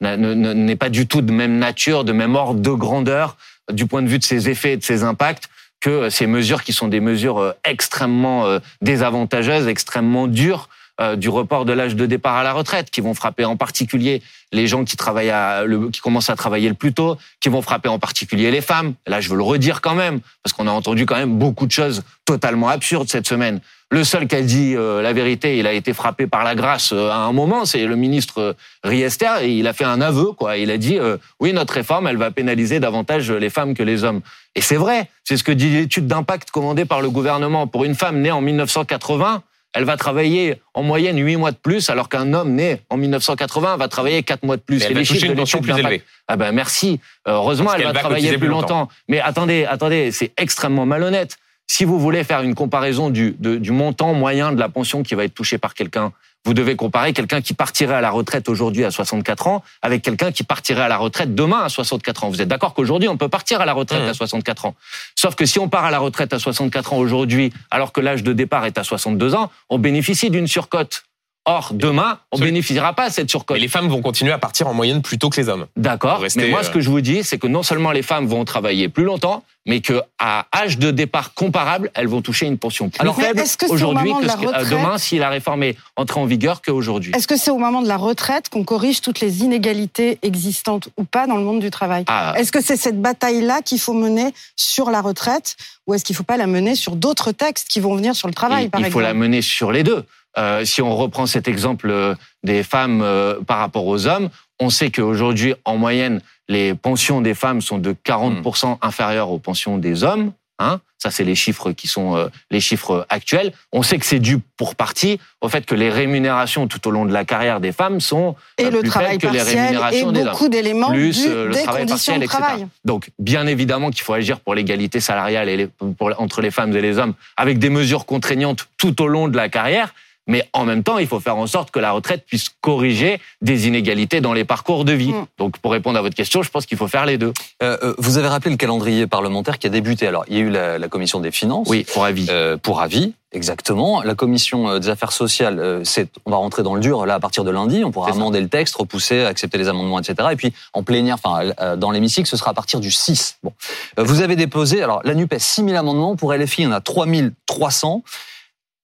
n'est 0.01 0.77
pas 0.77 0.89
du 0.89 1.07
tout 1.07 1.21
de 1.21 1.33
même 1.33 1.59
nature, 1.59 2.03
de 2.03 2.13
même 2.13 2.35
ordre 2.35 2.61
de 2.61 2.71
grandeur, 2.71 3.37
du 3.71 3.87
point 3.87 4.01
de 4.01 4.09
vue 4.09 4.19
de 4.19 4.25
ses 4.25 4.49
effets 4.49 4.73
et 4.73 4.77
de 4.79 4.85
ses 4.85 5.05
impacts 5.05 5.51
que 5.81 6.09
ces 6.09 6.27
mesures 6.27 6.65
qui 6.65 6.73
sont 6.73 6.89
des 6.89 7.01
mesures 7.01 7.39
euh, 7.39 7.53
extrêmement 7.65 8.47
euh, 8.47 8.61
désavantageuses, 8.81 9.69
extrêmement 9.69 10.27
dures 10.27 10.71
euh, 11.01 11.17
du 11.17 11.29
report 11.29 11.65
de 11.65 11.73
l'âge 11.73 11.97
de 11.97 12.07
départ 12.07 12.37
à 12.37 12.43
la 12.43 12.53
retraite, 12.53 12.91
qui 12.91 13.01
vont 13.01 13.15
frapper 13.15 13.45
en 13.45 13.57
particulier 13.57 14.23
les 14.53 14.67
gens 14.67 14.85
qui 14.85 14.97
travaillent 14.97 15.31
à, 15.31 15.65
qui 15.93 16.01
commencent 16.01 16.31
à 16.31 16.37
travailler 16.37 16.69
le 16.69 16.75
plus 16.75 16.93
tôt, 16.93 17.17
qui 17.41 17.49
vont 17.49 17.63
frapper 17.63 17.89
en 17.89 17.99
particulier 17.99 18.51
les 18.51 18.61
femmes. 18.61 18.95
Là, 19.07 19.21
je 19.21 19.29
veux 19.29 19.37
le 19.37 19.43
redire 19.43 19.81
quand 19.81 19.95
même, 19.95 20.21
parce 20.43 20.53
qu'on 20.53 20.67
a 20.67 20.71
entendu 20.71 21.07
quand 21.07 21.17
même 21.17 21.39
beaucoup 21.39 21.67
de 21.67 21.73
choses 21.73 22.03
totalement 22.25 22.69
absurdes 22.69 23.09
cette 23.09 23.27
semaine. 23.27 23.61
Le 23.91 24.03
seul 24.03 24.27
qui 24.27 24.35
a 24.35 24.43
dit 24.43 24.75
euh, 24.75 25.01
la 25.01 25.13
vérité, 25.13 25.59
il 25.59 25.67
a 25.67 25.73
été 25.73 25.93
frappé 25.93 26.27
par 26.27 26.43
la 26.43 26.57
grâce 26.57 26.93
euh, 26.93 27.09
à 27.09 27.19
un 27.19 27.33
moment, 27.33 27.65
c'est 27.65 27.87
le 27.87 27.95
ministre 27.95 28.41
euh, 28.41 28.53
Riester, 28.83 29.43
et 29.43 29.53
il 29.53 29.67
a 29.69 29.73
fait 29.73 29.85
un 29.85 30.01
aveu, 30.01 30.33
quoi. 30.33 30.57
Il 30.57 30.73
a 30.73 30.77
dit 30.77 30.99
euh, 30.99 31.19
oui, 31.39 31.53
notre 31.53 31.75
réforme, 31.75 32.09
elle 32.09 32.17
va 32.17 32.33
pénaliser 32.33 32.81
davantage 32.81 33.31
les 33.31 33.49
femmes 33.49 33.75
que 33.75 33.85
les 33.85 34.03
hommes. 34.03 34.23
Et 34.57 34.61
c'est 34.61 34.77
vrai, 34.77 35.09
c'est 35.23 35.37
ce 35.37 35.45
que 35.45 35.53
dit 35.53 35.71
l'étude 35.71 36.09
d'impact 36.09 36.51
commandée 36.51 36.85
par 36.85 37.01
le 37.01 37.11
gouvernement 37.11 37.69
pour 37.69 37.85
une 37.85 37.95
femme 37.95 38.21
née 38.21 38.33
en 38.33 38.41
1980 38.41 39.43
elle 39.77 39.85
va 39.85 39.99
travailler 39.99 40.61
en 40.73 40.83
moyenne 40.83 41.19
8 41.19 41.37
mois 41.37 41.51
de 41.51 41.57
plus, 41.57 41.91
alors 41.91 42.09
qu'un 42.09 42.33
homme 42.33 42.53
né 42.53 42.81
en 42.89 42.97
1980 42.97 43.77
va 43.77 43.89
travailler 43.89 44.23
4 44.23 44.43
mois 44.43 44.57
de 44.57 44.63
plus. 44.63 44.79
Mais 44.79 44.87
elle 44.87 44.95
va 44.95 45.05
toucher 45.05 45.27
une 45.27 45.35
pension 45.35 45.61
plus 45.61 45.79
élevée. 45.79 46.03
Ah 46.29 46.37
ben 46.37 46.51
merci. 46.53 46.99
Heureusement, 47.27 47.75
elle, 47.75 47.83
elle, 47.83 47.87
va, 47.89 47.93
va 47.93 48.01
travailler 48.01 48.39
plus 48.39 48.49
longtemps. 48.49 48.81
longtemps. 48.81 48.93
Mais 49.09 49.21
attendez, 49.21 49.67
attendez, 49.67 50.13
c'est 50.13 50.33
extrêmement 50.39 50.87
malhonnête. 50.87 51.37
Si 51.67 51.85
vous 51.85 51.99
voulez 51.99 52.25
faire 52.25 52.41
une 52.41 52.55
comparaison 52.55 53.11
du, 53.11 53.37
de, 53.39 53.57
du 53.57 53.71
montant 53.71 54.15
moyen 54.15 54.53
de 54.53 54.59
la 54.59 54.71
pension 54.71 55.03
qui 55.03 55.15
va 55.15 55.25
être 55.25 55.35
touchée 55.35 55.59
par 55.59 55.75
quelqu'un, 55.75 56.13
vous 56.47 56.55
devez 56.55 56.77
comparer 56.77 57.13
quelqu'un 57.13 57.41
qui 57.43 57.55
partirait 57.55 57.97
à 57.97 58.01
la 58.01 58.11
retraite 58.11 58.49
aujourd'hui 58.49 58.85
à 58.85 58.93
64 58.93 59.49
ans 59.49 59.65
avec 59.83 60.01
quelqu'un 60.03 60.31
qui 60.31 60.45
partirait 60.45 60.83
à 60.83 60.89
la 60.89 60.97
retraite 60.97 61.35
demain 61.35 61.63
à 61.65 61.69
64 61.69 62.23
ans. 62.23 62.31
Vous 62.31 62.41
êtes 62.41 62.47
d'accord 62.47 62.73
qu'aujourd'hui, 62.73 63.09
on 63.09 63.17
peut 63.17 63.29
partir 63.29 63.61
à 63.61 63.67
la 63.67 63.73
retraite 63.73 63.97
Mmh. 63.97 64.11
à 64.11 64.15
64 64.15 64.67
ans? 64.67 64.75
Sauf 65.17 65.35
que 65.35 65.47
si 65.47 65.59
on 65.59 65.69
part 65.69 65.85
à 65.85 65.91
la 65.91 65.99
retraite 65.99 66.33
à 66.33 66.39
64 66.39 66.93
ans 66.93 66.99
aujourd'hui, 66.99 67.53
alors 67.71 67.93
que 67.93 68.01
l'âge 68.01 68.23
de 68.23 68.33
départ 68.33 68.65
est 68.65 68.79
à 68.79 68.85
62 68.85 69.35
ans, 69.35 69.51
on 69.71 69.79
bénéficie 69.79 70.31
d'une 70.31 70.47
surcote. 70.47 71.06
Or, 71.49 71.71
demain, 71.73 72.03
on 72.33 72.37
Absolument. 72.39 72.45
bénéficiera 72.55 72.93
pas 72.93 73.09
de 73.09 73.15
cette 73.15 73.31
surcote. 73.31 73.57
Et 73.57 73.61
les 73.61 73.69
femmes 73.69 73.89
vont 73.89 74.03
continuer 74.03 74.33
à 74.33 74.39
partir 74.39 74.67
en 74.67 74.75
moyenne 74.75 75.01
plus 75.01 75.17
tôt 75.17 75.31
que 75.31 75.41
les 75.41 75.49
hommes. 75.49 75.67
D'accord. 75.77 76.21
Mais 76.37 76.49
moi, 76.49 76.61
euh, 76.61 76.63
ce 76.65 76.71
que 76.71 76.81
je 76.81 76.91
vous 76.91 77.01
dis, 77.01 77.23
c'est 77.23 77.39
que 77.39 77.47
non 77.47 77.63
seulement 77.63 77.93
les 77.93 78.03
femmes 78.03 78.27
vont 78.27 78.45
travailler 78.45 78.89
plus 78.89 79.05
longtemps, 79.05 79.45
mais 79.65 79.81
que 79.81 80.01
à 80.19 80.47
âge 80.53 80.77
de 80.79 80.91
départ 80.91 81.35
comparable, 81.35 81.93
elles 81.95 82.09
vont 82.09 82.21
toucher 82.21 82.47
une 82.47 82.59
portion 82.59 82.89
plus 82.89 82.99
faible 83.13 83.43
aujourd'hui 83.69 84.13
que 84.13 84.17
de 84.19 84.23
ce 84.23 84.27
la 84.27 84.35
que- 84.35 84.43
euh, 84.45 84.47
retraite 84.49 84.71
demain 84.71 84.99
si 84.99 85.19
la 85.19 85.29
réforme 85.29 85.63
est 85.63 85.77
entrée 85.95 86.19
en 86.19 86.27
vigueur 86.27 86.63
qu'aujourd'hui. 86.63 87.13
Est-ce 87.15 87.29
que 87.29 87.37
c'est 87.37 87.53
au 87.53 87.59
moment 87.59 87.81
de 87.81 87.87
la 87.89 87.97
retraite 87.97 88.49
qu'on 88.49 88.65
corrige 88.65 89.01
toutes 89.01 89.21
les 89.21 89.43
inégalités 89.45 90.19
existantes 90.23 90.89
ou 90.97 91.05
pas 91.05 91.29
dans 91.29 91.37
le 91.37 91.45
monde 91.45 91.61
du 91.61 91.71
travail 91.71 92.05
Ah, 92.09 92.35
Est-ce 92.37 92.51
que 92.51 92.61
c'est 92.61 92.77
cette 92.77 93.01
bataille-là 93.01 93.63
qu'il 93.63 93.79
faut 93.79 93.95
mener 93.95 94.35
sur 94.57 94.91
la 94.91 95.01
retraite 95.01 95.57
ou 95.87 95.95
est-ce 95.95 96.05
qu'il 96.05 96.15
ne 96.15 96.19
faut 96.19 96.25
pas 96.25 96.37
la 96.39 96.49
mener 96.49 96.75
sur 96.75 96.97
d'autres 96.97 97.31
textes 97.31 97.69
qui 97.69 97.79
vont 97.79 97.95
venir 97.95 98.17
sur 98.17 98.27
le 98.27 98.35
travail, 98.35 98.65
il, 98.65 98.71
par 98.71 98.81
il 98.81 98.85
faut 98.85 98.89
exemple 98.99 99.03
la 99.05 99.15
mener 99.15 99.43
sur 99.43 99.71
les 99.71 99.85
deux. 99.85 100.05
Euh, 100.39 100.65
si 100.65 100.83
on 100.83 100.95
reprend 100.97 101.27
cet 101.27 101.49
exemple 101.49 101.89
euh, 101.91 102.15
des 102.43 102.63
femmes 102.63 103.01
euh, 103.03 103.41
par 103.47 103.59
rapport 103.59 103.87
aux 103.87 104.07
hommes, 104.07 104.29
on 104.61 104.71
sait 104.71 104.91
qu'aujourd'hui, 104.91 105.55
en 105.65 105.77
moyenne, 105.77 106.21
les 106.49 106.75
pensions 106.75 107.21
des 107.21 107.35
femmes 107.35 107.61
sont 107.61 107.79
de 107.79 107.93
40% 108.05 108.79
inférieures 108.83 109.31
aux 109.31 109.39
pensions 109.39 109.79
des 109.79 110.05
hommes. 110.05 110.33
Hein 110.59 110.81
ça, 110.99 111.11
c'est 111.11 111.25
les 111.25 111.35
chiffres 111.35 111.73
qui 111.73 111.87
sont 111.89 112.17
euh, 112.17 112.29
les 112.51 112.61
chiffres 112.61 113.07
actuels. 113.11 113.53
On 113.73 113.83
sait 113.83 113.99
que 113.99 114.07
c'est 114.07 114.19
dû 114.19 114.39
pour 114.57 114.75
partie 114.75 115.21
au 115.43 115.49
fait 115.51 115.67
que 115.67 115.75
les 115.75 115.91
rémunérations 115.91 116.67
tout 116.69 116.89
au 116.89 116.91
long 116.91 117.05
de 117.05 117.13
la 117.13 117.27
carrière 117.27 117.61
des 117.61 117.73
femmes 117.73 118.01
sont 118.01 118.35
Et 118.57 118.65
euh, 118.65 118.71
le 118.71 118.79
plus 118.81 118.89
travail 118.89 119.11
faibles 119.21 119.21
que 119.23 119.27
les 119.29 119.39
partiel 119.39 119.57
et 119.59 119.61
rémunérations 119.61 120.13
des 120.13 120.21
hommes 120.21 120.31
beaucoup 120.31 120.49
d'éléments 120.49 120.89
plus 120.91 121.23
du- 121.23 121.29
euh, 121.29 121.49
le 121.49 121.53
des 121.55 121.63
travail 121.65 121.87
conditions 121.87 122.15
partiel, 122.15 122.21
de 122.21 122.25
etc. 122.25 122.39
travail. 122.43 122.67
Donc, 122.87 123.11
bien 123.19 123.47
évidemment 123.47 123.91
qu'il 123.91 124.01
faut 124.03 124.15
agir 124.15 124.41
pour 124.41 124.55
l'égalité 124.55 125.01
salariale 125.01 125.51
et 125.51 125.57
les- 125.59 125.67
pour- 125.67 126.13
entre 126.19 126.41
les 126.41 126.51
femmes 126.51 126.75
et 126.75 126.81
les 126.81 126.97
hommes 126.97 127.13
avec 127.37 127.59
des 127.59 127.69
mesures 127.71 128.07
contraignantes 128.07 128.67
tout 128.79 129.03
au 129.03 129.07
long 129.09 129.29
de 129.29 129.37
la 129.37 129.51
carrière. 129.51 129.95
Mais 130.27 130.49
en 130.53 130.65
même 130.65 130.83
temps, 130.83 130.99
il 130.99 131.07
faut 131.07 131.21
faire 131.21 131.37
en 131.37 131.47
sorte 131.47 131.71
que 131.71 131.79
la 131.79 131.93
retraite 131.93 132.25
puisse 132.27 132.49
corriger 132.61 133.21
des 133.43 133.69
inégalités 133.69 134.21
dans 134.21 134.33
les 134.33 134.45
parcours 134.45 134.85
de 134.85 134.93
vie. 134.93 135.13
Mm. 135.13 135.27
Donc, 135.39 135.59
pour 135.59 135.73
répondre 135.73 135.99
à 135.99 136.03
votre 136.03 136.17
question, 136.17 136.43
je 136.43 136.51
pense 136.51 136.67
qu'il 136.67 136.79
faut 136.79 136.89
faire 136.89 137.07
les 137.07 137.19
deux. 137.19 137.33
Euh, 137.63 137.77
euh, 137.83 137.95
vous 137.99 138.19
avez 138.19 138.29
rappelé 138.29 138.51
le 138.51 138.57
calendrier 138.57 139.07
parlementaire 139.07 139.59
qui 139.59 139.67
a 139.67 139.71
débuté. 139.71 140.07
Alors, 140.07 140.25
il 140.29 140.35
y 140.37 140.39
a 140.39 140.41
eu 140.41 140.51
la, 140.51 140.79
la 140.79 140.89
commission 140.89 141.21
des 141.21 141.31
finances. 141.31 141.69
Oui, 141.69 141.85
pour 141.85 142.05
avis. 142.05 142.27
Euh, 142.29 142.57
pour 142.57 142.81
avis, 142.81 143.15
exactement. 143.33 144.03
La 144.03 144.15
commission 144.15 144.79
des 144.79 144.89
affaires 144.89 145.13
sociales, 145.13 145.61
euh, 145.61 145.85
c'est, 145.85 146.09
on 146.25 146.31
va 146.31 146.39
rentrer 146.39 146.63
dans 146.63 146.75
le 146.75 146.81
dur 146.81 147.07
là 147.07 147.15
à 147.15 147.21
partir 147.21 147.45
de 147.45 147.51
lundi. 147.51 147.85
On 147.85 147.93
pourra 147.93 148.11
amender 148.11 148.41
le 148.41 148.49
texte, 148.49 148.75
repousser, 148.75 149.25
accepter 149.25 149.59
les 149.59 149.69
amendements, 149.69 150.01
etc. 150.01 150.29
Et 150.33 150.37
puis 150.37 150.53
en 150.73 150.83
plénière, 150.83 151.17
enfin 151.23 151.53
euh, 151.61 151.77
dans 151.77 151.91
l'hémicycle, 151.91 152.29
ce 152.29 152.37
sera 152.37 152.51
à 152.51 152.55
partir 152.55 152.81
du 152.81 152.91
6. 152.91 153.39
Bon, 153.43 153.53
Euh, 153.99 154.03
vous 154.03 154.23
avez 154.23 154.37
déposé. 154.37 154.83
Alors 154.83 155.01
la 155.05 155.15
Nupes 155.15 155.35
6 155.39 155.65
000 155.65 155.77
amendements 155.77 156.17
pour 156.17 156.35
LFI, 156.35 156.63
il 156.63 156.65
y 156.65 156.67
en 156.67 156.73
a 156.73 156.81
3 156.81 157.07
300. 157.47 158.03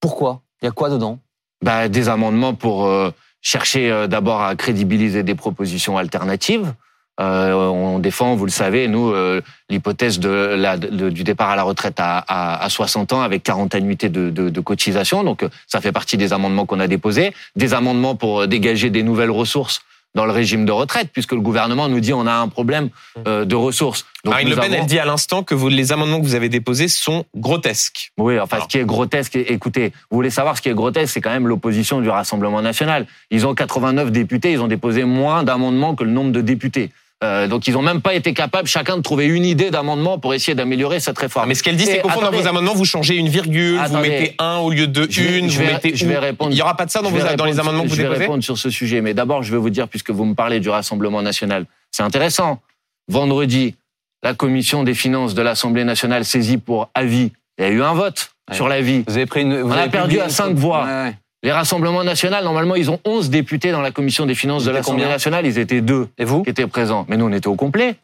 Pourquoi? 0.01 0.43
Il 0.61 0.67
y 0.67 0.69
a 0.69 0.73
quoi 0.73 0.91
dedans? 0.91 1.19
Bah, 1.63 1.89
des 1.89 2.09
amendements 2.09 2.55
pour 2.55 2.87
euh, 2.87 3.11
chercher 3.41 3.91
euh, 3.91 4.07
d'abord 4.07 4.43
à 4.43 4.55
crédibiliser 4.57 5.23
des 5.23 5.35
propositions 5.35 5.99
alternatives. 5.99 6.73
Euh, 7.21 7.53
on 7.53 7.99
défend, 7.99 8.37
vous 8.37 8.47
le 8.47 8.51
savez, 8.51 8.89
nous, 8.89 9.11
euh, 9.11 9.43
l'hypothèse 9.69 10.19
de 10.19 10.29
la, 10.29 10.79
du 10.79 11.25
départ 11.25 11.51
à 11.51 11.57
la 11.57 11.63
retraite 11.63 12.01
à, 12.01 12.19
à, 12.19 12.65
à 12.65 12.69
60 12.71 13.13
ans 13.13 13.21
avec 13.21 13.43
40 13.43 13.75
annuités 13.75 14.09
de, 14.09 14.31
de, 14.31 14.49
de 14.49 14.61
cotisation. 14.61 15.23
Donc, 15.23 15.43
euh, 15.43 15.49
ça 15.67 15.81
fait 15.81 15.93
partie 15.93 16.17
des 16.17 16.33
amendements 16.33 16.65
qu'on 16.65 16.81
a 16.81 16.87
déposés. 16.89 17.35
Des 17.55 17.75
amendements 17.75 18.15
pour 18.15 18.41
euh, 18.41 18.47
dégager 18.47 18.89
des 18.89 19.03
nouvelles 19.03 19.31
ressources 19.31 19.83
dans 20.15 20.27
le 20.27 20.33
régime 20.33 20.67
de 20.67 20.73
retraite, 20.73 21.09
puisque 21.13 21.33
le 21.33 21.41
gouvernement 21.41 21.89
nous 21.89 22.01
dit 22.01 22.13
on 22.13 22.27
a 22.27 22.33
un 22.35 22.49
problème 22.49 22.91
euh, 23.27 23.45
de 23.45 23.55
ressources. 23.55 24.05
Donc, 24.25 24.35
Marine 24.35 24.51
Le 24.51 24.57
Pen, 24.57 24.65
avons- 24.73 24.83
elle 24.83 24.87
dit 24.87 24.99
à 24.99 25.05
l'instant 25.05 25.43
que 25.43 25.55
vous- 25.55 25.69
les 25.69 25.91
amendements 25.93 26.19
que 26.21 26.25
vous 26.25 26.35
avez 26.35 26.49
déposés 26.49 26.89
sont 26.89 27.25
grotesques. 27.35 28.13
Oui, 28.19 28.39
enfin, 28.39 28.57
Alors. 28.57 28.65
ce 28.65 28.69
qui 28.71 28.79
est 28.79 28.85
grotesque, 28.85 29.37
écoutez, 29.37 29.93
vous 30.11 30.17
voulez 30.17 30.31
savoir 30.31 30.57
ce 30.57 30.63
qui 30.63 30.69
est 30.69 30.75
grotesque, 30.75 31.13
c'est 31.15 31.21
quand 31.21 31.31
même 31.31 31.49
l'opposition 31.49 32.01
du 32.01 32.09
Rassemblement 32.11 32.61
national. 32.63 33.07
Ils 33.31 33.47
ont 33.47 33.55
89 33.55 34.13
députés, 34.13 34.53
ils 34.53 34.61
ont 34.61 34.69
déposé 34.69 35.05
moins 35.05 35.43
d'amendements 35.45 35.95
que 35.95 36.05
le 36.05 36.11
nombre 36.11 36.33
de 36.33 36.41
députés. 36.41 36.91
Euh, 37.23 37.47
donc, 37.47 37.67
ils 37.69 37.77
ont 37.77 37.83
même 37.83 38.01
pas 38.01 38.15
été 38.15 38.35
capables, 38.35 38.67
chacun, 38.67 38.97
de 38.97 39.03
trouver 39.03 39.27
une 39.27 39.45
idée 39.45 39.71
d'amendement 39.71 40.19
pour 40.19 40.35
essayer 40.35 40.55
d'améliorer 40.57 40.99
cette 40.99 41.19
réforme. 41.19 41.49
Mais 41.49 41.55
ce 41.55 41.63
qu'elle 41.63 41.77
dit, 41.77 41.85
c'est 41.87 42.01
qu'au 42.01 42.09
fond, 42.09 42.21
dans 42.21 42.31
vos 42.33 42.47
amendements, 42.49 42.75
vous 42.75 42.85
changez 42.85 43.15
une 43.17 43.29
virgule, 43.29 43.79
vous 43.89 43.99
mettez 43.99 44.35
un 44.41 44.57
au 44.59 44.71
lieu 44.71 44.87
de 44.89 45.07
Je 45.09 45.23
une, 45.23 45.49
je 45.49 45.59
vous 45.59 45.65
vais- 45.67 45.73
mettez 45.75 45.95
je 45.95 46.07
vais 46.07 46.17
ou. 46.17 46.21
répondre. 46.21 46.51
Il 46.51 46.57
n'y 46.57 46.63
aura 46.63 46.77
pas 46.77 46.85
de 46.87 46.91
ça 46.91 47.01
dans, 47.01 47.11
vos, 47.11 47.17
les 47.17 47.23
amendements 47.61 47.85
que 47.85 47.89
vous 47.89 47.95
Je 47.95 48.03
vais 48.03 48.09
déposez 48.09 48.21
répondre 48.25 48.43
sur 48.43 48.59
ce 48.59 48.71
sujet, 48.71 49.01
mais 49.01 49.15
d'abord, 49.15 49.43
je 49.45 49.53
vais 49.53 49.59
vous 49.59 49.71
dire, 49.71 49.87
puisque 49.89 50.11
vous 50.11 50.25
me 50.25 50.35
parlez 50.35 50.59
du 50.61 50.69
Rassemblement 50.69 51.23
national, 51.23 51.67
c'est 51.93 52.03
intéressant. 52.03 52.61
Vendredi, 53.09 53.75
la 54.23 54.35
commission 54.35 54.83
des 54.85 54.95
finances 54.95 55.35
de 55.35 55.43
l'Assemblée 55.43 55.85
nationale 55.85 56.25
saisie 56.25 56.57
pour 56.59 56.91
avis. 56.95 57.33
Il 57.59 57.65
y 57.65 57.69
a 57.69 57.71
eu 57.71 57.83
un 57.83 57.95
vote 57.95 58.31
Ouais. 58.51 58.57
sur 58.57 58.69
l'avis. 58.69 59.05
Vous 59.07 59.17
avez 59.17 59.27
pris 59.27 59.43
une. 59.43 59.61
vous 59.61 59.69
On 59.73 59.77
a 59.77 59.89
perdu 59.89 60.19
à 60.19 60.29
cinq 60.29 60.55
voix. 60.57 60.85
Ouais, 60.85 60.91
ouais. 61.05 61.15
Les 61.43 61.53
rassemblements 61.53 62.05
nationaux, 62.05 62.43
normalement, 62.43 62.77
ils 62.77 62.91
ont 62.91 63.01
11 63.05 63.31
députés 63.31 63.73
dans 63.73 63.81
la 63.81 63.91
commission 63.91 64.27
des 64.27 64.35
finances 64.35 64.65
de 64.65 64.71
l'Assemblée 64.71 65.07
nationale. 65.07 65.45
Ils 65.45 65.59
étaient 65.59 65.81
deux 65.81 66.09
Et 66.19 66.25
vous 66.25 66.43
qui 66.43 66.51
étaient 66.51 66.67
présents. 66.67 67.05
Mais 67.09 67.17
nous, 67.17 67.27
on 67.27 67.33
était 67.33 67.49
au 67.49 67.57
complet. 67.57 67.97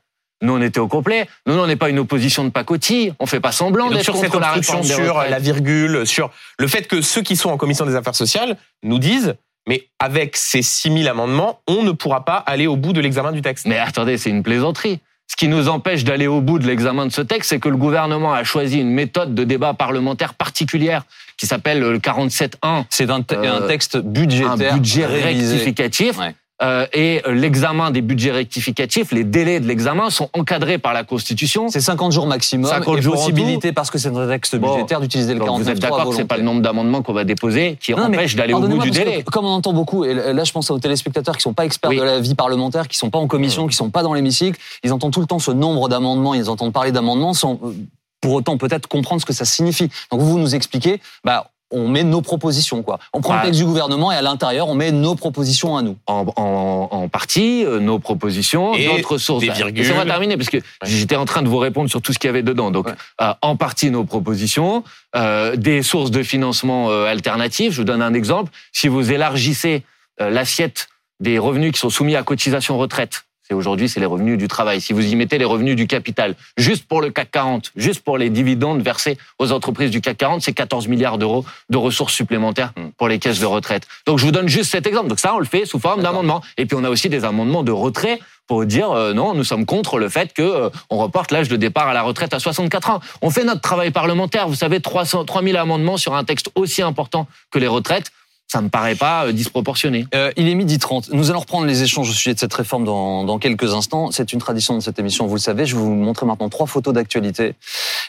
Nous, 0.42 0.53
on 0.53 0.61
était 0.61 0.81
au 0.81 0.88
complet. 0.88 1.29
Nous, 1.46 1.55
on 1.55 1.66
n'est 1.66 1.77
pas 1.77 1.88
une 1.88 1.98
opposition 1.98 2.44
de 2.44 2.51
pacotille. 2.51 3.12
On 3.18 3.27
fait 3.27 3.40
pas 3.40 3.53
semblant 3.53 3.90
d'être 3.90 4.03
sur 4.03 4.16
cette 4.16 4.31
contre 4.31 4.40
la 4.40 4.57
obstruction 4.57 4.81
réforme 4.81 4.88
des 4.88 5.05
sur 5.05 5.14
retraites. 5.14 5.31
la 5.31 5.38
virgule, 5.38 6.07
sur 6.07 6.31
le 6.59 6.66
fait 6.68 6.87
que 6.87 7.01
ceux 7.01 7.22
qui 7.22 7.37
sont 7.37 7.51
en 7.51 7.57
commission 7.57 7.87
des 7.87 7.96
affaires 7.96 8.14
sociales 8.14 8.57
nous 8.83 8.98
disent, 8.98 9.35
mais 9.68 9.88
avec 9.98 10.37
ces 10.37 10.62
6000 10.62 11.09
amendements, 11.09 11.61
on 11.68 11.83
ne 11.83 11.92
pourra 11.92 12.24
pas 12.24 12.37
aller 12.37 12.66
au 12.66 12.77
bout 12.77 12.92
de 12.92 13.01
l'examen 13.01 13.33
du 13.33 13.42
texte. 13.42 13.66
Mais 13.66 13.79
attendez, 13.79 14.16
c'est 14.16 14.31
une 14.31 14.42
plaisanterie. 14.42 15.01
Ce 15.31 15.37
qui 15.37 15.47
nous 15.49 15.69
empêche 15.69 16.05
d'aller 16.05 16.27
au 16.27 16.41
bout 16.41 16.59
de 16.59 16.67
l'examen 16.67 17.07
de 17.07 17.12
ce 17.12 17.21
texte, 17.21 17.51
c'est 17.51 17.61
que 17.61 17.69
le 17.69 17.77
gouvernement 17.77 18.33
a 18.33 18.45
choisi 18.45 18.81
une 18.81 18.91
méthode 18.91 19.35
de 19.35 19.45
débat 19.45 19.75
parlementaire 19.75 20.35
particulière 20.35 21.05
qui 21.37 21.47
s'appelle 21.47 21.81
le 21.81 21.99
47.1, 21.99 22.85
C'est 22.88 23.11
un, 23.11 23.23
te- 23.23 23.35
Euh, 23.35 23.59
un 23.64 23.69
texte 23.69 23.99
budgétaire 23.99 24.53
un 24.53 24.75
budget 24.75 25.07
révisé. 25.07 25.53
rectificatif. 25.57 26.19
Ouais. 26.19 26.35
Euh, 26.61 26.87
et 26.92 27.23
euh, 27.25 27.33
l'examen 27.33 27.92
des 27.92 28.01
budgets 28.03 28.33
rectificatifs, 28.33 29.12
les 29.12 29.23
délais 29.23 29.61
de 29.61 29.66
l'examen 29.68 30.11
sont 30.11 30.29
encadrés 30.33 30.79
par 30.79 30.92
la 30.92 31.05
Constitution. 31.05 31.68
C'est 31.68 31.81
50 31.81 32.11
jours 32.11 32.27
maximum 32.27 32.68
50 32.68 32.99
et 32.99 33.03
jours 33.03 33.14
en 33.14 33.16
possibilité, 33.18 33.73
parce 33.73 33.92
que 33.92 33.99
c'est 33.99 34.09
un 34.09 34.27
texte 34.27 34.57
Bon. 34.57 34.73
budgétaire, 34.73 35.01
d'utiliser 35.01 35.35
le 35.35 35.38
Donc 35.38 35.47
49 35.49 35.64
vous 35.66 35.71
êtes 35.73 35.79
d'accord 35.81 36.09
que 36.11 36.16
c'est 36.16 36.25
pas 36.25 36.37
le 36.37 36.42
nombre 36.42 36.61
d'amendements 36.61 37.03
qu'on 37.03 37.12
va 37.12 37.23
déposer 37.25 37.79
qui 37.81 37.92
Non, 37.92 38.05
empêche 38.07 38.35
d'aller 38.35 38.55
au 38.55 38.61
bout 38.61 38.79
du 38.79 38.90
que 38.90 38.94
délai. 38.94 39.23
Comme 39.23 39.44
on 39.44 39.51
entend 39.51 39.73
beaucoup, 39.73 40.05
et 40.05 40.14
là 40.14 40.42
je 40.42 40.51
pense 40.51 40.68
aux 40.73 40.79
téléspectateurs 40.81 41.37
qui 41.37 41.42
sont 41.42 41.53
pas 41.55 41.64
experts 41.64 41.90
Oui. 41.90 41.99
de 41.99 42.03
la 42.03 42.18
vie 42.18 42.35
parlementaire, 42.35 42.88
qui 42.88 42.97
sont 42.99 43.11
pas 43.11 43.18
en 43.21 43.29
commission, 43.29 43.68
qui 43.68 43.77
sont 43.77 43.90
pas 43.90 44.03
dans 44.03 44.14
l'hémicycle, 44.14 44.59
ils 44.83 44.92
entendent 44.92 45.12
tout 45.12 45.21
le 45.21 45.27
temps 45.27 45.38
ce 45.38 45.53
nombre 45.53 45.88
d'amendements, 45.88 46.35
ils 46.35 46.51
entendent 46.51 46.73
parler 46.73 46.90
d'amendements 46.90 47.35
sans 47.35 47.61
euh, 47.62 47.73
pour 48.21 48.33
autant 48.33 48.59
peut-être 48.59 48.88
comprendre 48.88 49.21
ce 49.21 49.27
que 49.27 49.33
ça 49.33 49.44
signifie. 49.44 49.90
Donc 50.11 50.21
vous, 50.21 50.31
vous 50.31 50.38
nous 50.40 50.57
expliquez, 50.57 51.01
bah 51.23 51.51
on 51.70 51.88
met 51.88 52.04
nos 52.04 52.22
propositions 52.22 52.83
quoi. 52.83 52.98
On 53.12 53.20
prend 53.20 53.37
le 53.37 53.42
texte 53.42 53.59
du 53.61 53.66
gouvernement 53.66 54.11
et 54.12 54.16
à 54.16 54.22
l'intérieur 54.22 54.68
on 54.68 54.74
met 54.74 54.90
nos 54.92 55.14
propositions 55.14 55.76
à 55.76 55.83
nous. 55.83 55.96
en, 56.07 56.26
en, 56.37 56.88
en 56.90 57.09
partie 57.09 57.64
euh, 57.64 57.78
nos 57.81 57.98
propositions, 57.98 58.74
Et 58.74 58.88
sources. 59.18 59.40
des 59.40 59.50
virgules. 59.50 59.83
Laissez-moi 59.83 60.04
terminer 60.07 60.37
parce 60.37 60.48
que 60.50 60.59
j'étais 60.85 61.16
en 61.16 61.24
train 61.24 61.42
de 61.42 61.48
vous 61.48 61.59
répondre 61.59 61.90
sur 61.90 62.00
tout 62.02 62.12
ce 62.12 62.18
qu'il 62.18 62.28
y 62.28 62.31
avait 62.31 62.42
dedans. 62.42 62.70
Donc, 62.70 62.87
Ouais. 62.87 62.94
euh, 63.20 63.33
en 63.42 63.57
partie 63.57 63.90
nos 63.90 64.04
propositions, 64.04 64.85
euh, 65.16 65.57
des 65.57 65.83
sources 65.83 66.11
de 66.11 66.22
financement 66.22 66.90
euh, 66.90 67.04
alternatives. 67.07 67.72
Je 67.72 67.78
vous 67.78 67.85
donne 67.85 68.02
un 68.02 68.14
exemple. 68.14 68.50
Si 68.72 68.88
vous 68.88 69.12
élargissez 69.12 69.83
euh, 70.20 70.31
l'assiette 70.31 70.88
des 71.20 71.38
revenus 71.38 71.72
qui 71.72 71.78
sont 71.81 71.90
soumis 71.90 72.16
à 72.16 72.22
cotisation 72.22 72.78
retraite, 72.78 73.24
c'est 73.48 73.54
aujourd'hui 73.54 73.88
c'est 73.88 74.00
les 74.00 74.06
revenus 74.06 74.38
du 74.38 74.48
travail. 74.48 74.80
Si 74.80 74.92
vous 74.92 75.06
y 75.06 75.16
mettez 75.16 75.38
les 75.38 75.44
revenus 75.44 75.76
du 75.76 75.87
capital, 75.87 76.34
juste 76.56 76.87
pour 76.87 77.00
le 77.00 77.11
CAC 77.11 77.30
40, 77.30 77.72
juste 77.76 78.00
pour 78.02 78.18
les 78.18 78.30
dividendes 78.30 78.82
versés 78.82 79.18
aux 79.38 79.52
entreprises 79.52 79.90
du 79.90 80.00
CAC 80.00 80.16
40, 80.18 80.42
c'est 80.42 80.52
14 80.52 80.88
milliards 80.88 81.18
d'euros 81.18 81.44
de 81.70 81.76
ressources 81.76 82.14
supplémentaires 82.14 82.72
Hmm. 82.76 82.90
pour 82.96 83.08
les 83.08 83.18
caisses 83.18 83.40
de 83.40 83.46
retraite. 83.46 83.87
Donc 84.06 84.18
je 84.18 84.24
vous 84.24 84.32
donne 84.32 84.48
juste 84.48 84.70
cet 84.70 84.87
exemple. 84.87 85.08
Donc 85.08 85.18
ça, 85.18 85.34
on 85.34 85.38
le 85.38 85.44
fait 85.44 85.64
sous 85.64 85.78
forme 85.78 86.02
d'amendement. 86.02 86.42
Et 86.56 86.66
puis 86.66 86.76
on 86.78 86.84
a 86.84 86.90
aussi 86.90 87.08
des 87.08 87.24
amendements 87.24 87.62
de 87.62 87.72
retrait 87.72 88.20
pour 88.46 88.64
dire 88.64 88.90
euh, 88.90 89.12
non, 89.12 89.34
nous 89.34 89.44
sommes 89.44 89.66
contre 89.66 89.98
le 89.98 90.08
fait 90.08 90.32
que 90.32 90.42
euh, 90.42 90.70
on 90.90 90.98
reporte 90.98 91.30
l'âge 91.30 91.48
de 91.48 91.56
départ 91.56 91.88
à 91.88 91.94
la 91.94 92.02
retraite 92.02 92.34
à 92.34 92.38
64 92.38 92.90
ans. 92.90 93.00
On 93.22 93.30
fait 93.30 93.44
notre 93.44 93.61
travail 93.61 93.90
parlementaire. 93.90 94.48
Vous 94.48 94.54
savez, 94.54 94.80
300, 94.80 95.24
3000 95.24 95.56
amendements 95.56 95.96
sur 95.96 96.14
un 96.14 96.24
texte 96.24 96.50
aussi 96.54 96.82
important 96.82 97.26
que 97.50 97.58
les 97.58 97.66
retraites, 97.66 98.11
ça 98.50 98.62
me 98.62 98.68
paraît 98.68 98.94
pas 98.94 99.26
euh, 99.26 99.32
disproportionné. 99.32 100.06
Euh, 100.14 100.32
il 100.37 100.48
est 100.48 100.54
midi 100.54 100.78
30. 100.78 101.11
Nous 101.11 101.30
allons 101.30 101.40
reprendre 101.40 101.66
les 101.66 101.82
échanges 101.82 102.08
au 102.08 102.12
sujet 102.12 102.34
de 102.34 102.38
cette 102.38 102.54
réforme 102.54 102.84
dans, 102.84 103.24
dans 103.24 103.38
quelques 103.38 103.74
instants. 103.74 104.11
C'est 104.11 104.32
une 104.32 104.38
tradition 104.38 104.74
de 104.74 104.80
cette 104.80 104.98
émission, 104.98 105.26
vous 105.26 105.34
le 105.34 105.40
savez. 105.40 105.66
Je 105.66 105.76
vais 105.76 105.82
vous 105.82 105.94
montrer 105.94 106.24
maintenant 106.24 106.48
trois 106.48 106.66
photos 106.66 106.94
d'actualité. 106.94 107.54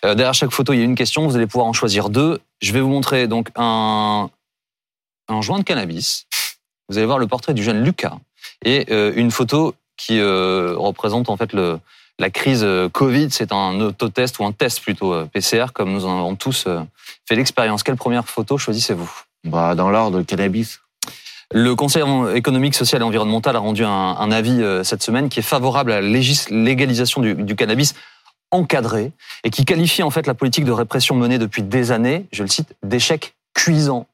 Euh, 0.05 0.15
derrière 0.15 0.33
chaque 0.33 0.51
photo, 0.51 0.73
il 0.73 0.79
y 0.79 0.81
a 0.81 0.85
une 0.85 0.95
question. 0.95 1.27
Vous 1.27 1.35
allez 1.35 1.47
pouvoir 1.47 1.67
en 1.67 1.73
choisir 1.73 2.09
deux. 2.09 2.39
Je 2.61 2.71
vais 2.71 2.79
vous 2.79 2.89
montrer 2.89 3.27
donc 3.27 3.49
un, 3.55 4.29
un 5.27 5.41
joint 5.41 5.59
de 5.59 5.63
cannabis. 5.63 6.25
Vous 6.89 6.97
allez 6.97 7.05
voir 7.05 7.19
le 7.19 7.27
portrait 7.27 7.53
du 7.53 7.63
jeune 7.63 7.83
Lucas 7.83 8.17
et 8.65 8.87
euh, 8.91 9.13
une 9.15 9.31
photo 9.31 9.75
qui 9.95 10.19
euh, 10.19 10.73
représente 10.77 11.29
en 11.29 11.37
fait 11.37 11.53
le, 11.53 11.79
la 12.17 12.29
crise 12.29 12.63
euh, 12.63 12.89
Covid. 12.89 13.29
C'est 13.31 13.51
un 13.51 13.79
autotest 13.79 14.39
ou 14.39 14.45
un 14.45 14.51
test 14.51 14.81
plutôt 14.81 15.25
PCR, 15.27 15.67
comme 15.73 15.91
nous 15.91 16.05
en 16.05 16.19
avons 16.19 16.35
tous 16.35 16.67
fait 17.27 17.35
l'expérience. 17.35 17.83
Quelle 17.83 17.97
première 17.97 18.27
photo 18.27 18.57
choisissez-vous? 18.57 19.28
Bah, 19.45 19.75
dans 19.75 19.89
l'ordre, 19.89 20.17
le 20.17 20.23
cannabis. 20.23 20.81
Le 21.51 21.75
Conseil 21.75 22.03
économique, 22.35 22.75
social 22.75 23.01
et 23.01 23.05
environnemental 23.05 23.55
a 23.55 23.59
rendu 23.59 23.83
un, 23.83 23.89
un 23.89 24.31
avis 24.31 24.61
euh, 24.61 24.83
cette 24.83 25.01
semaine 25.01 25.29
qui 25.29 25.39
est 25.39 25.43
favorable 25.43 25.91
à 25.91 26.01
la 26.01 26.07
légalisation 26.51 27.21
du, 27.21 27.33
du 27.33 27.55
cannabis 27.55 27.95
encadré 28.51 29.11
et 29.43 29.49
qui 29.49 29.65
qualifie 29.65 30.03
en 30.03 30.09
fait 30.09 30.27
la 30.27 30.33
politique 30.33 30.65
de 30.65 30.71
répression 30.71 31.15
menée 31.15 31.37
depuis 31.37 31.63
des 31.63 31.91
années, 31.91 32.25
je 32.31 32.43
le 32.43 32.49
cite, 32.49 32.75
d'échec 32.83 33.35
cuisant. 33.55 34.05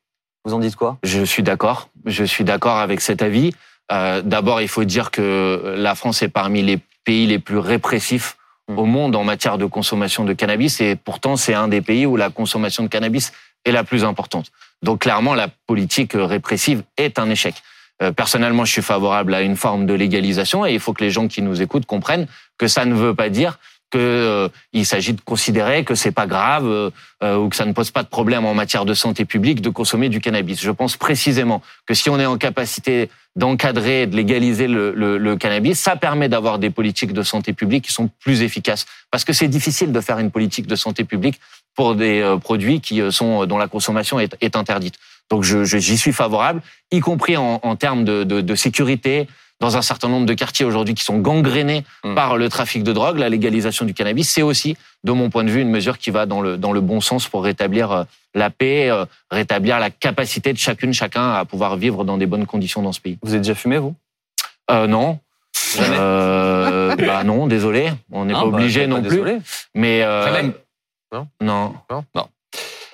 Vous 0.46 0.54
en 0.54 0.60
dites 0.60 0.76
quoi? 0.76 0.98
Je 1.04 1.24
suis 1.24 1.44
d'accord. 1.44 1.90
Je 2.06 2.24
suis 2.24 2.44
d'accord 2.44 2.78
avec 2.78 3.02
cet 3.02 3.22
avis. 3.22 3.52
Euh, 3.92 4.22
D'abord, 4.22 4.62
il 4.62 4.68
faut 4.68 4.84
dire 4.84 5.12
que 5.12 5.76
la 5.78 5.96
France 5.96 6.22
est 6.22 6.30
parmi 6.30 6.62
les 6.62 6.80
pays 7.04 7.26
les 7.28 7.40
plus 7.40 7.58
répressifs 7.58 8.38
Mm. 8.68 8.80
au 8.80 8.86
monde 8.86 9.16
en 9.16 9.24
matière 9.24 9.58
de 9.60 9.66
consommation 9.66 10.24
de 10.24 10.34
cannabis 10.34 10.82
et 10.82 10.96
pourtant 10.96 11.36
c'est 11.36 11.54
un 11.54 11.68
des 11.68 11.82
pays 11.82 12.08
où 12.08 12.16
la 12.18 12.32
consommation 12.32 12.82
de 12.82 12.88
cannabis 12.88 13.32
est 13.66 13.72
la 13.72 13.84
plus 13.84 14.04
importante. 14.04 14.52
Donc 14.82 15.00
clairement, 15.02 15.34
la 15.34 15.48
politique 15.68 16.12
répressive 16.16 16.84
est 16.98 17.20
un 17.20 17.30
échec. 17.30 17.56
Euh, 18.02 18.12
Personnellement, 18.12 18.66
je 18.66 18.72
suis 18.72 18.82
favorable 18.82 19.34
à 19.34 19.42
une 19.42 19.56
forme 19.56 19.86
de 19.86 19.94
légalisation 19.94 20.66
et 20.66 20.74
il 20.74 20.80
faut 20.80 20.94
que 20.94 21.04
les 21.04 21.12
gens 21.12 21.28
qui 21.28 21.42
nous 21.42 21.62
écoutent 21.62 21.86
comprennent 21.86 22.28
que 22.58 22.68
ça 22.68 22.86
ne 22.86 22.94
veut 22.94 23.16
pas 23.16 23.30
dire 23.30 23.58
que 23.92 24.00
euh, 24.00 24.84
s'agit 24.84 25.14
de 25.14 25.22
considérer 25.22 25.84
que 25.86 25.96
c'est 25.96 26.12
pas 26.12 26.28
grave 26.28 26.66
euh, 26.68 26.90
euh, 27.24 27.38
ou 27.38 27.50
que 27.50 27.56
ça 27.56 27.66
ne 27.66 27.72
pose 27.72 27.92
pas 27.92 28.04
de 28.04 28.10
problème 28.10 28.44
en 28.46 28.54
matière 28.54 28.84
de 28.84 28.94
santé 28.94 29.24
publique 29.26 29.62
de 29.62 29.70
consommer 29.70 30.10
du 30.10 30.20
cannabis. 30.20 30.60
Je 30.62 30.72
pense 30.72 30.98
précisément 30.98 31.62
que 31.86 31.94
si 31.94 32.10
on 32.10 32.20
est 32.20 32.26
en 32.26 32.38
capacité 32.38 33.10
d'encadrer, 33.38 34.02
et 34.04 34.08
de 34.08 34.16
légaliser 34.16 34.68
le, 34.68 34.92
le- 34.94 35.18
le 35.18 35.36
cannabis, 35.38 35.80
ça 35.80 35.96
permet 35.96 36.30
d'avoir 36.30 36.58
des 36.60 36.70
politiques 36.70 37.14
de 37.14 37.22
santé 37.24 37.54
publique 37.54 37.86
qui 37.86 37.94
sont 37.94 38.10
plus 38.20 38.42
efficaces. 38.42 38.86
Parce 39.12 39.24
que 39.24 39.34
c'est 39.34 39.48
difficile 39.48 39.92
de 39.92 40.02
faire 40.02 40.20
une 40.20 40.32
politique 40.32 40.68
de 40.68 40.76
santé 40.76 41.04
publique 41.04 41.40
pour 41.76 41.96
des 41.96 42.22
euh, 42.22 42.38
produits 42.38 42.80
qui 42.82 43.02
euh, 43.02 43.12
sont 43.12 43.46
dont 43.46 43.58
la 43.58 43.68
consommation 43.68 44.20
est, 44.20 44.36
est 44.42 44.56
interdite. 44.56 44.96
Donc 45.30 45.44
je- 45.44 45.64
je- 45.64 45.78
j'y 45.78 45.98
suis 45.98 46.14
favorable, 46.14 46.62
y 46.92 47.00
compris 47.00 47.36
en, 47.38 47.60
en 47.64 47.76
termes 47.76 48.04
de, 48.06 48.24
de- 48.24 48.42
de 48.42 48.56
sécurité. 48.56 49.28
Dans 49.62 49.78
un 49.78 49.82
certain 49.82 50.10
nombre 50.10 50.26
de 50.26 50.34
quartiers 50.34 50.66
aujourd'hui 50.66 50.96
qui 50.96 51.04
sont 51.06 51.18
gangrénés 51.20 51.86
Mm. 52.04 52.14
par 52.14 52.36
le 52.36 52.50
trafic 52.50 52.84
de 52.84 52.92
drogue, 52.92 53.18
la 53.18 53.30
légalisation 53.30 53.86
du 53.86 53.94
cannabis, 53.94 54.30
c'est 54.30 54.42
aussi, 54.42 54.76
de 55.06 55.14
mon 55.14 55.30
point 55.30 55.46
de 55.46 55.50
vue, 55.50 55.62
une 55.62 55.70
mesure 55.70 55.98
qui 55.98 56.12
va 56.12 56.26
dans 56.26 56.42
le, 56.42 56.58
dans 56.58 56.74
le 56.74 56.82
bon 56.82 57.00
sens 57.00 57.30
pour 57.30 57.42
rétablir 57.46 57.90
euh, 57.92 58.04
la 58.34 58.50
paix, 58.50 58.90
euh, 58.92 59.06
rétablir 59.32 59.80
la 59.80 59.90
capacité 59.92 60.52
de 60.52 60.58
chacune, 60.58 60.94
chacun 60.94 61.32
à 61.32 61.46
pouvoir 61.46 61.78
vivre 61.78 62.04
dans 62.04 62.18
des 62.18 62.26
bonnes 62.26 62.46
conditions 62.46 62.82
dans 62.82 62.92
ce 62.92 63.00
pays. 63.00 63.18
Vous 63.24 63.30
avez 63.32 63.40
déjà 63.40 63.56
fumé, 63.56 63.78
vous? 63.78 63.96
Euh, 64.72 64.88
non. 64.88 65.20
Euh, 65.80 66.96
bah 66.98 67.24
non, 67.24 67.48
désolé, 67.48 67.92
on 68.12 68.26
n'est 68.26 68.34
Ah, 68.34 68.40
pas 68.42 68.46
bah, 68.48 68.58
obligé 68.58 68.82
pas 68.82 68.88
non 68.88 69.02
plus. 69.02 69.10
désolé. 69.10 69.38
Mais 69.74 70.02
euh, 70.04 70.52
Jamais 71.12 71.26
non. 71.42 71.76
Non? 71.90 72.28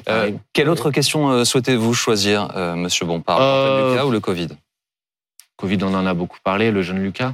Euh, 0.09 0.31
quelle 0.53 0.69
autre 0.69 0.89
question 0.91 1.29
euh, 1.29 1.45
souhaitez-vous 1.45 1.93
choisir, 1.93 2.49
euh, 2.55 2.75
Monsieur 2.75 3.05
Bompard? 3.05 3.39
Le 3.39 3.79
Jeune 3.79 3.91
Lucas 3.91 4.05
ou 4.05 4.11
le 4.11 4.19
Covid? 4.19 4.47
Covid, 5.57 5.77
on 5.83 5.93
en 5.93 6.05
a 6.05 6.13
beaucoup 6.13 6.39
parlé, 6.43 6.71
le 6.71 6.81
jeune 6.81 6.99
Lucas. 6.99 7.33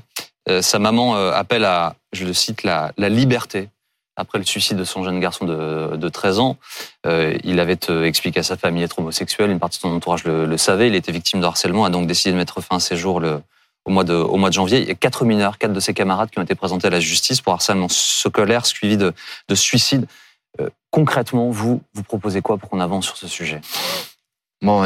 Sa 0.62 0.80
maman 0.80 1.16
appelle 1.16 1.66
à, 1.66 1.96
je 2.14 2.26
le 2.26 2.32
cite, 2.32 2.64
la, 2.64 2.94
la 2.98 3.10
liberté. 3.10 3.70
Après 4.18 4.40
le 4.40 4.46
suicide 4.46 4.78
de 4.78 4.84
son 4.84 5.04
jeune 5.04 5.20
garçon 5.20 5.46
de, 5.46 5.96
de 5.96 6.10
13 6.10 6.40
ans, 6.40 6.58
euh, 7.06 7.38
il 7.44 7.60
avait 7.60 7.78
expliqué 8.04 8.40
à 8.40 8.44
sa 8.44 8.58
famille 8.58 8.82
être 8.82 8.98
homosexuel. 8.98 9.52
Une 9.52 9.60
partie 9.60 9.78
de 9.78 9.82
son 9.82 9.92
entourage 9.94 10.24
le, 10.24 10.46
le 10.46 10.58
savait. 10.58 10.88
Il 10.88 10.96
était 10.96 11.12
victime 11.12 11.40
de 11.40 11.46
harcèlement, 11.46 11.86
a 11.86 11.90
donc 11.90 12.08
décidé 12.08 12.32
de 12.32 12.38
mettre 12.38 12.60
fin 12.62 12.78
à 12.78 12.80
ses 12.80 12.98
jours 12.98 13.20
le, 13.20 13.42
au, 13.86 13.92
mois 13.92 14.04
de, 14.04 14.16
au 14.16 14.38
mois 14.38 14.50
de 14.50 14.56
janvier. 14.56 14.80
Il 14.80 14.88
y 14.88 14.92
a 14.92 14.96
quatre 14.96 15.24
mineurs, 15.24 15.60
quatre 15.60 15.74
de 15.74 15.80
ses 15.80 15.94
camarades 15.94 16.32
qui 16.32 16.40
ont 16.40 16.44
été 16.44 16.56
présentés 16.56 16.88
à 16.88 16.90
la 16.90 17.00
justice 17.00 17.42
pour 17.42 17.54
harcèlement 17.54 17.90
scolaire 17.90 18.66
suivi 18.66 18.98
de, 18.98 19.14
de 19.50 19.56
suicide. 19.56 20.08
Concrètement, 20.98 21.52
vous, 21.52 21.84
vous 21.94 22.02
proposez 22.02 22.42
quoi 22.42 22.58
pour 22.58 22.72
qu'on 22.72 22.80
avance 22.80 23.06
sur 23.06 23.18
ce 23.18 23.28
sujet? 23.28 23.62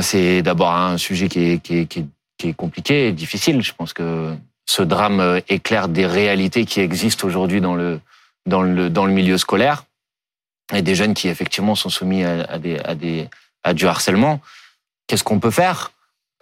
C'est 0.02 0.42
d'abord 0.42 0.72
un 0.76 0.98
sujet 0.98 1.30
qui 1.30 1.52
est, 1.52 1.60
qui, 1.60 1.78
est, 1.78 1.86
qui, 1.86 2.50
est, 2.50 2.54
compliqué 2.54 3.08
et 3.08 3.12
difficile. 3.14 3.62
Je 3.62 3.72
pense 3.72 3.94
que 3.94 4.36
ce 4.66 4.82
drame 4.82 5.22
euh, 5.22 5.40
éclaire 5.48 5.88
des 5.88 6.06
réalités 6.06 6.66
qui 6.66 6.82
existent 6.82 7.26
aujourd'hui 7.26 7.62
dans 7.62 7.76
le, 7.76 8.02
dans, 8.46 8.62
le, 8.62 8.90
dans 8.90 9.06
le 9.06 9.14
milieu 9.14 9.38
scolaire 9.38 9.86
et 10.74 10.82
des 10.82 10.96
jeunes 10.96 11.14
qui 11.14 11.30
effectivement 11.30 11.76
sont 11.76 11.88
soumis 11.88 12.26
à, 12.26 12.44
à, 12.44 12.58
des, 12.58 12.78
à, 12.80 12.94
des, 12.94 13.30
à 13.64 13.74
du 13.74 13.88
harcèlement. 13.88 14.42
Qu'est-ce 15.08 15.24
qu'on 15.24 15.40
peut 15.40 15.50
faire? 15.50 15.94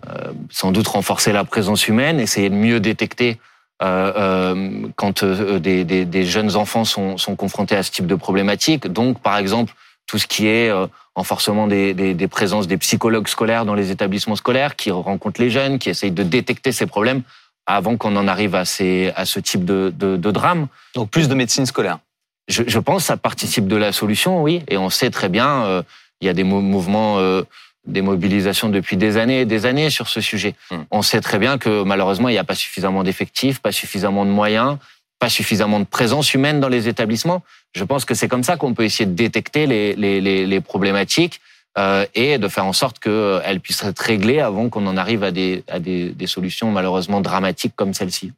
Euh, 0.07 0.33
Sans 0.49 0.71
doute 0.71 0.87
renforcer 0.87 1.31
la 1.31 1.43
présence 1.43 1.87
humaine, 1.87 2.19
essayer 2.19 2.49
de 2.49 2.55
mieux 2.55 2.79
détecter 2.79 3.39
euh, 3.81 4.13
euh, 4.15 4.87
quand 4.95 5.23
euh, 5.23 5.59
des, 5.59 5.83
des, 5.83 6.05
des 6.05 6.25
jeunes 6.25 6.55
enfants 6.55 6.85
sont, 6.85 7.17
sont 7.17 7.35
confrontés 7.35 7.75
à 7.75 7.83
ce 7.83 7.91
type 7.91 8.07
de 8.07 8.15
problématique. 8.15 8.87
Donc, 8.87 9.19
par 9.19 9.37
exemple, 9.37 9.73
tout 10.07 10.17
ce 10.17 10.27
qui 10.27 10.47
est 10.47 10.69
euh, 10.69 10.87
renforcement 11.15 11.67
des, 11.67 11.93
des, 11.93 12.13
des 12.13 12.27
présences 12.27 12.67
des 12.67 12.77
psychologues 12.77 13.27
scolaires 13.27 13.65
dans 13.65 13.75
les 13.75 13.91
établissements 13.91 14.35
scolaires, 14.35 14.75
qui 14.75 14.91
rencontrent 14.91 15.41
les 15.41 15.49
jeunes, 15.49 15.79
qui 15.79 15.89
essayent 15.89 16.11
de 16.11 16.23
détecter 16.23 16.71
ces 16.71 16.87
problèmes 16.87 17.21
avant 17.65 17.97
qu'on 17.97 18.15
en 18.15 18.27
arrive 18.27 18.55
à, 18.55 18.65
ces, 18.65 19.13
à 19.15 19.25
ce 19.25 19.39
type 19.39 19.63
de, 19.63 19.93
de, 19.95 20.17
de 20.17 20.31
drame. 20.31 20.67
Donc 20.95 21.11
plus 21.11 21.27
de 21.27 21.35
médecine 21.35 21.67
scolaire. 21.67 21.99
Je, 22.47 22.63
je 22.65 22.79
pense 22.79 23.03
que 23.03 23.07
ça 23.07 23.17
participe 23.17 23.67
de 23.67 23.75
la 23.75 23.91
solution, 23.91 24.41
oui. 24.41 24.63
Et 24.67 24.77
on 24.77 24.89
sait 24.89 25.11
très 25.11 25.29
bien, 25.29 25.63
euh, 25.65 25.83
il 26.19 26.25
y 26.25 26.29
a 26.29 26.33
des 26.33 26.43
mou- 26.43 26.61
mouvements, 26.61 27.19
euh, 27.19 27.43
des 27.85 28.01
mobilisations 28.01 28.69
depuis 28.69 28.97
des 28.97 29.17
années 29.17 29.41
et 29.41 29.45
des 29.45 29.65
années 29.65 29.89
sur 29.89 30.07
ce 30.07 30.21
sujet. 30.21 30.55
Hmm. 30.71 30.83
On 30.91 31.01
sait 31.01 31.21
très 31.21 31.39
bien 31.39 31.57
que 31.57 31.83
malheureusement, 31.83 32.29
il 32.29 32.33
n'y 32.33 32.37
a 32.37 32.43
pas 32.43 32.55
suffisamment 32.55 33.03
d'effectifs, 33.03 33.59
pas 33.59 33.71
suffisamment 33.71 34.25
de 34.25 34.31
moyens, 34.31 34.77
pas 35.19 35.29
suffisamment 35.29 35.79
de 35.79 35.85
présence 35.85 36.33
humaine 36.33 36.59
dans 36.59 36.69
les 36.69 36.87
établissements. 36.87 37.43
Je 37.73 37.83
pense 37.83 38.05
que 38.05 38.13
c'est 38.13 38.27
comme 38.27 38.43
ça 38.43 38.57
qu'on 38.57 38.73
peut 38.73 38.83
essayer 38.83 39.05
de 39.05 39.15
détecter 39.15 39.67
les, 39.67 39.95
les, 39.95 40.21
les, 40.21 40.45
les 40.45 40.61
problématiques 40.61 41.41
euh, 41.77 42.05
et 42.15 42.37
de 42.37 42.47
faire 42.47 42.65
en 42.65 42.73
sorte 42.73 42.99
qu'elles 42.99 43.59
puissent 43.59 43.83
être 43.83 43.99
réglées 43.99 44.39
avant 44.39 44.69
qu'on 44.69 44.87
en 44.87 44.97
arrive 44.97 45.23
à 45.23 45.31
des, 45.31 45.63
à 45.67 45.79
des, 45.79 46.09
des 46.09 46.27
solutions 46.27 46.71
malheureusement 46.71 47.21
dramatiques 47.21 47.73
comme 47.75 47.93
celle-ci. 47.93 48.31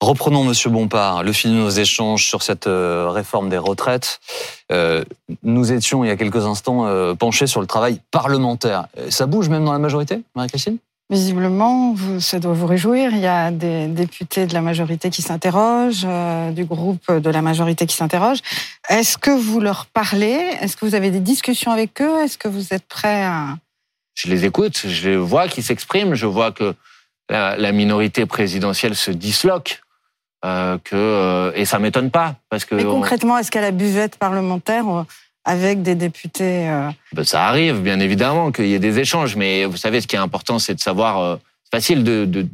Reprenons, 0.00 0.44
Monsieur 0.44 0.70
Bompard, 0.70 1.24
le 1.24 1.32
fil 1.32 1.50
de 1.50 1.56
nos 1.56 1.70
échanges 1.70 2.24
sur 2.26 2.42
cette 2.42 2.68
euh, 2.68 3.10
réforme 3.10 3.48
des 3.48 3.58
retraites. 3.58 4.20
Euh, 4.70 5.04
nous 5.42 5.72
étions, 5.72 6.04
il 6.04 6.08
y 6.08 6.10
a 6.10 6.16
quelques 6.16 6.46
instants, 6.46 6.86
euh, 6.86 7.14
penchés 7.14 7.48
sur 7.48 7.60
le 7.60 7.66
travail 7.66 8.00
parlementaire. 8.12 8.86
Ça 9.08 9.26
bouge 9.26 9.48
même 9.48 9.64
dans 9.64 9.72
la 9.72 9.80
majorité, 9.80 10.22
Marie-Christine? 10.36 10.78
Visiblement, 11.10 11.94
vous, 11.94 12.20
ça 12.20 12.38
doit 12.38 12.52
vous 12.52 12.66
réjouir. 12.66 13.10
Il 13.12 13.18
y 13.18 13.26
a 13.26 13.50
des 13.50 13.86
députés 13.86 14.46
de 14.46 14.52
la 14.54 14.60
majorité 14.60 15.08
qui 15.10 15.22
s'interrogent, 15.22 16.04
euh, 16.04 16.52
du 16.52 16.64
groupe 16.64 17.10
de 17.10 17.30
la 17.30 17.42
majorité 17.42 17.86
qui 17.86 17.96
s'interroge. 17.96 18.38
Est-ce 18.88 19.18
que 19.18 19.30
vous 19.30 19.58
leur 19.58 19.86
parlez? 19.86 20.38
Est-ce 20.60 20.76
que 20.76 20.84
vous 20.84 20.94
avez 20.94 21.10
des 21.10 21.20
discussions 21.20 21.72
avec 21.72 22.00
eux? 22.02 22.20
Est-ce 22.22 22.38
que 22.38 22.46
vous 22.46 22.72
êtes 22.72 22.86
prêt 22.86 23.24
à... 23.24 23.56
je 24.14 24.28
les 24.28 24.44
écoute, 24.44 24.84
je 24.86 25.10
vois 25.10 25.48
qu'ils 25.48 25.64
s'expriment, 25.64 26.14
je 26.14 26.26
vois 26.26 26.52
que 26.52 26.74
la, 27.30 27.56
la 27.56 27.72
minorité 27.72 28.26
présidentielle 28.26 28.94
se 28.94 29.10
disloque, 29.10 29.80
euh, 30.44 30.78
que 30.84 30.94
euh, 30.96 31.52
et 31.54 31.64
ça 31.64 31.78
m'étonne 31.78 32.10
pas 32.10 32.36
parce 32.48 32.64
que 32.64 32.74
Mais 32.74 32.84
on- 32.84 32.90
concrètement, 32.92 33.38
est-ce 33.38 33.50
qu'à 33.50 33.60
la 33.60 33.70
buvette 33.72 34.16
parlementaire, 34.18 34.88
euh, 34.88 35.02
avec 35.44 35.82
des 35.82 35.94
députés... 35.94 36.68
euh, 36.68 36.90
ben, 37.12 37.24
ça 37.24 37.46
arrive 37.46 37.80
bien 37.80 37.98
évidemment 38.00 38.52
qu'il 38.52 38.66
y 38.66 38.74
ait 38.74 38.78
des 38.78 38.98
échanges, 38.98 39.34
mais 39.36 39.64
vous 39.64 39.76
savez 39.78 40.00
ce 40.00 40.06
qui 40.06 40.14
est 40.16 40.18
important, 40.20 40.58
c'est 40.58 40.74
de 40.74 40.80
savoir. 40.80 41.18
euh, 41.20 41.36
c'est 41.64 41.76
facile 41.78 42.04
de, 42.04 42.24
de 42.24 42.46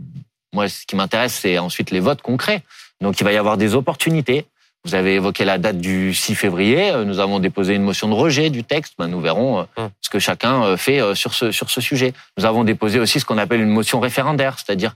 moi, 0.53 0.69
ce 0.69 0.87
qui 0.87 0.97
m'intéresse, 0.97 1.35
c'est 1.43 1.59
ensuite 1.59 1.91
les 1.91 2.01
votes 2.01 2.23
concrets. 2.23 2.63
Donc 3.01 3.21
il 3.21 3.25
va 3.25 3.33
y 3.33 3.37
avoir 3.37 3.57
des 3.57 3.75
opportunités. 3.75 4.47
Vous 4.85 4.95
avez 4.95 5.15
évoqué 5.15 5.45
la 5.45 5.57
date 5.59 5.79
du 5.79 6.13
6 6.15 6.35
février. 6.35 6.93
Nous 7.07 7.19
avons 7.19 7.39
déposé 7.41 7.75
une 7.75 7.83
motion 7.83 8.07
de 8.09 8.15
rejet 8.15 8.51
du 8.51 8.65
texte. 8.65 8.95
Ben, 8.99 9.09
nous 9.09 9.21
verrons 9.21 9.67
Hum. 9.77 9.89
ce 10.01 10.11
que 10.11 10.19
chacun 10.19 10.77
fait 10.77 11.01
sur 11.15 11.33
ce, 11.35 11.51
sur 11.53 11.71
ce 11.71 11.81
sujet. 11.81 12.13
Nous 12.39 12.45
avons 12.45 12.65
déposé 12.65 12.99
aussi 13.01 13.19
ce 13.21 13.25
qu'on 13.25 13.39
appelle 13.39 13.61
une 13.61 13.71
motion 13.71 13.99
référendaire, 14.01 14.57
c'est-à-dire 14.59 14.95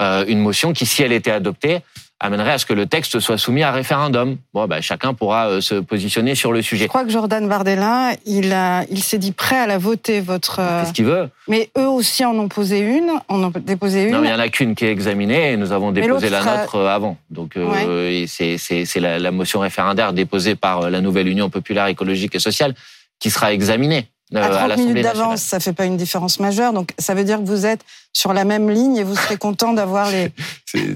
euh, 0.00 0.24
une 0.26 0.40
motion 0.40 0.72
qui, 0.72 0.86
si 0.86 1.02
elle 1.02 1.12
était 1.12 1.30
adoptée, 1.30 1.80
amènerait 2.18 2.52
à 2.52 2.58
ce 2.58 2.64
que 2.66 2.72
le 2.72 2.86
texte 2.86 3.20
soit 3.20 3.36
soumis 3.36 3.62
à 3.62 3.70
référendum. 3.72 4.36
Bon, 4.54 4.66
ben, 4.66 4.80
chacun 4.80 5.12
pourra 5.12 5.48
euh, 5.48 5.60
se 5.60 5.74
positionner 5.74 6.34
sur 6.34 6.50
le 6.52 6.60
Je 6.62 6.66
sujet. 6.66 6.88
crois 6.88 7.04
que 7.04 7.10
Jordan 7.10 7.46
Bardella, 7.46 8.12
il, 8.24 8.52
a, 8.52 8.84
il 8.90 9.02
s'est 9.02 9.18
dit 9.18 9.32
prêt 9.32 9.58
à 9.58 9.66
la 9.66 9.76
voter, 9.78 10.20
votre... 10.20 10.60
euh, 10.60 10.80
Qu'est-ce 10.82 10.92
qu'il 10.94 11.04
veut 11.04 11.28
Mais 11.48 11.70
eux 11.76 11.86
aussi 11.88 12.24
en 12.24 12.34
ont 12.38 12.48
posé 12.48 12.78
une, 12.78 13.10
en 13.28 13.42
ont 13.44 13.52
déposé 13.54 14.04
une. 14.04 14.12
Non, 14.12 14.20
mais 14.20 14.28
il 14.28 14.30
n'y 14.30 14.36
en 14.36 14.40
a 14.40 14.48
qu'une 14.48 14.74
qui 14.74 14.86
est 14.86 14.90
examinée 14.92 15.52
et 15.52 15.56
nous 15.58 15.72
avons 15.72 15.92
déposé 15.92 16.30
la 16.30 16.40
sera- 16.42 16.56
nôtre 16.62 16.76
euh, 16.76 16.88
avant. 16.94 17.18
Donc, 17.30 17.56
euh, 17.56 18.24
c'est 18.26 18.56
c'est- 18.56 18.86
c'est 18.86 19.00
la, 19.00 19.18
la 19.18 19.30
motion 19.30 19.60
référendaire 19.60 20.12
déposée 20.14 20.54
par 20.54 20.82
euh, 20.84 20.90
la 20.90 21.00
nouvelle 21.02 21.28
Union 21.28 21.50
populaire 21.50 21.86
écologique 21.86 22.34
et 22.34 22.38
sociale 22.38 22.74
qui 23.18 23.28
sera 23.30 23.52
examinée 23.52 23.98
euh, 23.98 24.15
à 24.34 24.38
à 24.44 24.48
30 24.48 24.68
l'Assemblée 24.68 24.86
minutes 24.94 25.02
d'avance, 25.04 25.40
ça 25.42 25.60
fait 25.60 25.72
pas 25.72 25.84
une 25.84 25.96
différence 25.96 26.40
majeure. 26.40 26.72
Donc, 26.72 26.92
ça 26.98 27.14
veut 27.14 27.24
dire 27.24 27.38
que 27.38 27.44
vous 27.44 27.64
êtes 27.66 27.80
sur 28.12 28.32
la 28.32 28.44
même 28.44 28.68
ligne 28.70 28.96
et 28.96 29.04
vous 29.04 29.14
serez 29.14 29.36
content 29.36 29.72
d'avoir 29.72 30.10
les. 30.10 30.30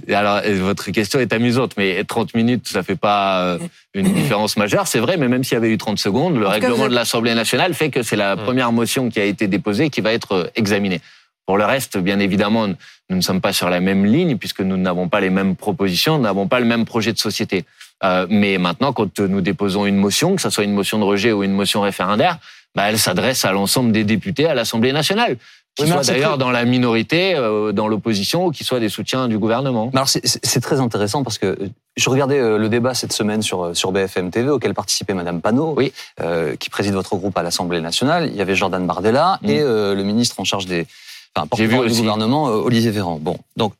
Alors, 0.14 0.40
euh, 0.44 0.58
votre 0.60 0.90
question 0.90 1.20
est 1.20 1.32
amusante, 1.32 1.72
mais 1.76 2.02
30 2.04 2.34
minutes, 2.34 2.66
ça 2.68 2.82
fait 2.82 2.96
pas 2.96 3.42
euh, 3.42 3.58
une 3.94 4.12
différence 4.12 4.56
majeure, 4.56 4.86
c'est 4.88 4.98
vrai, 5.00 5.16
mais 5.16 5.28
même 5.28 5.44
s'il 5.44 5.54
y 5.54 5.56
avait 5.58 5.70
eu 5.70 5.78
30 5.78 5.98
secondes, 5.98 6.36
le 6.36 6.46
règlement 6.46 6.84
êtes- 6.84 6.90
de 6.90 6.94
l'Assemblée 6.94 7.34
nationale 7.34 7.74
fait 7.74 7.90
que 7.90 8.02
c'est 8.02 8.16
la 8.16 8.34
Mm. 8.36 8.42
première 8.44 8.72
motion 8.72 9.08
qui 9.10 9.20
a 9.20 9.24
été 9.24 9.46
déposée 9.48 9.90
qui 9.90 10.00
va 10.00 10.12
être 10.12 10.32
euh, 10.32 10.46
examinée. 10.56 11.00
Pour 11.46 11.56
le 11.58 11.64
reste, 11.64 11.98
bien 11.98 12.18
évidemment, 12.20 12.66
nous 12.68 13.16
ne 13.16 13.20
sommes 13.22 13.40
pas 13.40 13.52
sur 13.52 13.70
la 13.70 13.80
même 13.80 14.04
ligne 14.04 14.36
puisque 14.38 14.60
nous 14.60 14.76
n'avons 14.76 15.08
pas 15.08 15.20
les 15.20 15.30
mêmes 15.30 15.56
propositions, 15.56 16.16
nous 16.16 16.22
n'avons 16.22 16.46
pas 16.48 16.60
le 16.60 16.66
même 16.66 16.84
projet 16.84 17.12
de 17.12 17.18
société. 17.18 17.64
Euh, 18.04 18.26
mais 18.30 18.56
maintenant, 18.58 18.92
quand 18.92 19.18
nous 19.20 19.40
déposons 19.40 19.84
une 19.84 19.96
motion, 19.96 20.36
que 20.36 20.42
ce 20.42 20.48
soit 20.50 20.64
une 20.64 20.72
motion 20.74 20.98
de 20.98 21.04
rejet 21.04 21.32
ou 21.32 21.42
une 21.42 21.52
motion 21.52 21.80
référendaire, 21.80 22.38
bah, 22.74 22.84
elle 22.88 22.98
s'adresse 22.98 23.44
à 23.44 23.52
l'ensemble 23.52 23.92
des 23.92 24.04
députés 24.04 24.46
à 24.46 24.54
l'Assemblée 24.54 24.92
nationale. 24.92 25.36
qui 25.76 25.84
Oui, 25.84 25.90
soient 25.92 26.02
d'ailleurs 26.02 26.30
très- 26.30 26.38
dans 26.38 26.50
la 26.50 26.64
minorité, 26.64 27.36
euh, 27.36 27.70
dans 27.70 27.86
l'opposition, 27.86 28.46
ou 28.46 28.50
qui 28.50 28.64
soient 28.64 28.80
des 28.80 28.88
soutiens 28.88 29.28
du 29.28 29.38
gouvernement. 29.38 29.88
Alors 29.94 30.08
c'est- 30.08 30.60
très 30.60 30.80
intéressant 30.80 31.22
parce 31.22 31.38
que 31.38 31.46
euh, 31.46 31.56
je 31.96 32.10
regardais 32.10 32.40
euh, 32.40 32.58
le 32.58 32.68
débat 32.68 32.92
cette 32.92 33.12
semaine 33.12 33.40
sur 33.40 33.74
sur 33.76 33.92
BFM 33.92 34.32
TV 34.32 34.50
auquel 34.50 34.74
participait 34.74 35.14
Madame 35.14 35.40
Panot, 35.40 35.74
Oui. 35.76 35.92
euh, 36.20 36.56
qui 36.56 36.70
préside 36.70 36.94
votre 36.94 37.14
groupe 37.14 37.38
à 37.38 37.44
l'Assemblée 37.44 37.80
nationale. 37.80 38.28
Il 38.32 38.36
y 38.36 38.40
avait 38.42 38.56
Jordan 38.56 38.84
Bardella 38.84 39.38
Mm. 39.42 39.48
et 39.48 39.60
euh, 39.60 39.94
le 39.94 40.02
ministre 40.02 40.40
en 40.40 40.44
charge 40.44 40.66
des 40.66 40.88
enfin, 41.37 41.49
J'ai 41.57 41.66
vu 41.66 41.78
du 41.89 41.95
gouvernement, 41.95 42.49
euh, 42.49 42.57
Olivier 42.57 42.91
Véran. 42.91 43.18
Bon, 43.20 43.39
donc 43.57 43.72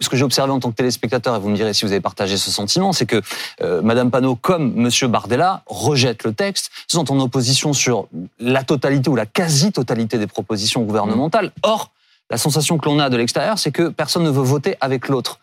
ce 0.00 0.08
que 0.08 0.16
j'ai 0.16 0.24
observé 0.24 0.52
en 0.52 0.60
tant 0.60 0.70
que 0.70 0.76
téléspectateur, 0.76 1.36
et 1.36 1.38
vous 1.38 1.48
me 1.48 1.56
direz 1.56 1.74
si 1.74 1.84
vous 1.84 1.92
avez 1.92 2.00
partagé 2.00 2.36
ce 2.36 2.50
sentiment, 2.50 2.92
c'est 2.92 3.06
que 3.06 3.20
euh, 3.62 3.82
Madame 3.82 4.10
Panot 4.10 4.36
comme 4.36 4.74
Monsieur 4.74 5.08
Bardella 5.08 5.62
rejettent 5.66 6.24
le 6.24 6.32
texte, 6.32 6.70
sont 6.88 7.10
en 7.12 7.20
opposition 7.20 7.72
sur 7.72 8.08
la 8.38 8.62
totalité 8.62 9.10
ou 9.10 9.16
la 9.16 9.26
quasi-totalité 9.26 10.18
des 10.18 10.26
propositions 10.26 10.82
gouvernementales. 10.82 11.52
Or, 11.62 11.90
la 12.30 12.38
sensation 12.38 12.78
que 12.78 12.88
l'on 12.88 12.98
a 12.98 13.08
de 13.08 13.16
l'extérieur, 13.16 13.58
c'est 13.58 13.70
que 13.70 13.88
personne 13.88 14.24
ne 14.24 14.30
veut 14.30 14.42
voter 14.42 14.76
avec 14.80 15.08
l'autre. 15.08 15.38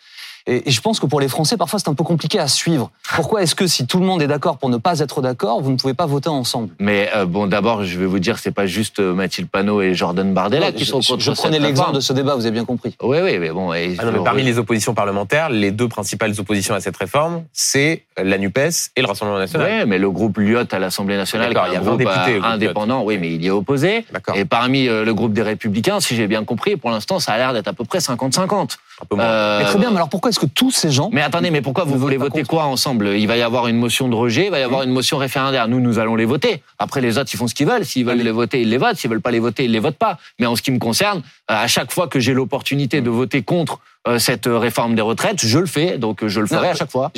Et, 0.46 0.68
et 0.68 0.72
je 0.72 0.82
pense 0.82 1.00
que 1.00 1.06
pour 1.06 1.20
les 1.22 1.28
Français, 1.30 1.56
parfois, 1.58 1.80
c'est 1.80 1.88
un 1.90 1.94
peu 1.94 2.04
compliqué 2.04 2.38
à 2.40 2.48
suivre. 2.48 2.92
Pourquoi 3.16 3.44
est-ce 3.44 3.56
que 3.56 3.66
si 3.68 3.88
tout 3.88 4.00
le 4.00 4.06
monde 4.06 4.22
est 4.22 4.28
d'accord 4.28 4.58
pour 4.58 4.70
ne 4.70 4.78
pas 4.78 5.00
être 5.00 5.22
d'accord, 5.22 5.62
vous 5.62 5.72
ne 5.72 5.78
pouvez 5.78 5.94
pas 5.94 6.06
voter 6.06 6.30
ensemble? 6.30 6.70
Mais 6.80 7.10
euh, 7.16 7.26
bon, 7.26 7.48
d'abord, 7.48 7.84
je 7.86 7.98
vais 7.98 8.06
vous 8.06 8.20
dire, 8.20 8.38
c'est 8.40 8.52
pas 8.52 8.66
juste 8.66 9.00
euh, 9.00 9.14
Mathilde 9.14 9.50
Panot 9.50 9.82
et 9.82 9.94
Jordan 9.94 10.34
Bardella 10.34 10.72
qui 10.72 10.84
je, 10.84 10.90
sont 10.92 11.02
je- 11.02 11.10
contre 11.12 11.22
je 11.24 11.32
prenais 11.32 11.60
l'exemple 11.60 11.94
de 11.94 12.00
ce 12.02 12.12
débat, 12.14 12.36
vous 12.36 12.46
avez 12.46 12.52
bien 12.54 12.66
compris. 12.66 12.96
Oui, 13.02 13.18
oui, 13.24 13.38
mais 13.40 13.52
bon. 13.52 13.74
et- 13.74 13.96
Ah 14.00 14.06
non, 14.06 14.12
mais 14.12 14.24
parmi 14.24 14.44
les 14.44 14.58
oppositions 14.58 14.94
parlementaires, 14.94 15.50
les 15.50 15.72
deux 15.72 15.88
principales 15.88 16.34
oppositions 16.40 16.74
à 16.76 16.80
cette 16.82 16.98
réforme, 16.98 17.44
c'est 17.54 18.04
la 18.22 18.38
NUPES 18.38 18.92
et 18.96 19.02
le 19.02 19.08
Rassemblement 19.08 19.40
national. 19.40 19.72
Oui, 19.84 19.88
mais 19.88 19.98
le 19.98 20.12
groupe 20.12 20.38
Lyot 20.38 20.66
à 20.72 20.80
l'Assemblée 20.80 21.16
nationale, 21.18 21.54
qui 21.54 21.58
est 21.60 21.62
il 21.70 21.74
y 21.74 21.78
un 21.78 21.80
a 21.80 21.84
20 21.84 21.88
groupe 21.88 22.00
députés, 22.00 22.36
euh, 22.36 22.44
indépendant, 22.44 23.04
oui, 23.04 23.18
mais 23.18 23.32
il 23.34 23.42
y 23.44 23.48
est 23.48 23.52
opposé. 23.52 24.06
D'accord. 24.12 24.36
Et 24.36 24.46
parmi 24.46 24.86
le 24.88 25.14
groupe 25.14 25.34
des 25.34 25.42
Républicains, 25.42 26.00
si 26.02 26.16
j'ai 26.16 26.28
bien 26.28 26.44
compris, 26.44 26.76
pour 26.76 26.90
l'instant, 26.90 27.20
ça 27.20 27.32
a 27.34 27.38
l'air 27.38 27.54
d'être 27.54 27.68
à 27.70 27.74
peu 27.74 27.86
près 27.86 28.00
50-50. 28.00 28.78
Un 29.04 29.06
peu 29.06 29.16
moins. 29.16 29.26
Euh, 29.26 29.60
Mais 29.60 29.66
très 29.66 29.80
bien, 29.80 29.90
mais 29.90 29.98
alors 29.98 30.10
pourquoi 30.10 30.30
est-ce 30.30 30.40
que 30.40 30.46
tous 30.46 30.72
ces 30.72 30.90
gens... 30.90 31.10
Mais 31.12 31.22
attendez, 31.22 31.52
mais 31.52 31.62
pourquoi 31.62 31.84
vous 31.84 31.98
voulez 31.98 32.18
voter 32.18 32.44
quoi 32.44 32.66
ensemble? 32.66 33.08
Il 33.08 33.28
va 33.28 33.36
y 33.36 33.42
avoir 33.42 33.68
une 33.68 33.78
motion 33.78 34.08
de 34.08 34.16
rejet, 34.16 34.46
il 34.46 34.52
va 34.52 34.60
y 34.60 34.64
avoir 34.64 34.84
une 34.84 34.92
motion 34.92 35.18
référendaire. 35.18 35.68
Nous, 35.68 35.82
nous 35.82 36.00
allons 36.00 36.16
les 36.16 36.26
voter. 36.26 36.64
Après, 36.80 37.02
les 37.02 37.18
autres, 37.18 37.30
ils 37.34 37.38
font 37.38 37.48
ce 37.48 37.54
qu'ils 37.54 37.68
veulent. 37.68 37.86
S'ils 37.86 38.06
veulent 38.06 38.18
les 38.18 38.32
voter, 38.32 38.62
ils 38.62 38.70
les 38.70 38.78
votent. 38.78 38.96
S'ils 38.96 39.10
veulent 39.10 39.22
pas 39.22 39.32
les 39.32 39.40
voter, 39.40 39.66
ils 39.66 39.72
les 39.72 39.80
votent 39.80 39.98
pas. 39.98 40.18
Mais 40.40 40.46
en 40.46 40.56
ce 40.56 40.62
qui 40.62 40.72
me 40.72 40.80
concerne, 40.80 41.20
euh, 41.52 41.64
à 41.64 41.68
chaque 41.68 41.92
fois 41.92 42.08
que 42.08 42.20
j'ai 42.20 42.34
l'opportunité 42.34 43.02
de 43.02 43.10
voter 43.10 43.44
contre 43.44 43.74
euh, 43.74 43.93
cette 44.18 44.48
euh, 44.48 44.58
réforme 44.58 44.96
des 44.96 45.02
retraites, 45.02 45.40
je 45.46 45.60
le 45.60 45.66
fais. 45.66 45.98
Donc, 45.98 46.24
euh, 46.24 46.28
je 46.28 46.40
le 46.42 46.48
ferai 46.48 46.68
Non, 46.68 46.74
à 46.74 46.76
chaque 46.76 46.92
fois. 46.92 47.12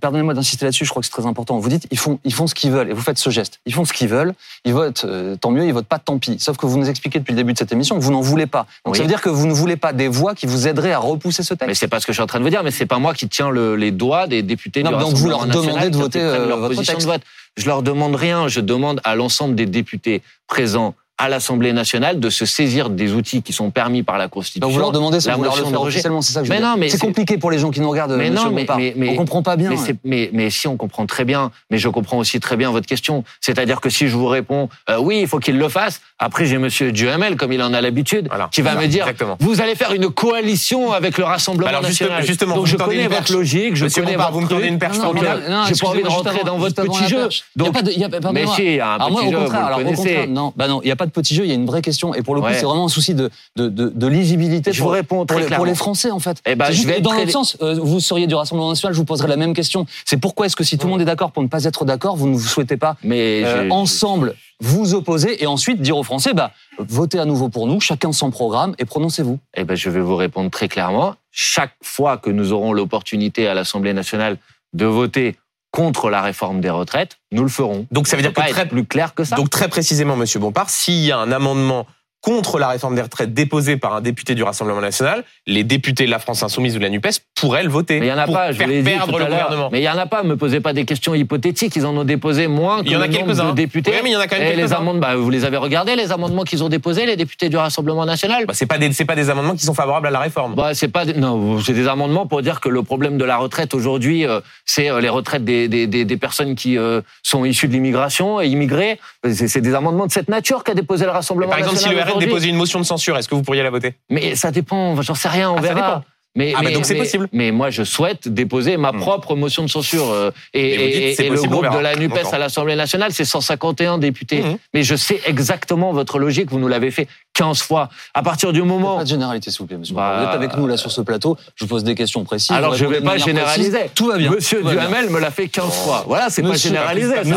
Pardonnez-moi 0.00 0.32
d'insister 0.34 0.64
là-dessus, 0.64 0.84
je 0.84 0.90
crois 0.90 1.00
que 1.02 1.06
c'est 1.06 1.12
très 1.12 1.26
important. 1.26 1.58
Vous 1.58 1.68
dites, 1.68 1.86
ils 1.90 1.98
font, 1.98 2.18
ils 2.24 2.32
font 2.32 2.46
ce 2.46 2.54
qu'ils 2.54 2.70
veulent, 2.70 2.88
et 2.90 2.92
vous 2.94 3.02
faites 3.02 3.18
ce 3.18 3.28
geste. 3.30 3.60
Ils 3.66 3.74
font 3.74 3.84
ce 3.84 3.92
qu'ils 3.92 4.08
veulent, 4.08 4.32
ils 4.64 4.72
votent, 4.72 5.04
euh, 5.04 5.36
tant 5.36 5.50
mieux, 5.50 5.66
ils 5.66 5.72
votent 5.74 5.86
pas, 5.86 5.98
tant 5.98 6.18
pis. 6.18 6.38
Sauf 6.38 6.56
que 6.56 6.66
vous 6.66 6.78
nous 6.78 6.88
expliquez 6.88 7.18
depuis 7.18 7.32
le 7.32 7.36
début 7.36 7.52
de 7.52 7.58
cette 7.58 7.72
émission 7.72 7.96
que 7.98 8.02
vous 8.02 8.12
n'en 8.12 8.20
voulez 8.22 8.46
pas. 8.46 8.66
Donc 8.84 8.92
Oui. 8.94 8.96
ça 8.98 9.02
veut 9.02 9.08
dire 9.08 9.20
que 9.20 9.28
vous 9.28 9.46
ne 9.46 9.52
voulez 9.52 9.76
pas 9.76 9.92
des 9.92 10.08
voix 10.08 10.34
qui 10.34 10.46
vous 10.46 10.66
aideraient 10.66 10.92
à 10.92 10.98
repousser 10.98 11.42
ce 11.42 11.54
Mais 11.60 11.66
texte. 11.66 11.80
c'est 11.80 11.88
pas 11.88 12.00
ce 12.00 12.06
que 12.06 12.12
je 12.12 12.16
suis 12.16 12.22
en 12.22 12.26
train 12.26 12.38
de 12.38 12.44
vous 12.44 12.50
dire, 12.50 12.62
mais 12.62 12.70
c'est 12.70 12.86
pas 12.86 12.98
moi 12.98 13.12
qui 13.14 13.28
tiens 13.28 13.50
le- 13.50 13.76
les 13.76 13.90
doigts 13.90 14.26
des 14.26 14.42
députés 14.42 14.82
Non, 14.82 14.90
du 14.90 14.96
mais 14.96 15.02
donc 15.02 15.14
vous 15.14 15.28
leur 15.28 15.46
demandez 15.46 15.90
de 15.90 15.96
voter, 15.96 16.20
euh, 16.20 16.46
leur 16.48 16.58
votre 16.58 16.74
position 16.74 16.94
texte. 16.94 17.06
de 17.06 17.12
vote. 17.12 17.22
Je 17.56 17.66
leur 17.66 17.82
demande 17.82 18.14
rien, 18.14 18.48
je 18.48 18.60
demande 18.60 19.00
à 19.04 19.14
l'ensemble 19.14 19.54
des 19.56 19.66
députés 19.66 20.22
présents 20.46 20.94
à 21.20 21.28
l'Assemblée 21.28 21.74
nationale 21.74 22.18
de 22.18 22.30
se 22.30 22.46
saisir 22.46 22.88
des 22.88 23.12
outils 23.12 23.42
qui 23.42 23.52
sont 23.52 23.70
permis 23.70 24.02
par 24.02 24.16
la 24.16 24.28
Constitution. 24.28 24.66
Donc 24.66 24.72
vous 24.74 24.80
leur 24.80 24.90
demandez 24.90 25.20
ça, 25.20 25.36
vous 25.36 25.44
leur 25.44 25.54
le 25.54 25.64
faire 25.66 25.82
officiellement, 25.82 26.22
c'est 26.22 26.32
ça 26.32 26.40
que 26.40 26.46
je 26.46 26.50
veux 26.50 26.56
Mais 26.56 26.62
dire. 26.62 26.70
non, 26.70 26.76
mais 26.78 26.88
c'est 26.88 26.98
compliqué 26.98 27.36
pour 27.36 27.50
les 27.50 27.58
gens 27.58 27.70
qui 27.70 27.80
nous 27.82 27.90
regardent, 27.90 28.16
Mais 28.16 28.30
monsieur 28.30 28.48
non, 28.48 28.54
mais- 28.54 28.62
Bompard. 28.62 28.78
mais- 28.78 28.94
mais- 28.96 29.10
On 29.10 29.16
comprend 29.16 29.42
pas 29.42 29.56
bien. 29.56 29.68
Mais, 29.68 29.76
c'est- 29.76 29.96
mais, 30.02 30.30
mais 30.32 30.48
si 30.48 30.66
on 30.66 30.76
comprend 30.78 31.04
très 31.04 31.26
bien, 31.26 31.50
mais 31.70 31.76
je 31.76 31.88
comprends 31.90 32.16
aussi 32.16 32.40
très 32.40 32.56
bien 32.56 32.70
votre 32.70 32.86
question. 32.86 33.22
C'est-à-dire 33.42 33.80
que 33.82 33.90
si 33.90 34.08
je 34.08 34.16
vous 34.16 34.26
réponds 34.28 34.68
euh, 34.88 34.96
oui, 34.98 35.20
il 35.20 35.28
faut 35.28 35.38
qu'il 35.40 35.58
le 35.58 35.68
fasse, 35.68 36.00
après 36.18 36.46
j'ai 36.46 36.56
Monsieur 36.56 36.90
Duhamel, 36.90 37.36
comme 37.36 37.52
il 37.52 37.62
en 37.62 37.74
a 37.74 37.80
l'habitude, 37.82 38.26
Voilà. 38.28 38.48
qui 38.50 38.62
va 38.62 38.70
Voilà, 38.72 38.86
me 38.86 38.90
dire 38.90 39.02
exactement. 39.02 39.36
vous 39.40 39.60
allez 39.60 39.74
faire 39.74 39.92
une 39.92 40.08
coalition 40.10 40.92
avec 40.92 41.18
le 41.18 41.24
Rassemblement 41.24 41.68
alors, 41.68 41.84
juste- 41.84 42.00
national. 42.00 42.24
justement, 42.26 42.56
Donc 42.56 42.66
je 42.66 42.76
connais 42.76 43.02
votre 43.04 43.16
perche. 43.16 43.30
logique, 43.30 43.76
je 43.76 43.84
Monsieur 43.84 44.02
connais 44.02 44.16
Bompard, 44.16 44.32
votre 44.32 44.46
vous 44.48 44.54
me 44.60 44.64
une 44.66 44.78
perche 44.78 44.96
formidable. 44.96 45.42
j'ai 45.68 45.74
pas 45.80 45.88
envie 45.88 46.02
de 46.02 46.08
rentrer 46.08 46.44
dans 46.44 46.56
votre 46.56 46.82
petit 46.82 47.08
jeu. 47.08 47.28
y 47.28 47.58
Donc, 47.58 47.76
y 47.76 48.06
mais 48.32 48.46
si, 48.46 48.62
il 48.64 48.72
y 48.76 48.80
a 48.80 48.94
un 48.94 48.98
petit 49.10 49.30
jeu, 49.30 50.26
non, 50.28 50.52
bah 50.56 50.68
non, 50.68 50.80
il 50.82 50.86
n'y 50.86 50.90
a 50.92 50.96
pas 50.96 51.06
petit 51.12 51.34
jeu, 51.34 51.44
il 51.44 51.48
y 51.48 51.52
a 51.52 51.54
une 51.54 51.66
vraie 51.66 51.82
question. 51.82 52.14
Et 52.14 52.22
pour 52.22 52.34
le 52.34 52.40
coup, 52.40 52.46
Ouais. 52.46 52.54
c'est 52.54 52.64
vraiment 52.64 52.86
un 52.86 52.88
souci 52.88 53.14
de, 53.14 53.30
de, 53.56 53.68
de, 53.68 53.88
de 53.88 54.06
lisibilité 54.06 54.72
Je 54.72 54.78
pour, 54.78 54.88
vous 54.88 54.94
réponds 54.94 55.26
pour, 55.26 55.36
très 55.38 55.48
les, 55.48 55.56
pour 55.56 55.66
les 55.66 55.74
Français, 55.74 56.10
en 56.10 56.18
fait. 56.18 56.38
Eh 56.46 56.54
ben, 56.54 56.66
je 56.66 56.72
juste- 56.72 56.86
vais 56.88 57.00
dans 57.00 57.10
très- 57.10 57.20
l'autre 57.20 57.32
sens, 57.32 57.56
euh, 57.62 57.74
vous 57.80 58.00
seriez 58.00 58.26
du 58.26 58.34
Rassemblement 58.34 58.68
national, 58.70 58.94
je 58.94 58.98
vous 58.98 59.04
poserai 59.04 59.28
la 59.28 59.36
même 59.36 59.54
question. 59.54 59.86
C'est 60.04 60.16
pourquoi 60.18 60.46
est-ce 60.46 60.56
que 60.56 60.64
si 60.64 60.78
tout 60.78 60.86
le 60.86 60.92
monde 60.92 61.00
est 61.00 61.04
d'accord 61.06 61.32
pour 61.32 61.42
ne 61.42 61.48
pas 61.48 61.64
être 61.64 61.84
d'accord, 61.84 62.16
vous 62.16 62.28
ne 62.28 62.34
vous 62.34 62.40
souhaitez 62.40 62.76
pas 62.76 62.96
Mais 63.02 63.44
euh, 63.44 63.64
je- 63.66 63.70
ensemble 63.70 64.34
vous 64.62 64.94
opposer 64.94 65.42
et 65.42 65.46
ensuite 65.46 65.80
dire 65.80 65.96
aux 65.96 66.02
Français, 66.02 66.34
bah, 66.34 66.52
votez 66.78 67.18
à 67.18 67.24
nouveau 67.24 67.48
pour 67.48 67.66
nous, 67.66 67.80
chacun 67.80 68.12
son 68.12 68.30
programme 68.30 68.74
et 68.78 68.84
prononcez-vous. 68.84 69.38
Eh 69.56 69.64
ben, 69.64 69.74
je 69.74 69.88
vais 69.88 70.00
vous 70.00 70.16
répondre 70.16 70.50
très 70.50 70.68
clairement. 70.68 71.14
Chaque 71.30 71.72
fois 71.82 72.18
que 72.18 72.28
nous 72.30 72.52
aurons 72.52 72.72
l'opportunité 72.72 73.48
à 73.48 73.54
l'Assemblée 73.54 73.92
nationale 73.94 74.36
de 74.74 74.84
voter 74.84 75.36
contre 75.70 76.10
la 76.10 76.22
réforme 76.22 76.60
des 76.60 76.70
retraites, 76.70 77.18
nous 77.32 77.42
le 77.42 77.48
ferons. 77.48 77.86
Donc 77.90 78.08
ça 78.08 78.16
veut 78.16 78.22
dire 78.22 78.32
que 78.32 78.50
très, 78.50 78.66
plus 78.66 78.84
clair 78.84 79.14
que 79.14 79.24
ça. 79.24 79.36
donc 79.36 79.50
très 79.50 79.68
précisément, 79.68 80.16
Monsieur 80.16 80.40
Bompard, 80.40 80.70
s'il 80.70 81.04
y 81.04 81.12
a 81.12 81.18
un 81.18 81.30
amendement 81.32 81.86
contre 82.20 82.58
la 82.58 82.68
réforme 82.68 82.94
des 82.94 83.02
retraites 83.02 83.32
déposé 83.32 83.76
par 83.76 83.94
un 83.94 84.00
député 84.00 84.34
du 84.34 84.42
Rassemblement 84.42 84.80
national, 84.80 85.24
les 85.46 85.64
députés 85.64 86.06
de 86.06 86.10
la 86.10 86.18
France 86.18 86.42
insoumise 86.42 86.76
ou 86.76 86.78
de 86.78 86.84
la 86.84 86.90
Nupes 86.90 87.08
pourraient 87.34 87.62
le 87.62 87.70
voter 87.70 88.00
mais 88.00 88.06
il 88.06 88.08
y 88.08 88.12
en 88.12 88.18
a 88.18 88.24
pour 88.24 88.34
pas, 88.34 88.52
je 88.52 88.58
faire 88.58 88.68
perdre 88.84 89.18
le 89.18 89.24
gouvernement. 89.24 89.68
Mais 89.72 89.80
il 89.80 89.84
y 89.84 89.88
en 89.88 89.98
a 89.98 90.06
pas. 90.06 90.22
Me 90.22 90.36
posez 90.36 90.60
pas 90.60 90.72
des 90.72 90.84
questions 90.84 91.14
hypothétiques. 91.14 91.74
Ils 91.76 91.86
en 91.86 91.96
ont 91.96 92.04
déposé 92.04 92.46
moins 92.46 92.82
que 92.82 92.86
Il 92.86 92.92
y 92.92 92.96
en 92.96 93.00
a 93.00 93.06
le 93.06 93.12
nombre 93.12 93.50
de 93.50 93.56
députés. 93.56 93.90
Oui, 93.90 93.98
mais 94.02 94.10
il 94.10 94.12
y 94.12 94.16
en 94.16 94.20
a 94.20 94.26
quand 94.26 94.38
même 94.38 94.52
Et 94.52 94.56
les 94.56 94.72
amendements, 94.72 95.00
bah, 95.00 95.16
vous 95.16 95.30
les 95.30 95.44
avez 95.44 95.56
regardés 95.56 95.96
les 95.96 96.12
amendements 96.12 96.44
qu'ils 96.44 96.62
ont 96.62 96.68
déposés, 96.68 97.06
les 97.06 97.16
députés 97.16 97.48
du 97.48 97.56
Rassemblement 97.56 98.04
national. 98.04 98.46
Bah, 98.46 98.52
c'est 98.54 98.66
pas 98.66 98.78
des 98.78 98.90
pas 99.04 99.14
des 99.14 99.30
amendements 99.30 99.54
qui 99.54 99.64
sont 99.64 99.74
favorables 99.74 100.06
à 100.06 100.10
la 100.10 100.20
réforme. 100.20 100.54
Bah, 100.54 100.74
c'est 100.74 100.88
pas 100.88 101.04
des, 101.04 101.14
non, 101.14 101.58
c'est 101.60 101.72
des 101.72 101.88
amendements 101.88 102.26
pour 102.26 102.42
dire 102.42 102.60
que 102.60 102.68
le 102.68 102.82
problème 102.82 103.18
de 103.18 103.24
la 103.24 103.38
retraite 103.38 103.74
aujourd'hui, 103.74 104.26
euh, 104.26 104.40
c'est 104.66 104.90
euh, 104.90 105.00
les 105.00 105.08
retraites 105.08 105.44
des, 105.44 105.68
des, 105.68 105.86
des, 105.86 106.04
des 106.04 106.16
personnes 106.16 106.54
qui 106.54 106.76
euh, 106.76 107.00
sont 107.22 107.44
issues 107.44 107.68
de 107.68 107.72
l'immigration 107.72 108.40
et 108.40 108.46
immigrées. 108.46 109.00
C'est 109.32 109.60
des 109.60 109.74
amendements 109.74 110.06
de 110.06 110.12
cette 110.12 110.28
nature 110.28 110.64
qu'a 110.64 110.74
déposé 110.74 111.04
le 111.04 111.10
Rassemblement 111.10 111.50
par 111.50 111.58
exemple, 111.58 111.76
si 111.76 111.84
national 111.84 112.08
le 112.08 112.09
Déposait 112.18 112.48
une 112.48 112.56
motion 112.56 112.78
de 112.80 112.84
censure, 112.84 113.16
est-ce 113.16 113.28
que 113.28 113.34
vous 113.34 113.42
pourriez 113.42 113.62
la 113.62 113.70
voter? 113.70 113.94
Mais 114.08 114.34
ça 114.34 114.50
dépend, 114.50 115.00
j'en 115.02 115.14
sais 115.14 115.28
rien, 115.28 115.50
on 115.50 115.56
Ah, 115.56 115.62
ça 115.62 115.74
verra. 115.74 115.88
dépend. 115.96 116.04
Mais, 116.36 116.52
Ah, 116.56 116.60
mais 116.62 116.72
donc 116.72 116.84
c'est 116.86 116.94
possible. 116.94 117.28
Mais 117.32 117.50
moi, 117.50 117.70
je 117.70 117.82
souhaite 117.82 118.28
déposer 118.28 118.76
ma 118.76 118.92
Hmm. 118.92 119.00
propre 119.00 119.34
motion 119.34 119.64
de 119.64 119.68
censure. 119.70 120.10
euh, 120.12 120.30
et 120.54 120.74
Et 120.74 120.76
dites, 120.92 120.96
et- 121.02 121.14
c'est 121.14 121.24
et 121.26 121.28
le 121.28 121.34
possible, 121.34 121.52
groupe 121.54 121.72
de 121.72 121.78
la 121.78 121.96
NUPES 121.96 122.32
à 122.32 122.38
l'Assemblée 122.38 122.76
nationale, 122.76 123.12
c'est 123.12 123.24
151 123.24 123.98
députés. 123.98 124.42
Mhm. 124.42 124.56
Mais 124.72 124.82
je 124.84 124.94
sais 124.94 125.20
exactement 125.26 125.92
votre 125.92 126.18
logique, 126.20 126.50
vous 126.50 126.58
nous 126.60 126.68
l'avez 126.68 126.90
fait 126.92 127.08
15 127.34 127.62
fois. 127.62 127.88
À 128.14 128.22
partir 128.22 128.52
du 128.52 128.62
moment... 128.62 128.98
Pas 128.98 129.04
de 129.04 129.08
généralité, 129.08 129.50
s'il 129.50 129.60
vous 129.60 129.66
plaît, 129.66 129.76
monsieur. 129.76 129.94
Bah, 129.94 130.16
vous 130.18 130.28
êtes 130.28 130.34
avec 130.34 130.56
nous 130.56 130.66
là 130.68 130.76
sur 130.76 130.92
ce 130.92 131.00
plateau, 131.00 131.36
je 131.56 131.64
vous 131.64 131.68
pose 131.68 131.82
des 131.84 131.94
questions 131.96 132.22
précises. 132.24 132.50
Alors 132.52 132.74
je 132.74 132.84
répondez 132.84 133.00
vais 133.00 133.04
pas 133.04 133.24
généraliser. 133.24 133.70
précise. 133.70 133.90
Tout 133.94 134.06
va 134.06 134.18
bien. 134.18 134.30
Monsieur 134.30 134.60
va 134.62 134.72
bien. 134.72 134.86
Duhamel 134.88 135.10
me 135.10 135.18
l'a 135.18 135.30
fait 135.30 135.48
15 135.48 135.72
fois. 135.84 136.04
Voilà, 136.06 136.30
c'est 136.30 136.42
pas 136.42 136.48
Monsieur- 136.50 136.68
généralisé. 136.70 137.14
Monsieur 137.24 137.34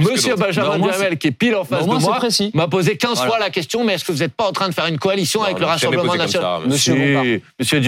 Monsieur. 0.00 0.34
Benjamin 0.36 0.78
Bah, 0.78 0.86
Duhamel, 0.92 1.18
qui 1.18 1.28
est 1.28 1.30
pile 1.30 1.54
en 1.54 1.60
Bah, 1.60 1.66
face 1.78 1.82
de 1.86 1.90
moi, 1.90 2.18
m'a 2.54 2.68
posé 2.68 2.96
15 2.96 3.16
Voilà. 3.16 3.30
fois 3.30 3.38
la 3.38 3.50
question, 3.50 3.84
mais 3.84 3.94
est-ce 3.94 4.04
que 4.04 4.12
vous 4.12 4.18
n'êtes 4.18 4.34
pas 4.34 4.48
en 4.48 4.52
train 4.52 4.68
de 4.68 4.74
faire 4.74 4.86
une 4.86 4.98
coalition 4.98 5.42
avec 5.42 5.58
le 5.60 5.66
Rassemblement 5.66 6.14
national 6.16 6.62
monsieur. 6.66 7.40
Si, 7.60 7.80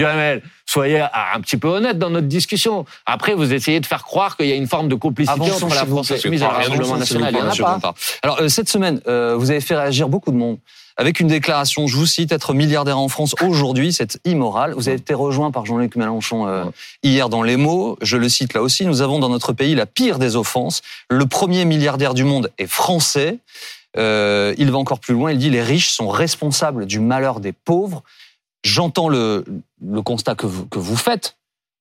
Soyez 0.65 0.99
un 1.01 1.41
petit 1.41 1.57
peu 1.57 1.67
honnête 1.67 1.97
dans 1.97 2.09
notre 2.09 2.27
discussion. 2.27 2.85
Après, 3.05 3.33
vous 3.33 3.53
essayez 3.53 3.79
de 3.79 3.85
faire 3.85 4.03
croire 4.03 4.37
qu'il 4.37 4.47
y 4.47 4.51
a 4.51 4.55
une 4.55 4.67
forme 4.67 4.87
de 4.89 4.95
complicité 4.95 5.39
Avançons, 5.39 5.65
entre 5.65 5.75
la 5.75 5.85
France 5.85 6.11
insoumise 6.11 6.41
et 6.41 6.45
le 6.45 6.51
Rassemblement 6.51 6.97
national. 6.97 7.33
Il 7.33 7.37
plaît, 7.39 7.51
n'y 7.53 7.61
en 7.61 7.67
a 7.67 7.79
pas. 7.79 7.93
Alors, 8.23 8.41
euh, 8.41 8.49
cette 8.49 8.69
semaine, 8.69 9.01
euh, 9.07 9.35
vous 9.37 9.51
avez 9.51 9.61
fait 9.61 9.75
réagir 9.75 10.09
beaucoup 10.09 10.31
de 10.31 10.37
monde 10.37 10.57
avec 10.97 11.19
une 11.19 11.27
déclaration, 11.27 11.85
je 11.85 11.95
vous 11.95 12.07
cite, 12.07 12.31
être 12.31 12.55
milliardaire 12.55 12.97
en 12.97 13.07
France 13.07 13.35
aujourd'hui, 13.41 13.93
c'est 13.93 14.19
immoral. 14.25 14.73
Vous 14.73 14.89
avez 14.89 14.97
été 14.97 15.13
rejoint 15.13 15.51
par 15.51 15.63
Jean-Luc 15.63 15.95
Mélenchon 15.95 16.47
euh, 16.47 16.65
hier 17.03 17.29
dans 17.29 17.43
Les 17.43 17.55
mots. 17.55 17.97
Je 18.01 18.17
le 18.17 18.27
cite 18.29 18.55
là 18.55 18.63
aussi. 18.63 18.83
Nous 18.85 19.03
avons 19.03 19.19
dans 19.19 19.29
notre 19.29 19.53
pays 19.53 19.75
la 19.75 19.85
pire 19.85 20.17
des 20.17 20.35
offenses. 20.35 20.81
Le 21.11 21.27
premier 21.27 21.65
milliardaire 21.65 22.15
du 22.15 22.23
monde 22.23 22.51
est 22.57 22.67
français. 22.67 23.37
Euh, 23.95 24.55
il 24.57 24.71
va 24.71 24.79
encore 24.79 24.99
plus 24.99 25.13
loin. 25.13 25.31
Il 25.31 25.37
dit 25.37 25.51
les 25.51 25.61
riches 25.61 25.89
sont 25.89 26.09
responsables 26.09 26.87
du 26.87 26.99
malheur 26.99 27.39
des 27.41 27.51
pauvres. 27.51 28.01
J'entends 28.63 29.07
le, 29.07 29.45
le 29.81 30.01
constat 30.01 30.35
que 30.35 30.45
vous, 30.45 30.65
que 30.65 30.79
vous 30.79 30.95
faites. 30.95 31.37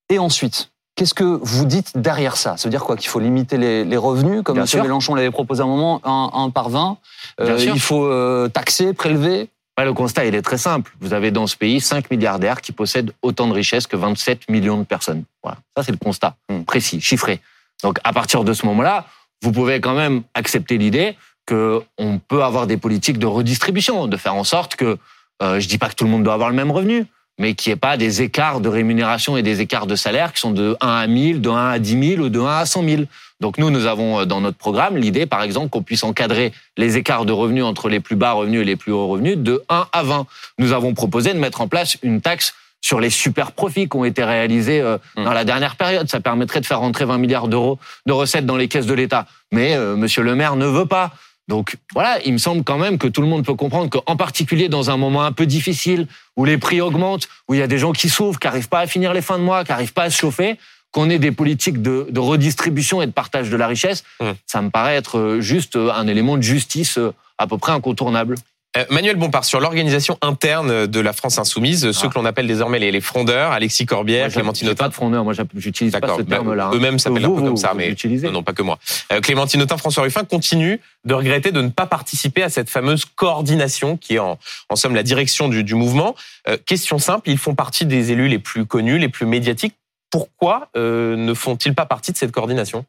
Et 0.08 0.18
ensuite, 0.18 0.70
qu'est-ce 0.94 1.14
que 1.14 1.24
vous 1.24 1.64
dites 1.64 1.96
derrière 1.96 2.36
ça? 2.36 2.56
Ça 2.56 2.68
veut 2.68 2.70
dire 2.70 2.84
quoi? 2.84 2.96
Qu'il 2.96 3.08
faut 3.08 3.20
limiter 3.20 3.58
les, 3.58 3.84
les 3.84 3.96
revenus, 3.96 4.42
comme 4.42 4.54
Bien 4.54 4.64
M. 4.64 4.68
sûr. 4.68 4.82
Mélenchon 4.82 5.14
l'avait 5.14 5.30
proposé 5.30 5.62
à 5.62 5.64
un 5.64 5.68
moment, 5.68 6.00
un, 6.04 6.30
un 6.32 6.50
par 6.50 6.68
20. 6.68 6.98
Bien 7.38 7.58
sûr. 7.58 7.74
il 7.74 7.80
faut 7.80 8.06
euh, 8.06 8.48
taxer, 8.48 8.92
prélever. 8.92 9.48
Bah, 9.76 9.84
le 9.84 9.92
constat, 9.92 10.24
il 10.24 10.34
est 10.34 10.42
très 10.42 10.56
simple. 10.58 10.92
Vous 11.00 11.12
avez 11.12 11.30
dans 11.30 11.46
ce 11.46 11.56
pays 11.56 11.80
5 11.80 12.10
milliardaires 12.10 12.62
qui 12.62 12.72
possèdent 12.72 13.12
autant 13.20 13.46
de 13.46 13.52
richesses 13.52 13.86
que 13.86 13.96
27 13.96 14.48
millions 14.48 14.78
de 14.78 14.84
personnes. 14.84 15.24
Voilà. 15.42 15.58
Ça, 15.76 15.82
c'est 15.82 15.92
le 15.92 15.98
constat. 15.98 16.36
Hmm. 16.48 16.62
Précis, 16.62 17.00
chiffré. 17.00 17.40
Donc, 17.82 17.98
à 18.02 18.12
partir 18.14 18.42
de 18.42 18.54
ce 18.54 18.64
moment-là, 18.66 19.06
vous 19.42 19.52
pouvez 19.52 19.80
quand 19.82 19.94
même 19.94 20.22
accepter 20.34 20.78
l'idée 20.78 21.16
qu'on 21.46 22.20
peut 22.26 22.42
avoir 22.42 22.66
des 22.66 22.78
politiques 22.78 23.18
de 23.18 23.26
redistribution, 23.26 24.06
de 24.06 24.16
faire 24.16 24.34
en 24.34 24.44
sorte 24.44 24.76
que, 24.76 24.98
euh, 25.42 25.60
je 25.60 25.68
dis 25.68 25.78
pas 25.78 25.88
que 25.88 25.94
tout 25.94 26.04
le 26.04 26.10
monde 26.10 26.24
doit 26.24 26.34
avoir 26.34 26.48
le 26.48 26.56
même 26.56 26.70
revenu, 26.70 27.06
mais 27.38 27.54
qu'il 27.54 27.70
n'y 27.70 27.74
ait 27.74 27.80
pas 27.80 27.96
des 27.96 28.22
écarts 28.22 28.60
de 28.60 28.68
rémunération 28.68 29.36
et 29.36 29.42
des 29.42 29.60
écarts 29.60 29.86
de 29.86 29.94
salaire 29.94 30.32
qui 30.32 30.40
sont 30.40 30.52
de 30.52 30.76
1 30.80 30.88
à 30.88 31.06
1000, 31.06 31.40
de 31.40 31.50
1 31.50 31.70
à 31.70 31.78
10 31.78 32.08
000 32.16 32.22
ou 32.22 32.28
de 32.28 32.40
1 32.40 32.46
à 32.46 32.66
100 32.66 32.82
000. 32.82 33.02
Donc 33.40 33.58
nous, 33.58 33.70
nous 33.70 33.86
avons 33.86 34.20
euh, 34.20 34.24
dans 34.24 34.40
notre 34.40 34.56
programme 34.56 34.96
l'idée, 34.96 35.26
par 35.26 35.42
exemple, 35.42 35.68
qu'on 35.68 35.82
puisse 35.82 36.04
encadrer 36.04 36.52
les 36.76 36.96
écarts 36.96 37.26
de 37.26 37.32
revenus 37.32 37.64
entre 37.64 37.88
les 37.88 38.00
plus 38.00 38.16
bas 38.16 38.32
revenus 38.32 38.62
et 38.62 38.64
les 38.64 38.76
plus 38.76 38.92
hauts 38.92 39.08
revenus 39.08 39.36
de 39.36 39.62
1 39.68 39.88
à 39.92 40.02
20. 40.02 40.26
Nous 40.58 40.72
avons 40.72 40.94
proposé 40.94 41.34
de 41.34 41.38
mettre 41.38 41.60
en 41.60 41.68
place 41.68 41.98
une 42.02 42.20
taxe 42.20 42.54
sur 42.80 43.00
les 43.00 43.10
super 43.10 43.52
profits 43.52 43.88
qui 43.88 43.96
ont 43.96 44.04
été 44.04 44.22
réalisés 44.22 44.80
euh, 44.80 44.98
Mmh. 45.16 45.24
dans 45.24 45.32
la 45.32 45.44
dernière 45.44 45.76
période. 45.76 46.08
Ça 46.08 46.20
permettrait 46.20 46.60
de 46.60 46.66
faire 46.66 46.80
rentrer 46.80 47.04
20 47.04 47.18
milliards 47.18 47.48
d'euros 47.48 47.78
de 48.06 48.12
recettes 48.12 48.46
dans 48.46 48.56
les 48.56 48.68
caisses 48.68 48.86
de 48.86 48.94
l'État. 48.94 49.26
Mais 49.52 49.74
euh, 49.74 49.96
Monsieur 49.96 50.22
le 50.22 50.34
maire 50.34 50.56
ne 50.56 50.66
veut 50.66 50.86
pas. 50.86 51.12
Donc 51.48 51.76
voilà, 51.94 52.18
il 52.24 52.32
me 52.32 52.38
semble 52.38 52.64
quand 52.64 52.78
même 52.78 52.98
que 52.98 53.06
tout 53.06 53.22
le 53.22 53.28
monde 53.28 53.44
peut 53.44 53.54
comprendre 53.54 53.88
qu'en 53.88 54.16
particulier 54.16 54.68
dans 54.68 54.90
un 54.90 54.96
moment 54.96 55.22
un 55.22 55.32
peu 55.32 55.46
difficile, 55.46 56.06
où 56.36 56.44
les 56.44 56.58
prix 56.58 56.80
augmentent, 56.80 57.28
où 57.48 57.54
il 57.54 57.60
y 57.60 57.62
a 57.62 57.68
des 57.68 57.78
gens 57.78 57.92
qui 57.92 58.08
souffrent, 58.08 58.40
qui 58.40 58.46
n'arrivent 58.48 58.68
pas 58.68 58.80
à 58.80 58.86
finir 58.86 59.12
les 59.12 59.22
fins 59.22 59.38
de 59.38 59.44
mois, 59.44 59.64
qui 59.64 59.70
n'arrivent 59.70 59.92
pas 59.92 60.04
à 60.04 60.10
se 60.10 60.18
chauffer, 60.18 60.58
qu'on 60.90 61.10
ait 61.10 61.18
des 61.18 61.32
politiques 61.32 61.82
de, 61.82 62.06
de 62.10 62.20
redistribution 62.20 63.02
et 63.02 63.06
de 63.06 63.12
partage 63.12 63.50
de 63.50 63.56
la 63.56 63.66
richesse, 63.66 64.02
Mmh. 64.20 64.30
ça 64.46 64.62
me 64.62 64.70
paraît 64.70 64.96
être 64.96 65.18
euh, 65.18 65.40
juste 65.40 65.76
euh, 65.76 65.92
un 65.92 66.06
élément 66.06 66.36
de 66.36 66.42
justice 66.42 66.96
euh, 66.96 67.12
à 67.38 67.46
peu 67.46 67.58
près 67.58 67.72
incontournable. 67.72 68.36
Euh, 68.76 68.84
Manuel 68.90 69.16
Bompard, 69.16 69.44
sur 69.44 69.58
l'organisation 69.60 70.18
interne 70.22 70.86
de 70.86 71.00
la 71.00 71.12
France 71.12 71.38
insoumise, 71.38 71.90
ceux 71.92 72.06
Ah. 72.06 72.10
que 72.10 72.14
l'on 72.18 72.24
appelle 72.24 72.46
désormais 72.46 72.78
les, 72.78 72.92
les 72.92 73.00
frondeurs, 73.00 73.52
Alexis 73.52 73.86
Corbière, 73.86 74.30
Clémentine 74.30 74.68
Autain. 74.68 74.84
pas 74.84 74.88
de 74.90 74.94
frondeur, 74.94 75.24
moi 75.24 75.32
j'utilise 75.56 75.92
pas 75.92 76.00
ce 76.16 76.22
Bah, 76.22 76.36
terme-là. 76.36 76.70
Eux-mêmes 76.74 76.98
s'appellent 76.98 77.24
un 77.24 77.28
peu 77.30 77.42
comme 77.42 77.56
ça, 77.56 77.72
mais 77.74 77.94
non, 78.24 78.32
non, 78.32 78.42
pas 78.42 78.52
que 78.52 78.62
moi. 78.62 78.78
Euh, 79.12 79.20
Clémentine 79.20 79.62
Autain, 79.62 79.76
François 79.78 80.02
Ruffin 80.02 80.24
continuent 80.24 80.76
de 81.04 81.14
regretter 81.14 81.52
de 81.52 81.62
ne 81.62 81.68
pas 81.68 81.86
participer 81.86 82.42
à 82.42 82.50
cette 82.50 82.68
fameuse 82.68 83.04
coordination 83.04 83.96
qui 83.96 84.16
est 84.16 84.18
en, 84.18 84.38
en 84.68 84.76
somme 84.76 84.94
la 84.94 85.02
direction 85.02 85.48
du, 85.48 85.64
du 85.64 85.74
mouvement. 85.74 86.14
Euh, 86.48 86.56
question 86.66 86.98
simple, 86.98 87.30
ils 87.30 87.38
font 87.38 87.54
partie 87.54 87.86
des 87.86 88.12
élus 88.12 88.28
les 88.28 88.38
plus 88.38 88.66
connus, 88.66 88.98
les 88.98 89.08
plus 89.08 89.26
médiatiques. 89.26 89.74
Pourquoi 90.10 90.68
euh, 90.76 91.16
ne 91.16 91.34
font-ils 91.34 91.74
pas 91.74 91.86
partie 91.86 92.12
de 92.12 92.16
cette 92.16 92.32
coordination? 92.32 92.84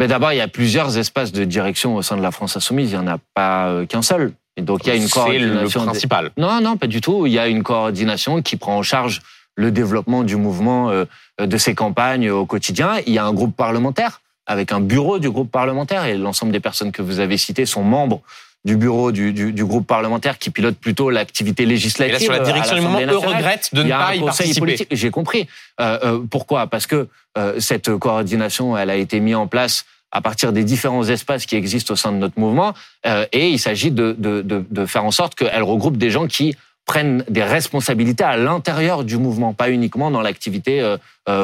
Mais 0.00 0.08
d'abord, 0.08 0.32
il 0.32 0.38
y 0.38 0.40
a 0.40 0.48
plusieurs 0.48 0.96
espaces 0.96 1.30
de 1.30 1.44
direction 1.44 1.94
au 1.94 2.02
sein 2.02 2.16
de 2.16 2.22
la 2.22 2.30
France 2.30 2.56
insoumise. 2.56 2.90
Il 2.90 2.98
n'y 2.98 3.04
en 3.04 3.06
a 3.06 3.18
pas 3.34 3.68
euh, 3.68 3.84
qu'un 3.84 4.00
seul. 4.00 4.32
Et 4.56 4.62
donc, 4.62 4.80
il 4.84 4.88
y 4.88 4.90
a 4.90 4.94
une 4.96 5.06
C'est 5.06 5.38
le 5.38 5.68
coordination. 5.68 6.32
Non, 6.38 6.60
non, 6.62 6.78
pas 6.78 6.86
du 6.86 7.02
tout. 7.02 7.26
Il 7.26 7.32
y 7.32 7.38
a 7.38 7.48
une 7.48 7.62
coordination 7.62 8.40
qui 8.40 8.56
prend 8.56 8.78
en 8.78 8.82
charge 8.82 9.20
le 9.56 9.70
développement 9.70 10.24
du 10.24 10.36
mouvement, 10.36 10.88
euh, 10.88 11.04
de 11.38 11.56
ses 11.58 11.74
campagnes 11.74 12.30
au 12.30 12.46
quotidien. 12.46 12.94
Il 13.06 13.12
y 13.12 13.18
a 13.18 13.26
un 13.26 13.32
groupe 13.34 13.54
parlementaire 13.54 14.22
avec 14.46 14.72
un 14.72 14.80
bureau 14.80 15.18
du 15.18 15.30
groupe 15.30 15.50
parlementaire 15.50 16.06
et 16.06 16.16
l'ensemble 16.16 16.50
des 16.50 16.60
personnes 16.60 16.92
que 16.92 17.02
vous 17.02 17.20
avez 17.20 17.36
citées 17.36 17.66
sont 17.66 17.84
membres 17.84 18.22
du 18.64 18.76
bureau 18.76 19.10
du, 19.10 19.32
du, 19.32 19.52
du 19.52 19.64
groupe 19.64 19.86
parlementaire 19.86 20.38
qui 20.38 20.50
pilote 20.50 20.76
plutôt 20.76 21.08
l'activité 21.08 21.62
Et 21.62 21.66
législative. 21.66 22.12
là, 22.12 22.20
sur 22.20 22.32
la 22.32 22.40
direction 22.40 22.76
du 22.76 22.82
l'Assemblée 22.82 23.06
eux 23.06 23.16
regrettent 23.16 23.70
de 23.72 23.82
ne 23.82 23.90
pas 23.90 24.14
y 24.14 24.20
participer. 24.20 24.86
J'ai 24.90 25.10
compris. 25.10 25.48
Euh, 25.80 25.98
euh, 26.04 26.20
pourquoi? 26.30 26.66
Parce 26.66 26.86
que 26.86 27.08
euh, 27.38 27.58
cette 27.58 27.96
coordination, 27.96 28.76
elle 28.76 28.90
a 28.90 28.96
été 28.96 29.18
mise 29.20 29.36
en 29.36 29.46
place 29.46 29.86
à 30.12 30.20
partir 30.20 30.52
des 30.52 30.64
différents 30.64 31.04
espaces 31.08 31.46
qui 31.46 31.56
existent 31.56 31.94
au 31.94 31.96
sein 31.96 32.10
de 32.12 32.16
notre 32.16 32.38
mouvement, 32.38 32.74
et 33.32 33.48
il 33.48 33.60
s'agit 33.60 33.92
de, 33.92 34.16
de, 34.18 34.42
de, 34.42 34.64
de 34.68 34.84
faire 34.84 35.04
en 35.04 35.12
sorte 35.12 35.36
qu'elle 35.36 35.62
regroupe 35.62 35.96
des 35.96 36.10
gens 36.10 36.26
qui 36.26 36.56
prennent 36.84 37.24
des 37.28 37.44
responsabilités 37.44 38.24
à 38.24 38.36
l'intérieur 38.36 39.04
du 39.04 39.18
mouvement, 39.18 39.52
pas 39.54 39.70
uniquement 39.70 40.10
dans 40.10 40.20
l'activité 40.20 40.96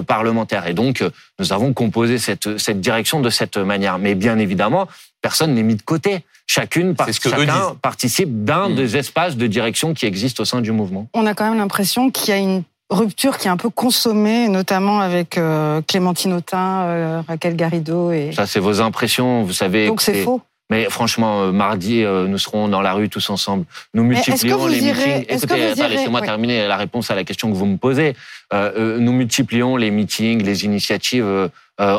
parlementaire. 0.08 0.66
Et 0.66 0.74
donc, 0.74 1.04
nous 1.38 1.52
avons 1.52 1.72
composé 1.74 2.18
cette, 2.18 2.58
cette 2.58 2.80
direction 2.80 3.20
de 3.20 3.30
cette 3.30 3.56
manière. 3.56 4.00
Mais 4.00 4.16
bien 4.16 4.36
évidemment, 4.36 4.88
personne 5.22 5.54
n'est 5.54 5.62
mis 5.62 5.76
de 5.76 5.82
côté. 5.82 6.24
Chacune, 6.46 6.94
par- 6.94 7.12
ce 7.12 7.18
que 7.20 7.28
chacun 7.28 7.74
participe 7.82 8.44
d'un 8.44 8.68
Mm. 8.68 8.74
des 8.76 8.96
espaces 8.96 9.36
de 9.36 9.46
direction 9.46 9.94
qui 9.94 10.06
existent 10.06 10.42
au 10.42 10.46
sein 10.46 10.60
du 10.60 10.70
mouvement. 10.72 11.08
On 11.12 11.26
a 11.26 11.34
quand 11.34 11.48
même 11.48 11.58
l'impression 11.58 12.10
qu'il 12.10 12.28
y 12.28 12.32
a 12.32 12.40
une 12.40 12.62
rupture 12.88 13.36
qui 13.38 13.48
est 13.48 13.50
un 13.50 13.56
peu 13.56 13.68
consommée, 13.68 14.48
notamment 14.48 15.00
avec 15.00 15.38
euh, 15.38 15.82
Clémentine 15.82 16.32
Autain, 16.34 16.82
euh, 16.82 17.22
Raquel 17.26 17.56
Garrido. 17.56 18.12
Et... 18.12 18.30
Ça, 18.32 18.46
c'est 18.46 18.60
vos 18.60 18.80
impressions. 18.80 19.42
Vous 19.42 19.52
savez. 19.52 19.88
Donc 19.88 20.00
c'est 20.00 20.22
faux. 20.22 20.40
Mais 20.70 20.84
franchement, 20.90 21.42
euh, 21.42 21.52
mardi, 21.52 22.02
nous 22.04 22.38
serons 22.38 22.66
dans 22.68 22.80
la 22.80 22.92
rue 22.92 23.08
tous 23.08 23.28
ensemble. 23.30 23.64
Nous 23.94 24.02
multiplions 24.04 24.66
les 24.66 24.80
irez- 24.84 25.18
meetings. 25.20 25.36
Écoutez, 25.36 25.74
laissez-moi 25.88 26.20
ouais. 26.20 26.26
terminer 26.26 26.66
la 26.68 26.76
réponse 26.76 27.10
à 27.10 27.14
la 27.16 27.22
question 27.24 27.50
que 27.50 27.56
vous 27.56 27.66
me 27.66 27.76
posez. 27.76 28.14
Euh, 28.52 28.98
nous 28.98 29.12
multiplions 29.12 29.76
les 29.76 29.90
meetings, 29.92 30.42
les 30.44 30.64
initiatives 30.64 31.24
euh, 31.24 31.48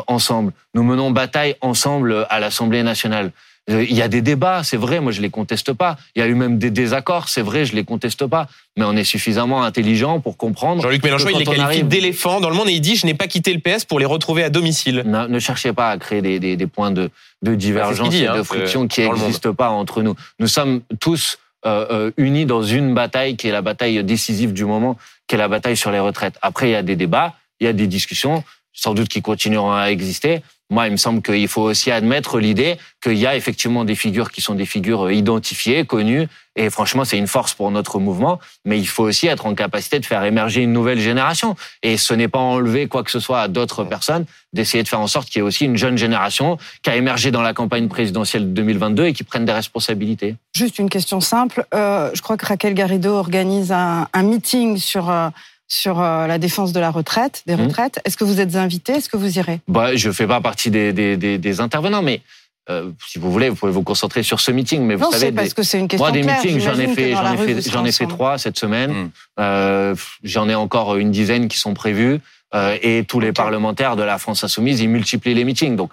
ensemble. 0.06 0.52
Nous 0.74 0.82
menons 0.82 1.10
bataille 1.10 1.54
ensemble 1.62 2.26
à 2.30 2.40
l'Assemblée 2.40 2.82
nationale. 2.82 3.30
Euh, 3.70 3.84
Il 3.88 3.94
y 3.94 4.02
a 4.02 4.08
des 4.08 4.22
débats, 4.22 4.62
c'est 4.64 4.76
vrai, 4.76 5.00
moi 5.00 5.12
je 5.12 5.20
les 5.20 5.30
conteste 5.30 5.72
pas. 5.72 5.96
Il 6.14 6.20
y 6.20 6.22
a 6.22 6.26
eu 6.26 6.34
même 6.34 6.58
des 6.58 6.70
désaccords, 6.70 7.28
c'est 7.28 7.42
vrai, 7.42 7.64
je 7.64 7.74
les 7.74 7.84
conteste 7.84 8.26
pas. 8.26 8.48
Mais 8.76 8.84
on 8.84 8.96
est 8.96 9.04
suffisamment 9.04 9.62
intelligent 9.62 10.20
pour 10.20 10.36
comprendre. 10.36 10.82
Jean-Luc 10.82 11.02
Mélenchon, 11.02 11.28
il 11.30 11.38
les 11.38 11.44
qualifie 11.44 11.82
d'éléphants 11.84 12.40
dans 12.40 12.50
le 12.50 12.56
monde 12.56 12.68
et 12.68 12.72
il 12.72 12.80
dit 12.80 12.96
je 12.96 13.06
n'ai 13.06 13.14
pas 13.14 13.26
quitté 13.26 13.52
le 13.52 13.60
PS 13.60 13.84
pour 13.84 13.98
les 13.98 14.06
retrouver 14.06 14.44
à 14.44 14.50
domicile. 14.50 15.02
Ne, 15.06 15.26
ne 15.26 15.38
cherchez 15.38 15.72
pas 15.72 15.90
à 15.90 15.98
créer 15.98 16.22
des, 16.22 16.38
des, 16.38 16.56
des 16.56 16.66
points 16.66 16.90
de, 16.90 17.10
de 17.42 17.54
divergence 17.54 18.10
dit, 18.10 18.24
et 18.24 18.28
hein, 18.28 18.36
de 18.36 18.42
friction 18.42 18.88
qui 18.88 19.02
n'existent 19.02 19.52
pas 19.54 19.70
entre 19.70 20.02
nous. 20.02 20.14
Nous 20.38 20.48
sommes 20.48 20.80
tous 21.00 21.38
euh, 21.66 21.86
euh, 21.90 22.10
unis 22.16 22.46
dans 22.46 22.62
une 22.62 22.94
bataille 22.94 23.36
qui 23.36 23.48
est 23.48 23.52
la 23.52 23.62
bataille 23.62 24.02
décisive 24.04 24.52
du 24.52 24.64
moment, 24.64 24.96
qui 25.26 25.34
est 25.34 25.38
la 25.38 25.48
bataille 25.48 25.76
sur 25.76 25.90
les 25.90 25.98
retraites. 25.98 26.38
Après, 26.40 26.68
il 26.68 26.72
y 26.72 26.76
a 26.76 26.82
des 26.84 26.94
débats, 26.94 27.34
il 27.60 27.64
y 27.64 27.68
a 27.68 27.72
des 27.72 27.88
discussions, 27.88 28.44
sans 28.78 28.94
doute 28.94 29.08
qui 29.08 29.22
continueront 29.22 29.72
à 29.72 29.86
exister. 29.86 30.42
Moi, 30.70 30.86
il 30.86 30.92
me 30.92 30.96
semble 30.96 31.20
qu'il 31.20 31.48
faut 31.48 31.62
aussi 31.62 31.90
admettre 31.90 32.38
l'idée 32.38 32.76
qu'il 33.02 33.14
y 33.14 33.26
a 33.26 33.34
effectivement 33.34 33.84
des 33.84 33.94
figures 33.94 34.30
qui 34.30 34.40
sont 34.40 34.54
des 34.54 34.66
figures 34.66 35.06
euh, 35.06 35.12
identifiées, 35.12 35.84
connues, 35.84 36.28
et 36.54 36.70
franchement, 36.70 37.04
c'est 37.04 37.18
une 37.18 37.26
force 37.26 37.54
pour 37.54 37.70
notre 37.70 37.98
mouvement, 37.98 38.38
mais 38.64 38.78
il 38.78 38.86
faut 38.86 39.04
aussi 39.04 39.26
être 39.26 39.46
en 39.46 39.54
capacité 39.54 39.98
de 39.98 40.06
faire 40.06 40.22
émerger 40.24 40.62
une 40.62 40.72
nouvelle 40.72 41.00
génération. 41.00 41.56
Et 41.82 41.96
ce 41.96 42.14
n'est 42.14 42.28
pas 42.28 42.38
enlever 42.38 42.86
quoi 42.86 43.02
que 43.02 43.10
ce 43.10 43.20
soit 43.20 43.40
à 43.40 43.48
d'autres 43.48 43.84
personnes, 43.84 44.26
d'essayer 44.52 44.82
de 44.82 44.88
faire 44.88 45.00
en 45.00 45.06
sorte 45.06 45.28
qu'il 45.28 45.40
y 45.40 45.44
ait 45.44 45.46
aussi 45.46 45.64
une 45.64 45.76
jeune 45.76 45.96
génération 45.96 46.58
qui 46.82 46.90
a 46.90 46.96
émergé 46.96 47.30
dans 47.30 47.42
la 47.42 47.54
campagne 47.54 47.88
présidentielle 47.88 48.42
de 48.42 48.50
2022 48.50 49.06
et 49.06 49.12
qui 49.12 49.24
prenne 49.24 49.44
des 49.44 49.52
responsabilités. 49.52 50.34
Juste 50.54 50.78
une 50.78 50.90
question 50.90 51.20
simple. 51.20 51.64
Euh, 51.74 52.10
je 52.12 52.22
crois 52.22 52.36
que 52.36 52.46
Raquel 52.46 52.74
Garrido 52.74 53.14
organise 53.14 53.72
un, 53.72 54.08
un 54.12 54.22
meeting 54.22 54.78
sur, 54.78 55.10
euh, 55.10 55.28
sur 55.68 56.00
euh, 56.00 56.26
la 56.26 56.38
défense 56.38 56.72
de 56.72 56.80
la 56.80 56.90
retraite, 56.90 57.42
des 57.46 57.54
Mhm. 57.54 57.66
retraites. 57.66 58.00
Est-ce 58.04 58.16
que 58.16 58.24
vous 58.24 58.40
êtes 58.40 58.56
invité? 58.56 58.94
Est-ce 58.94 59.08
que 59.08 59.16
vous 59.18 59.38
irez? 59.38 59.60
Bah, 59.68 59.94
je 59.94 60.10
fais 60.10 60.26
pas 60.26 60.40
partie 60.40 60.70
des, 60.70 60.92
des, 60.92 61.16
des, 61.16 61.36
des 61.38 61.60
intervenants, 61.60 62.02
mais 62.02 62.22
euh, 62.70 62.90
si 63.06 63.18
vous 63.18 63.30
voulez, 63.30 63.48
vous 63.50 63.56
pouvez 63.56 63.72
vous 63.72 63.82
concentrer 63.82 64.22
sur 64.22 64.40
ce 64.40 64.50
meeting. 64.50 64.82
Mais 64.82 64.94
vous 64.94 65.04
Non, 65.04 65.10
c'est 65.12 65.32
parce 65.32 65.48
des- 65.48 65.54
que 65.54 65.62
c'est 65.62 65.78
une 65.78 65.88
question 65.88 66.04
moi, 66.06 66.12
des 66.12 66.22
claire. 66.22 66.36
meetings, 66.42 66.60
j'en 66.60 66.78
ai 66.78 66.88
fait, 66.88 67.12
j'en 67.12 67.32
ai 67.32 67.36
fait, 67.62 67.70
j'en 67.70 67.84
ai 67.84 67.92
trois 68.08 68.38
cette 68.38 68.58
semaine. 68.58 68.90
Mm. 68.92 69.10
Euh, 69.40 69.94
j'en 70.24 70.48
ai 70.48 70.54
encore 70.54 70.96
une 70.96 71.10
dizaine 71.10 71.48
qui 71.48 71.58
sont 71.58 71.74
prévus. 71.74 72.18
Euh, 72.54 72.78
et 72.82 73.04
tous 73.04 73.20
les 73.20 73.32
parlementaires 73.32 73.94
de 73.96 74.02
la 74.02 74.16
France 74.16 74.42
insoumise, 74.42 74.80
ils 74.80 74.88
multiplient 74.88 75.34
les 75.34 75.44
meetings. 75.44 75.76
Donc, 75.76 75.90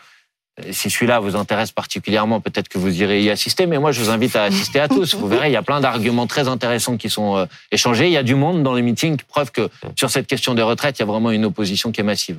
si 0.72 0.90
celui-là 0.90 1.20
vous 1.20 1.36
intéresse 1.36 1.72
particulièrement, 1.72 2.40
peut-être 2.40 2.70
que 2.70 2.78
vous 2.78 3.02
irez 3.02 3.22
y 3.22 3.30
assister. 3.30 3.66
Mais 3.66 3.78
moi, 3.78 3.92
je 3.92 4.00
vous 4.02 4.10
invite 4.10 4.36
à 4.36 4.44
assister 4.44 4.80
à 4.80 4.88
tous. 4.88 5.16
Vous 5.16 5.28
verrez, 5.28 5.50
il 5.50 5.54
y 5.54 5.58
a 5.58 5.62
plein 5.64 5.82
d'arguments 5.82 6.28
très 6.28 6.48
intéressants 6.48 6.98
qui 6.98 7.10
sont 7.10 7.36
euh, 7.38 7.46
échangés. 7.72 8.06
Il 8.08 8.14
y 8.14 8.18
a 8.18 8.24
du 8.24 8.36
monde 8.36 8.64
dans 8.64 8.74
les 8.74 8.82
meetings, 8.82 9.18
preuve 9.28 9.52
que 9.52 9.70
sur 9.98 10.10
cette 10.10 10.28
question 10.28 10.54
des 10.54 10.62
retraites, 10.62 10.98
il 10.98 11.02
y 11.02 11.04
a 11.04 11.08
vraiment 11.08 11.32
une 11.32 11.46
opposition 11.46 11.92
qui 11.92 12.00
est 12.02 12.06
massive. 12.06 12.38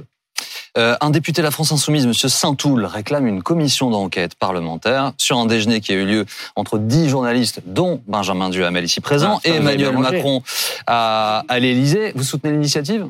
Euh, 0.78 0.94
un 1.00 1.08
député 1.08 1.40
de 1.40 1.46
la 1.46 1.50
France 1.50 1.72
Insoumise, 1.72 2.04
M. 2.04 2.12
Saint-Toul, 2.12 2.84
réclame 2.84 3.26
une 3.26 3.42
commission 3.42 3.88
d'enquête 3.90 4.34
parlementaire 4.34 5.12
sur 5.16 5.38
un 5.38 5.46
déjeuner 5.46 5.80
qui 5.80 5.92
a 5.92 5.94
eu 5.94 6.04
lieu 6.04 6.26
entre 6.54 6.76
dix 6.78 7.08
journalistes, 7.08 7.62
dont 7.64 8.02
Benjamin 8.06 8.50
Duhamel 8.50 8.84
ici 8.84 9.00
présent, 9.00 9.40
Ah, 9.44 9.48
et 9.48 9.52
Emmanuel. 9.54 9.96
Macron 9.96 10.42
à, 10.86 11.44
à 11.48 11.58
l'Élysée. 11.58 12.12
Vous 12.14 12.24
soutenez 12.24 12.52
l'initiative? 12.52 13.06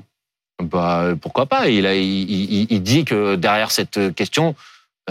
Bah, 0.63 1.07
pourquoi 1.21 1.47
pas? 1.47 1.69
Il, 1.69 1.87
a, 1.87 1.95
il, 1.97 2.31
il- 2.31 2.67
il 2.71 2.83
dit 2.83 3.05
que 3.05 3.35
derrière 3.35 3.71
cette 3.73 4.15
question, 4.15 4.51
euh, 4.51 4.53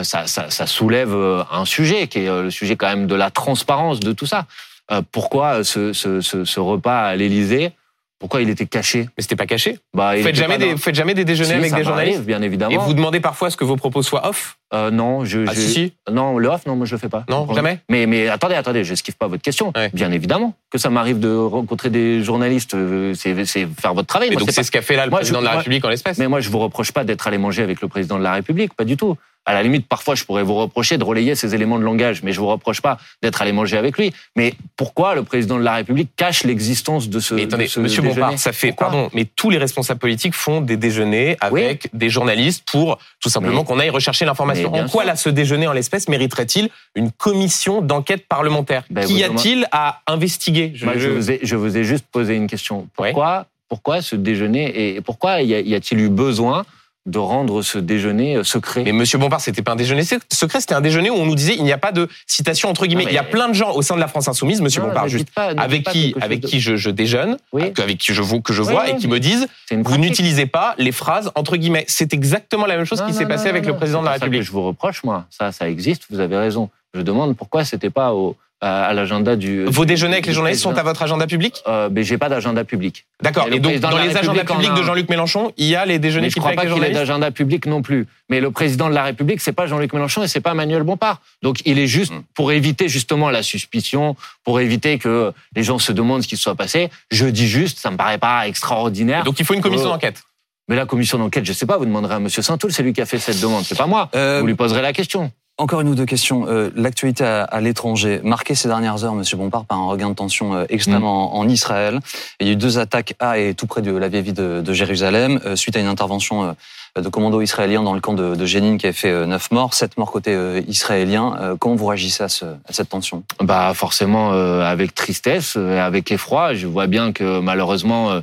ça, 0.03 0.27
ça, 0.27 0.49
ça 0.49 0.67
soulève 0.67 1.13
euh, 1.13 1.43
un 1.51 1.65
sujet 1.65 2.07
qui 2.07 2.19
est 2.19 2.27
euh, 2.29 2.43
le 2.43 2.51
sujet 2.51 2.75
quand 2.75 2.87
même 2.87 3.07
de 3.07 3.15
la 3.15 3.31
transparence 3.31 3.99
de 3.99 4.11
tout 4.13 4.25
ça. 4.25 4.45
Euh, 4.91 5.01
Pourquoi 5.11 5.63
ce, 5.63 5.93
ce, 5.93 6.21
ce, 6.21 6.43
ce 6.45 6.59
repas 6.59 6.99
à 7.07 7.15
l'Élysée 7.15 7.71
Pourquoi 8.19 8.41
il 8.41 8.49
était 8.49 8.65
caché? 8.67 9.03
Mais 9.17 9.21
c'était 9.23 9.35
pas 9.35 9.45
caché. 9.47 9.79
bah, 9.93 10.15
Vous 10.15 10.21
faites 10.23 10.35
jamais, 10.35 10.57
des, 10.57 10.73
vous 10.73 10.77
faites 10.77 10.95
jamais 10.95 11.13
des 11.13 11.25
déjeuners 11.25 11.49
Si, 11.49 11.55
avec 11.55 11.69
ça 11.71 11.77
des 11.77 11.83
journalistes 11.83 12.21
bien 12.23 12.41
et 12.41 12.45
évidemment. 12.45 12.77
vous 12.79 12.93
demandez 12.93 13.19
parfois 13.19 13.47
à 13.47 13.51
ce 13.51 13.57
que 13.57 13.63
vos 13.63 13.77
propos 13.77 14.03
soient 14.03 14.27
off? 14.27 14.57
Euh, 14.73 14.91
non, 14.91 15.25
je, 15.25 15.45
Ah 15.47 15.53
je- 15.53 15.59
si 15.59 15.69
si 15.73 15.93
non, 16.11 16.37
le 16.37 16.49
off, 16.49 16.65
non, 16.65 16.75
moi 16.75 16.85
je 16.85 16.91
le 16.93 16.97
fais 16.99 17.07
pas. 17.09 17.23
Non, 17.29 17.51
jamais? 17.55 17.79
Mais, 17.89 18.05
mais 18.05 18.27
attendez, 18.27 18.55
attendez, 18.55 18.83
je 18.83 18.93
esquive 18.93 19.15
pas 19.15 19.27
votre 19.27 19.41
question. 19.41 19.71
Ouais. 19.75 19.89
Bien 19.93 20.11
évidemment 20.11 20.53
que 20.71 20.77
ça 20.77 20.89
m'arrive 20.89 21.19
de 21.19 21.33
rencontrer 21.35 21.89
des 21.89 22.23
journalistes, 22.23 22.73
euh, 22.75 23.13
c'est 23.15 23.45
c'est 23.45 23.67
faire 23.79 23.93
votre 23.93 24.07
travail. 24.07 24.29
Mais 24.29 24.35
Moi, 24.35 24.41
donc 24.41 24.49
c'est 24.51 24.55
pas- 24.61 24.63
ce 24.65 24.71
qu'a 24.71 24.81
fait 24.81 24.95
là 24.97 25.05
le 25.05 25.09
Moi, 25.11 25.19
président 25.19 25.39
je- 25.39 25.43
de 25.43 25.45
la 25.45 25.51
moi- 25.53 25.57
République 25.59 25.85
en 25.85 25.89
l'espèce. 25.89 26.17
Mais 26.17 26.27
moi, 26.27 26.41
je 26.41 26.49
vous 26.49 26.59
reproche 26.59 26.91
pas 26.91 27.03
d'être 27.05 27.25
allé 27.27 27.37
manger 27.37 27.63
avec 27.63 27.81
le 27.81 27.87
président 27.87 28.17
de 28.19 28.23
la 28.23 28.33
République, 28.33 28.73
pas 28.75 28.83
du 28.85 28.97
tout. 28.97 29.15
À 29.45 29.53
la 29.53 29.61
limite, 29.63 29.87
parfois, 29.87 30.15
je 30.15 30.23
pourrais 30.23 30.43
vous 30.43 30.55
reprocher 30.55 30.97
de 30.97 31.03
relayer 31.03 31.35
ces 31.35 31.53
éléments 31.53 31.77
de 31.77 31.83
langage, 31.83 32.23
mais 32.23 32.31
je 32.31 32.39
vous 32.39 32.47
reproche 32.47 32.81
pas 32.81 32.97
d'être 33.21 33.41
allé 33.41 33.51
manger 33.51 33.77
avec 33.77 33.97
lui. 33.97 34.11
Mais 34.35 34.53
pourquoi 34.75 35.13
le 35.15 35.23
président 35.23 35.57
de 35.57 35.63
la 35.63 35.75
République 35.75 36.09
cache 36.15 36.43
l'existence 36.43 37.09
de 37.09 37.19
ce, 37.19 37.35
Mais 37.35 37.43
attendez, 37.43 37.65
de 37.65 37.69
ce 37.69 37.79
Monsieur 37.79 38.01
déjeuner? 38.01 38.21
Bompard, 38.21 38.39
ça 38.39 38.51
fait, 38.53 38.69
Pourquoi? 38.69 38.87
pardon, 38.87 39.09
mais 39.13 39.25
tous 39.25 39.49
les 39.51 39.57
responsables 39.59 39.99
politiques 39.99 40.33
font 40.33 40.61
des 40.61 40.77
déjeuners 40.77 41.37
avec 41.41 41.89
des 41.93 42.09
journalistes 42.09 42.63
pour 42.69 42.97
tout 43.21 43.29
simplement 43.29 43.63
qu'on 43.63 43.77
aille 43.79 43.89
rechercher 43.91 44.25
l'information. 44.25 44.73
En 44.73 44.87
quoi 44.87 45.03
sûr. 45.03 45.05
là, 45.05 45.15
ce 45.15 45.29
déjeuner 45.29 45.67
en 45.67 45.73
l'espèce 45.73 46.07
mériterait-il 46.09 46.69
une 46.95 47.11
commission 47.11 47.81
d'enquête 47.81 48.27
parlementaire? 48.27 48.83
Ben, 48.89 49.05
Qu'y 49.05 49.23
a-t-il 49.23 49.67
à 49.71 50.01
investiguer? 50.07 50.71
Je- 50.73 50.85
Moi, 50.85 50.95
je, 50.95 50.99
je- 51.01 51.09
vous 51.09 51.31
ai, 51.31 51.39
je 51.43 51.55
vous 51.55 51.77
ai 51.77 51.83
juste 51.83 52.05
posé 52.11 52.35
une 52.35 52.47
question. 52.47 52.87
Pourquoi, 52.95 53.45
pourquoi 53.69 54.01
ce 54.01 54.15
déjeuner 54.15 54.95
et 54.95 55.01
pourquoi 55.01 55.41
y 55.41 55.75
a-t-il 55.75 55.99
eu 55.99 56.09
besoin 56.09 56.65
de 57.05 57.19
rendre 57.19 57.61
ce 57.61 57.77
déjeuner 57.77 58.37
euh, 58.37 58.43
secret. 58.43 58.83
Mais 58.83 58.91
Monsieur 58.91 59.17
Bompard, 59.17 59.41
c'était 59.41 59.61
pas 59.61 59.73
un 59.73 59.75
déjeuner 59.75 60.03
secret, 60.03 60.59
c'était 60.59 60.73
un 60.73 60.81
déjeuner 60.81 61.09
où 61.09 61.15
on 61.15 61.25
nous 61.25 61.35
disait 61.35 61.55
il 61.55 61.63
n'y 61.63 61.71
a 61.71 61.77
pas 61.77 61.91
de 61.91 62.07
citation 62.25 62.69
entre 62.69 62.87
guillemets. 62.87 63.05
Il 63.07 63.13
y 63.13 63.17
a 63.17 63.23
plein 63.23 63.47
de 63.47 63.53
gens 63.53 63.73
au 63.73 63.81
sein 63.81 63.95
de 63.95 63.99
la 63.99 64.07
France 64.07 64.27
insoumise, 64.27 64.61
Monsieur 64.61 64.81
Bompard, 64.81 65.07
juste 65.07 65.27
avec 65.35 65.83
qui 65.83 66.15
avec 66.19 66.41
qui 66.41 66.59
je, 66.59 66.75
je 66.75 66.89
déjeune, 66.89 67.37
avec 67.53 67.97
qui 67.97 68.13
je 68.13 68.21
vois 68.21 68.39
que 68.39 68.53
je 68.53 68.61
vois 68.61 68.89
et 68.89 68.95
qui 68.95 69.07
me 69.07 69.19
disent 69.19 69.47
vous 69.71 69.97
n'utilisez 69.97 70.47
pas 70.47 70.73
les 70.77 70.91
phrases 70.91 71.31
entre 71.35 71.57
guillemets. 71.57 71.85
C'est 71.87 72.13
exactement 72.13 72.65
la 72.65 72.75
même 72.75 72.85
chose 72.85 73.03
qui 73.05 73.13
s'est 73.13 73.27
passé 73.27 73.49
avec 73.49 73.65
le 73.65 73.75
président 73.75 74.01
de 74.01 74.05
la 74.05 74.13
République. 74.13 74.41
je 74.41 74.51
vous 74.51 74.63
reproche 74.63 75.03
moi, 75.03 75.25
ça 75.29 75.51
ça 75.51 75.69
existe, 75.69 76.05
vous 76.09 76.19
avez 76.19 76.37
raison. 76.37 76.69
Je 76.93 77.01
demande 77.01 77.35
pourquoi 77.35 77.65
c'était 77.65 77.89
pas 77.89 78.13
au 78.13 78.35
à 78.61 78.93
l'agenda 78.93 79.35
du. 79.35 79.65
Vos 79.65 79.85
déjeuners 79.85 80.13
avec 80.13 80.25
les 80.25 80.33
journalistes 80.33 80.61
sont 80.61 80.75
à 80.77 80.83
votre 80.83 81.01
agenda 81.01 81.27
public? 81.27 81.61
Euh, 81.67 81.89
Mais 81.91 82.03
j'ai 82.03 82.17
pas 82.17 82.29
d'agenda 82.29 82.63
public. 82.63 83.05
D'accord. 83.21 83.47
Et, 83.51 83.59
donc 83.59 83.77
dans 83.79 83.97
les 83.97 84.15
agendas 84.15 84.43
publics 84.43 84.73
de 84.73 84.83
Jean-Luc 84.83 85.09
Mélenchon, 85.09 85.51
il 85.57 85.67
y 85.67 85.75
a 85.75 85.85
les 85.85 85.99
déjeuners 85.99 86.27
mais 86.27 86.29
qui 86.29 86.35
Je 86.35 86.39
crois 86.39 86.53
pas 86.53 86.65
qu'il 86.65 86.83
ait 86.83 86.91
d'agenda 86.91 87.31
public 87.31 87.65
non 87.65 87.81
plus. 87.81 88.07
Mais 88.29 88.39
le 88.39 88.51
président 88.51 88.89
de 88.89 88.95
la 88.95 89.03
République, 89.03 89.41
c'est 89.41 89.53
pas 89.53 89.67
Jean-Luc 89.67 89.93
Mélenchon 89.93 90.23
et 90.23 90.27
c'est 90.27 90.41
pas 90.41 90.53
Manuel 90.53 90.83
Bompard. 90.83 91.21
Donc 91.43 91.59
il 91.65 91.79
est 91.79 91.87
juste 91.87 92.13
hmm. 92.13 92.23
pour 92.33 92.51
éviter 92.51 92.87
justement 92.87 93.29
la 93.29 93.43
suspicion, 93.43 94.15
pour 94.43 94.59
éviter 94.59 94.97
que 94.97 95.31
les 95.55 95.63
gens 95.63 95.77
se 95.77 95.91
demandent 95.91 96.23
ce 96.23 96.27
qui 96.27 96.37
se 96.37 96.43
soit 96.43 96.55
passé. 96.55 96.89
Je 97.11 97.27
dis 97.27 97.47
juste, 97.47 97.79
ça 97.79 97.91
me 97.91 97.97
paraît 97.97 98.17
pas 98.17 98.47
extraordinaire. 98.47 99.23
donc 99.23 99.39
il 99.39 99.45
faut 99.45 99.53
une 99.53 99.61
commission 99.61 99.89
d'enquête. 99.89 100.23
Mais 100.67 100.75
la 100.75 100.85
commission 100.85 101.19
d'enquête, 101.19 101.45
je 101.45 101.53
sais 101.53 101.67
pas, 101.67 101.77
vous 101.77 101.85
demanderez 101.85 102.15
à 102.15 102.19
Monsieur 102.19 102.41
Saint-Toul, 102.41 102.73
c'est 102.73 102.81
lui 102.81 102.93
qui 102.93 103.01
a 103.01 103.05
fait 103.05 103.19
cette 103.19 103.39
demande, 103.39 103.63
c'est 103.63 103.77
pas 103.77 103.85
moi. 103.85 104.09
Euh, 104.15 104.39
vous 104.41 104.47
lui 104.47 104.55
poserez 104.55 104.81
la 104.81 104.93
question. 104.93 105.31
Encore 105.57 105.79
une 105.79 105.87
ou 105.87 105.95
deux 105.95 106.05
questions. 106.05 106.47
Euh, 106.49 106.69
l'actualité 106.75 107.23
à, 107.23 107.61
l'étranger, 107.61 108.19
marquée 108.25 108.55
ces 108.55 108.67
dernières 108.67 109.05
heures, 109.05 109.15
Monsieur 109.15 109.37
Bompard, 109.37 109.63
par 109.63 109.77
un 109.77 109.85
regain 109.85 110.09
de 110.09 110.15
tension 110.15 110.53
euh, 110.53 110.65
extrême 110.67 111.03
mm. 111.03 111.05
en, 111.05 111.47
Israël. 111.47 112.01
Il 112.41 112.47
y 112.47 112.49
a 112.49 112.53
eu 112.53 112.55
deux 112.57 112.77
attaques 112.77 113.13
à 113.19 113.39
et 113.39 113.53
tout 113.53 113.65
près 113.65 113.81
de 113.81 113.95
la 113.95 114.09
vieille 114.09 114.23
ville 114.23 114.33
de, 114.33 114.73
Jérusalem, 114.73 115.39
euh, 115.45 115.55
suite 115.55 115.77
à 115.77 115.79
une 115.79 115.87
intervention 115.87 116.53
de 116.97 117.09
commandos 117.09 117.39
israéliens 117.41 117.83
dans 117.83 117.93
le 117.93 118.01
camp 118.01 118.13
de, 118.13 118.35
de 118.35 118.45
Jénine 118.45 118.77
qui 118.77 118.87
a 118.87 118.91
fait 118.91 119.25
neuf 119.25 119.49
morts, 119.51 119.73
sept 119.73 119.97
morts 119.97 120.11
côté 120.11 120.63
israélien. 120.67 121.55
comment 121.59 121.75
vous 121.75 121.85
réagissez 121.85 122.23
à, 122.23 122.29
ce, 122.29 122.45
à 122.45 122.71
cette 122.71 122.89
tension? 122.89 123.23
Bah 123.41 123.73
forcément 123.73 124.31
avec 124.31 124.95
tristesse, 124.95 125.57
avec 125.57 126.11
effroi. 126.11 126.53
Je 126.53 126.67
vois 126.67 126.87
bien 126.87 127.11
que 127.11 127.39
malheureusement 127.39 128.21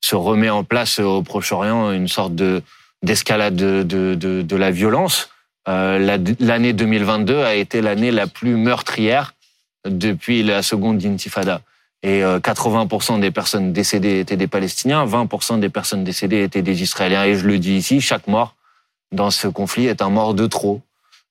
se 0.00 0.14
remet 0.14 0.50
en 0.50 0.62
place 0.62 1.00
au 1.00 1.22
Proche-Orient 1.22 1.92
une 1.92 2.08
sorte 2.08 2.34
de 2.34 2.62
d'escalade 3.02 3.56
de, 3.56 3.82
de, 3.82 4.14
de 4.14 4.56
la 4.56 4.70
violence. 4.70 5.31
Euh, 5.68 6.18
l'année 6.40 6.72
2022 6.72 7.42
a 7.42 7.54
été 7.54 7.80
l'année 7.80 8.10
la 8.10 8.26
plus 8.26 8.56
meurtrière 8.56 9.34
depuis 9.86 10.42
la 10.42 10.62
seconde 10.62 11.04
intifada. 11.04 11.60
Et 12.02 12.22
80% 12.22 13.16
euh, 13.16 13.20
des 13.20 13.30
personnes 13.30 13.72
décédées 13.72 14.18
étaient 14.18 14.36
des 14.36 14.48
Palestiniens, 14.48 15.06
20% 15.06 15.60
des 15.60 15.68
personnes 15.68 16.02
décédées 16.02 16.42
étaient 16.42 16.62
des 16.62 16.82
Israéliens. 16.82 17.24
Et 17.24 17.36
je 17.36 17.46
le 17.46 17.58
dis 17.58 17.76
ici, 17.76 18.00
chaque 18.00 18.26
mort 18.26 18.56
dans 19.12 19.30
ce 19.30 19.46
conflit 19.46 19.86
est 19.86 20.02
un 20.02 20.08
mort 20.08 20.34
de 20.34 20.46
trop, 20.46 20.80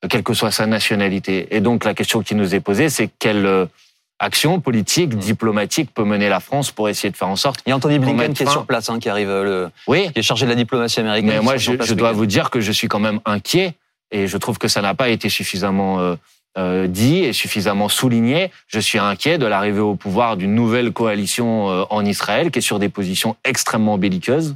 quelle 0.10 0.24
que 0.24 0.34
soit 0.34 0.52
sa 0.52 0.68
nationalité. 0.68 1.48
Et 1.52 1.60
donc 1.60 1.84
la 1.84 1.94
question 1.94 2.22
qui 2.22 2.36
nous 2.36 2.56
est 2.56 2.62
posée, 2.62 2.90
c'est 2.90 3.10
quelle 3.20 3.46
euh, 3.46 3.66
action 4.20 4.62
politique, 4.62 5.14
mmh. 5.14 5.20
diplomatique 5.20 5.94
peut 5.94 6.06
mener 6.06 6.30
la 6.30 6.40
France 6.40 6.72
pour 6.72 6.88
essayer 6.88 7.10
de 7.12 7.18
faire 7.18 7.28
en 7.28 7.36
sorte. 7.36 7.62
Il 7.66 7.70
y 7.70 7.74
a 7.74 7.76
Anthony 7.76 8.00
Blinken 8.00 8.34
qui 8.34 8.44
est 8.44 8.50
sur 8.50 8.66
place, 8.66 8.90
hein, 8.90 9.00
qui 9.00 9.10
arrive, 9.10 9.28
le, 9.28 9.70
oui. 9.88 10.10
qui 10.14 10.20
est 10.20 10.24
chargé 10.24 10.46
de 10.46 10.52
la 10.52 10.56
diplomatie 10.56 11.02
américaine. 11.02 11.32
Mais 11.32 11.42
moi, 11.42 11.58
je, 11.58 11.74
je 11.82 11.94
dois 11.96 12.14
vous 12.14 12.28
dire 12.28 12.50
que 12.50 12.62
je 12.62 12.72
suis 12.72 12.88
quand 12.88 13.00
même 13.00 13.20
inquiet 13.26 13.76
et 14.12 14.28
je 14.28 14.38
trouve 14.38 14.58
que 14.58 14.68
ça 14.68 14.82
n'a 14.82 14.94
pas 14.94 15.10
été 15.10 15.30
suffisamment 15.30 16.00
euh, 16.00 16.16
euh, 16.58 16.88
dit 16.88 17.20
et 17.20 17.34
suffisamment 17.34 17.90
souligné. 17.90 18.52
Je 18.68 18.80
suis 18.80 19.00
inquiet 19.00 19.38
de 19.38 19.46
l'arrivée 19.46 19.80
au 19.80 19.96
pouvoir 19.96 20.38
d'une 20.38 20.54
nouvelle 20.54 20.92
coalition 20.92 21.70
euh, 21.70 21.84
en 21.90 22.06
Israël 22.06 22.52
qui 22.52 22.60
est 22.60 22.62
sur 22.62 22.80
des 22.80 22.90
positions 22.90 23.36
extrêmement 23.46 23.98
belliqueuses. 23.98 24.56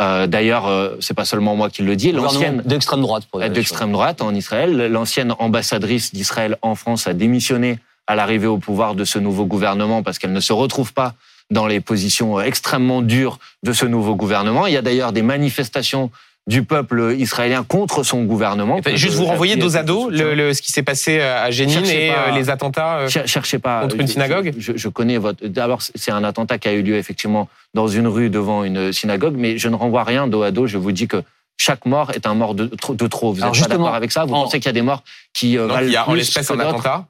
Euh, 0.00 0.26
D'ailleurs, 0.26 0.66
euh, 0.66 0.96
c'est 1.00 1.14
pas 1.14 1.24
seulement 1.24 1.56
moi 1.56 1.70
qui 1.70 1.82
le 1.82 1.96
dis. 1.96 2.12
L'ancienne 2.12 2.62
d'extrême 2.64 3.00
droite, 3.00 3.24
d'extrême 3.52 3.92
droite 3.92 4.22
en 4.22 4.34
Israël. 4.34 4.86
L'ancienne 4.90 5.34
ambassadrice 5.38 6.12
d'Israël 6.12 6.56
en 6.62 6.74
France 6.74 7.06
a 7.06 7.12
démissionné 7.12 7.78
à 8.06 8.14
l'arrivée 8.14 8.46
au 8.46 8.58
pouvoir 8.58 8.94
de 8.94 9.04
ce 9.04 9.18
nouveau 9.18 9.44
gouvernement 9.44 10.02
parce 10.02 10.18
qu'elle 10.18 10.32
ne 10.32 10.40
se 10.40 10.52
retrouve 10.52 10.92
pas 10.92 11.14
dans 11.50 11.66
les 11.66 11.80
positions 11.80 12.40
extrêmement 12.40 13.02
dures 13.02 13.38
de 13.62 13.72
ce 13.72 13.84
nouveau 13.84 14.14
gouvernement. 14.14 14.66
Il 14.66 14.72
y 14.72 14.76
a 14.76 14.82
d'ailleurs 14.82 15.12
des 15.12 15.22
manifestations 15.22 16.10
du 16.46 16.64
peuple 16.64 17.14
israélien 17.18 17.64
contre 17.64 18.02
son 18.02 18.24
gouvernement. 18.24 18.80
juste 18.94 19.14
vous 19.14 19.26
renvoyer 19.26 19.56
dos 19.56 19.76
à 19.76 19.82
dos 19.82 20.10
le, 20.10 20.52
ce 20.52 20.62
qui 20.62 20.72
s'est 20.72 20.82
passé 20.82 21.18
euh, 21.20 21.44
à 21.44 21.50
Jénine 21.50 21.84
et 21.86 22.10
euh, 22.10 22.30
les 22.32 22.50
attentats 22.50 22.98
euh, 22.98 23.08
cherchez 23.08 23.58
pas, 23.58 23.82
contre 23.82 23.96
une 24.00 24.06
synagogue. 24.06 24.54
Je, 24.58 24.72
je, 24.76 24.88
connais 24.88 25.18
votre. 25.18 25.46
D'abord, 25.46 25.80
c'est 25.82 26.10
un 26.10 26.24
attentat 26.24 26.58
qui 26.58 26.68
a 26.68 26.72
eu 26.72 26.82
lieu 26.82 26.96
effectivement 26.96 27.48
dans 27.74 27.86
une 27.86 28.08
rue 28.08 28.30
devant 28.30 28.64
une 28.64 28.92
synagogue, 28.92 29.34
mais 29.36 29.58
je 29.58 29.68
ne 29.68 29.76
renvoie 29.76 30.04
rien 30.04 30.26
dos 30.26 30.42
à 30.42 30.50
dos. 30.50 30.66
Je 30.66 30.78
vous 30.78 30.92
dis 30.92 31.06
que 31.06 31.22
chaque 31.56 31.84
mort 31.84 32.10
est 32.12 32.26
un 32.26 32.34
mort 32.34 32.54
de, 32.54 32.70
de 32.90 33.06
trop. 33.06 33.32
Vous 33.32 33.44
êtes 33.44 33.52
pas 33.52 33.68
d'accord 33.68 33.94
avec 33.94 34.10
ça? 34.10 34.24
Vous 34.24 34.32
pensez 34.32 34.58
qu'il 34.58 34.66
y 34.66 34.70
a 34.70 34.72
des 34.72 34.82
morts 34.82 35.04
qui 35.32 35.56
Donc, 35.56 35.70
valent 35.70 35.86
il 35.86 35.92
y 35.92 35.96
a 35.96 36.08
en 36.08 36.14
l'espèce 36.14 36.50
un 36.50 36.58
attentat? 36.58 37.06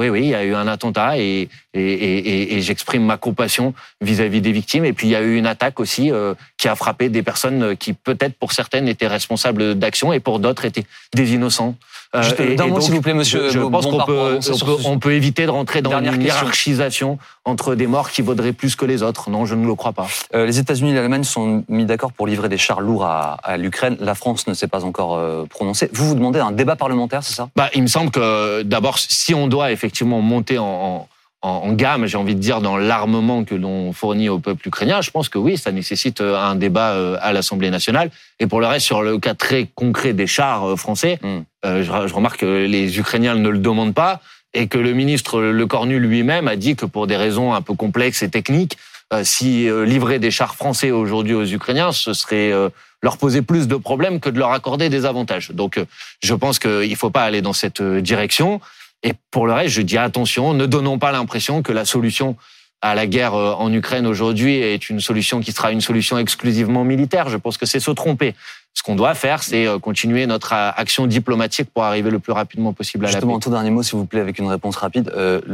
Oui, 0.00 0.08
oui, 0.08 0.20
il 0.22 0.28
y 0.30 0.34
a 0.34 0.44
eu 0.44 0.54
un 0.54 0.66
attentat 0.66 1.18
et, 1.18 1.50
et, 1.74 2.56
et, 2.56 2.62
j'exprime 2.62 3.04
ma 3.04 3.18
compassion 3.18 3.74
vis-à-vis 4.00 4.40
des 4.40 4.50
victimes. 4.50 4.86
Et 4.86 4.94
puis 4.94 5.08
il 5.08 5.10
y 5.10 5.14
a 5.14 5.20
eu 5.20 5.36
une 5.36 5.46
attaque 5.46 5.78
aussi 5.78 6.10
euh, 6.10 6.32
qui 6.56 6.68
a 6.68 6.74
frappé 6.74 7.10
des 7.10 7.22
personnes 7.22 7.76
qui 7.76 7.92
peut-être 7.92 8.34
pour 8.34 8.52
certaines 8.52 8.88
étaient 8.88 9.06
responsables 9.06 9.74
d'actions 9.74 10.14
et 10.14 10.20
pour 10.20 10.38
d'autres 10.38 10.64
étaient 10.64 10.86
des 11.12 11.34
innocents. 11.34 11.76
Euh, 12.14 12.22
Juste 12.22 12.40
mot, 12.66 12.80
s'il 12.80 12.94
vous 12.94 13.02
plaît, 13.02 13.14
monsieur. 13.14 13.50
Je, 13.50 13.60
pense 13.60 13.86
qu'on 13.86 14.04
peut, 14.04 14.40
on 14.84 14.98
peut, 14.98 15.12
éviter 15.12 15.46
de 15.46 15.50
rentrer 15.50 15.80
dans 15.80 15.96
une 16.02 16.22
hiérarchisation 16.22 17.18
entre 17.44 17.76
des 17.76 17.86
morts 17.86 18.10
qui 18.10 18.20
vaudraient 18.22 18.52
plus 18.52 18.74
que 18.74 18.84
les 18.84 19.02
autres. 19.04 19.30
Non, 19.30 19.46
je 19.46 19.54
ne 19.54 19.64
le 19.64 19.74
crois 19.76 19.92
pas. 19.92 20.08
Euh, 20.34 20.44
les 20.44 20.58
États-Unis 20.58 20.90
et 20.90 20.94
l'Allemagne 20.94 21.22
sont 21.22 21.64
mis 21.68 21.84
d'accord 21.84 22.12
pour 22.12 22.26
livrer 22.26 22.48
des 22.48 22.58
chars 22.58 22.80
lourds 22.80 23.04
à, 23.04 23.38
à 23.44 23.56
l'Ukraine. 23.56 23.96
La 24.00 24.16
France 24.16 24.48
ne 24.48 24.54
s'est 24.54 24.66
pas 24.66 24.84
encore 24.84 25.16
euh, 25.16 25.44
prononcée. 25.48 25.88
Vous 25.92 26.08
vous 26.08 26.14
demandez 26.16 26.40
un 26.40 26.52
débat 26.52 26.74
parlementaire, 26.74 27.22
c'est 27.22 27.34
ça? 27.34 27.48
Bah, 27.54 27.70
Il 27.74 27.82
me 27.82 27.88
semble 27.88 28.10
que 28.10 28.62
d'abord, 28.62 28.98
si 28.98 29.32
on 29.32 29.46
doit 29.46 29.70
effectivement 29.70 30.20
monter 30.20 30.58
en 30.58 31.06
en, 31.42 31.72
gamme, 31.72 32.06
j'ai 32.06 32.18
envie 32.18 32.34
de 32.34 32.40
dire, 32.40 32.60
dans 32.60 32.76
l'armement 32.76 33.44
que 33.44 33.54
l'on 33.54 33.92
fournit 33.92 34.28
au 34.28 34.38
peuple 34.38 34.68
ukrainien, 34.68 35.00
je 35.00 35.10
pense 35.10 35.30
que 35.30 35.38
oui, 35.38 35.56
ça 35.56 35.72
nécessite 35.72 36.20
euh, 36.20 36.36
un 36.36 36.54
débat 36.54 36.90
euh, 36.90 37.16
à 37.22 37.32
l'Assemblée 37.32 37.70
nationale. 37.70 38.10
Et 38.40 38.46
pour 38.46 38.60
le 38.60 38.66
reste, 38.66 38.84
sur 38.84 39.02
le 39.02 39.18
cas 39.18 39.34
très 39.34 39.66
concret 39.74 40.12
des 40.12 40.26
chars 40.26 40.64
euh, 40.64 40.76
français, 40.76 41.18
hmm. 41.22 41.40
je, 41.64 42.12
remarque 42.12 42.40
que 42.40 42.66
les 42.66 42.98
Ukrainiens 42.98 43.34
ne 43.36 43.48
le 43.48 43.58
demandent 43.58 43.94
pas 43.94 44.20
et 44.52 44.66
que 44.66 44.76
le 44.76 44.92
ministre 44.92 45.40
Le 45.40 45.66
Cornu 45.66 45.98
lui-même 45.98 46.46
a 46.48 46.56
dit 46.56 46.76
que 46.76 46.84
pour 46.84 47.06
des 47.06 47.16
raisons 47.16 47.54
un 47.54 47.62
peu 47.62 47.74
complexes 47.74 48.22
et 48.22 48.28
techniques, 48.28 48.76
si 49.22 49.68
livrer 49.86 50.18
des 50.18 50.32
chars 50.32 50.54
français 50.54 50.90
aujourd'hui 50.90 51.34
aux 51.34 51.44
Ukrainiens, 51.44 51.92
ce 51.92 52.14
serait 52.14 52.52
leur 53.00 53.16
poser 53.16 53.42
plus 53.42 53.68
de 53.68 53.76
problèmes 53.76 54.18
que 54.18 54.28
de 54.28 54.40
leur 54.40 54.50
accorder 54.50 54.88
des 54.88 55.04
avantages. 55.04 55.52
Donc, 55.52 55.78
je 56.20 56.34
pense 56.34 56.58
qu'il 56.58 56.90
ne 56.90 56.94
faut 56.96 57.10
pas 57.10 57.22
aller 57.22 57.42
dans 57.42 57.52
cette 57.52 57.80
direction. 57.80 58.60
Et 59.02 59.14
pour 59.30 59.46
le 59.46 59.52
reste, 59.52 59.74
je 59.74 59.82
dis 59.82 59.98
attention, 59.98 60.52
ne 60.52 60.66
donnons 60.66 60.98
pas 60.98 61.12
l'impression 61.12 61.62
que 61.62 61.72
la 61.72 61.84
solution 61.84 62.36
à 62.82 62.94
la 62.94 63.06
guerre 63.06 63.34
euh, 63.34 63.52
en 63.52 63.72
Ukraine 63.72 64.06
aujourd'hui 64.06 64.56
est 64.56 64.88
une 64.88 65.00
solution 65.00 65.40
qui 65.40 65.52
sera 65.52 65.70
une 65.70 65.80
solution 65.80 66.18
exclusivement 66.18 66.84
militaire. 66.84 67.28
Je 67.28 67.36
pense 67.36 67.58
que 67.58 67.66
c'est 67.66 67.80
se 67.80 67.90
tromper. 67.90 68.34
Ce 68.72 68.82
qu'on 68.82 68.94
doit 68.94 69.14
faire, 69.14 69.42
c'est 69.42 69.66
euh, 69.66 69.78
continuer 69.78 70.26
notre 70.26 70.54
euh, 70.54 70.70
action 70.76 71.06
diplomatique 71.06 71.68
pour 71.72 71.84
arriver 71.84 72.10
le 72.10 72.18
plus 72.18 72.32
rapidement 72.32 72.72
possible 72.72 73.04
à 73.04 73.08
la 73.08 73.12
paix. 73.12 73.18
Justement, 73.18 73.38
tout 73.38 73.50
dernier 73.50 73.70
mot, 73.70 73.82
s'il 73.82 73.98
vous 73.98 74.06
plaît, 74.06 74.20
avec 74.20 74.38
une 74.38 74.48
réponse 74.48 74.76
rapide. 74.76 75.12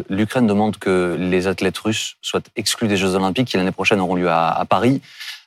L'Ukraine 0.09 0.47
demande 0.47 0.77
que 0.77 1.17
les 1.19 1.47
athlètes 1.47 1.79
russes 1.79 2.17
soient 2.23 2.43
exclus 2.55 2.89
des 2.89 2.97
Jeux 2.97 3.15
Olympiques 3.15 3.49
qui 3.49 3.57
l'année 3.57 3.73
prochaine 3.73 4.01
auront 4.01 4.15
lieu 4.15 4.31
à, 4.31 4.65
Paris, 4.69 5.01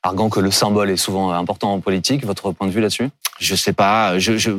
arguant 0.04 0.30
que 0.30 0.40
le 0.40 0.52
symbole 0.52 0.90
est 0.90 0.98
souvent 0.98 1.32
important 1.32 1.72
en 1.74 1.80
politique. 1.80 2.26
Votre 2.26 2.52
point 2.52 2.68
de 2.68 2.74
vue 2.74 2.82
là-dessus? 2.82 3.10
Je 3.40 3.56
sais 3.56 3.74
pas. 3.74 4.20
Je, 4.20 4.38
je, 4.38 4.52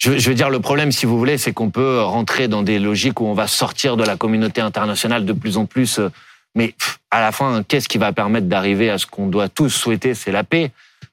je, 0.00 0.28
veux 0.28 0.34
dire, 0.34 0.48
le 0.48 0.60
problème, 0.60 0.92
si 0.92 1.04
vous 1.04 1.18
voulez, 1.18 1.36
c'est 1.36 1.52
qu'on 1.52 1.70
peut 1.70 2.00
rentrer 2.00 2.48
dans 2.48 2.62
des 2.62 2.78
logiques 2.78 3.20
où 3.20 3.26
on 3.26 3.34
va 3.34 3.46
sortir 3.46 3.98
de 3.98 4.04
la 4.04 4.16
communauté 4.16 4.62
internationale 4.62 5.26
de 5.26 5.32
plus 5.34 5.58
en 5.58 5.66
plus. 5.66 5.98
Euh, 5.98 6.08
mais 6.54 6.74
à 7.10 7.20
la 7.20 7.32
fin, 7.32 7.62
qu'est-ce 7.62 7.88
qui 7.88 7.98
va 7.98 8.12
permettre 8.12 8.46
d'arriver 8.46 8.88
à 8.88 8.96
ce 8.96 9.06
qu'on 9.06 9.26
doit 9.26 9.50
tous 9.50 9.68
souhaiter 9.68 10.14
C'est 10.14 10.32
la 10.32 10.42
paix. 10.42 10.70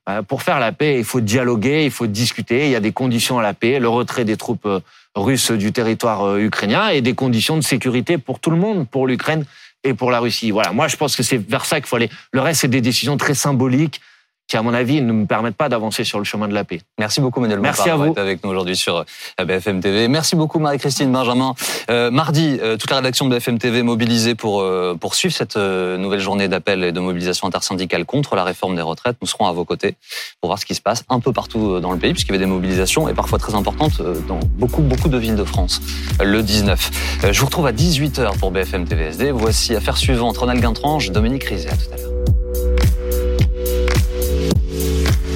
Euh, 0.09 0.21
pour 0.21 0.41
faire 0.41 0.59
la 0.59 0.71
paix, 0.71 0.97
il 0.99 1.03
faut 1.03 1.19
dialoguer, 1.19 1.83
il 1.83 1.91
faut 1.91 2.07
discuter. 2.07 2.65
Il 2.65 2.71
y 2.71 2.75
a 2.75 2.79
des 2.79 2.93
conditions 2.93 3.37
à 3.37 3.43
la 3.43 3.53
paix, 3.53 3.79
le 3.79 3.89
retrait 3.89 4.23
des 4.23 4.37
troupes 4.37 4.65
euh, 4.65 4.79
russes 5.15 5.51
du 5.51 5.73
territoire 5.73 6.37
ukrainien 6.37 6.87
et 6.87 7.01
des 7.01 7.13
conditions 7.13 7.57
de 7.57 7.61
sécurité 7.61 8.17
pour 8.17 8.39
tout 8.39 8.51
le 8.51 8.57
monde, 8.57 8.87
pour 8.87 9.05
l'Ukraine 9.05 9.43
et 9.83 9.93
pour 9.93 10.11
la 10.11 10.19
Russie. 10.19 10.51
Voilà, 10.51 10.71
moi 10.71 10.87
je 10.87 10.95
pense 10.95 11.15
que 11.15 11.23
c'est 11.23 11.37
vers 11.37 11.65
ça 11.65 11.81
qu'il 11.81 11.87
faut 11.87 11.95
aller. 11.97 12.09
Le 12.31 12.39
reste, 12.39 12.61
c'est 12.61 12.67
des 12.67 12.81
décisions 12.81 13.17
très 13.17 13.33
symboliques 13.33 13.99
qui, 14.47 14.55
à 14.57 14.61
mon 14.61 14.73
avis, 14.73 15.01
ne 15.01 15.11
me 15.11 15.25
permettent 15.25 15.57
pas 15.57 15.69
d'avancer 15.69 16.03
sur 16.03 16.19
le 16.19 16.23
chemin 16.23 16.47
de 16.47 16.53
la 16.53 16.63
paix. 16.63 16.79
Merci 16.97 17.19
beaucoup, 17.19 17.41
Manuel 17.41 17.59
Merci 17.59 17.89
à 17.89 17.95
vous. 17.95 18.13
avec 18.17 18.43
nous 18.43 18.49
aujourd'hui 18.49 18.77
sur 18.77 18.97
euh, 19.39 19.45
BFM 19.45 19.81
TV. 19.81 20.07
Merci 20.07 20.35
beaucoup, 20.35 20.59
Marie-Christine 20.59 21.11
Benjamin. 21.11 21.53
Euh, 21.89 22.11
mardi, 22.11 22.57
euh, 22.61 22.77
toute 22.77 22.89
la 22.89 22.97
rédaction 22.97 23.27
de 23.27 23.35
BFM 23.35 23.59
TV 23.59 23.83
mobilisée 23.83 24.35
pour, 24.35 24.61
euh, 24.61 24.95
pour 24.99 25.15
suivre 25.15 25.33
cette 25.33 25.57
nouvelle 25.57 26.19
journée 26.19 26.47
d'appel 26.47 26.83
et 26.83 26.91
de 26.91 26.99
mobilisation 26.99 27.47
intersyndicale 27.47 28.05
contre 28.05 28.35
la 28.35 28.43
réforme 28.43 28.75
des 28.75 28.81
retraites. 28.81 29.17
Nous 29.21 29.27
serons 29.27 29.47
à 29.47 29.51
vos 29.51 29.65
côtés 29.65 29.95
pour 30.41 30.49
voir 30.49 30.59
ce 30.59 30.65
qui 30.65 30.75
se 30.75 30.81
passe 30.81 31.03
un 31.09 31.19
peu 31.19 31.33
partout 31.33 31.79
dans 31.79 31.91
le 31.91 31.97
pays, 31.97 32.13
puisqu'il 32.13 32.31
y 32.31 32.35
avait 32.35 32.45
des 32.45 32.51
mobilisations 32.51 33.09
et 33.09 33.13
parfois 33.13 33.39
très 33.39 33.55
importantes 33.55 34.01
dans 34.27 34.39
beaucoup, 34.57 34.81
beaucoup 34.81 35.09
de 35.09 35.17
villes 35.17 35.35
de 35.35 35.43
France. 35.43 35.81
Le 36.23 36.41
19. 36.41 37.31
Je 37.31 37.39
vous 37.39 37.45
retrouve 37.45 37.67
à 37.67 37.71
18h 37.73 38.37
pour 38.39 38.51
BFM 38.51 38.85
TVSD. 38.85 39.31
Voici 39.31 39.75
affaire 39.75 39.97
suivante. 39.97 40.37
Ronald 40.37 40.61
Guintrange, 40.61 41.11
Dominique 41.11 41.43
Rizet. 41.43 41.69
À 41.69 41.75
tout 41.75 41.93
à 41.93 41.97
l'heure. 41.97 42.96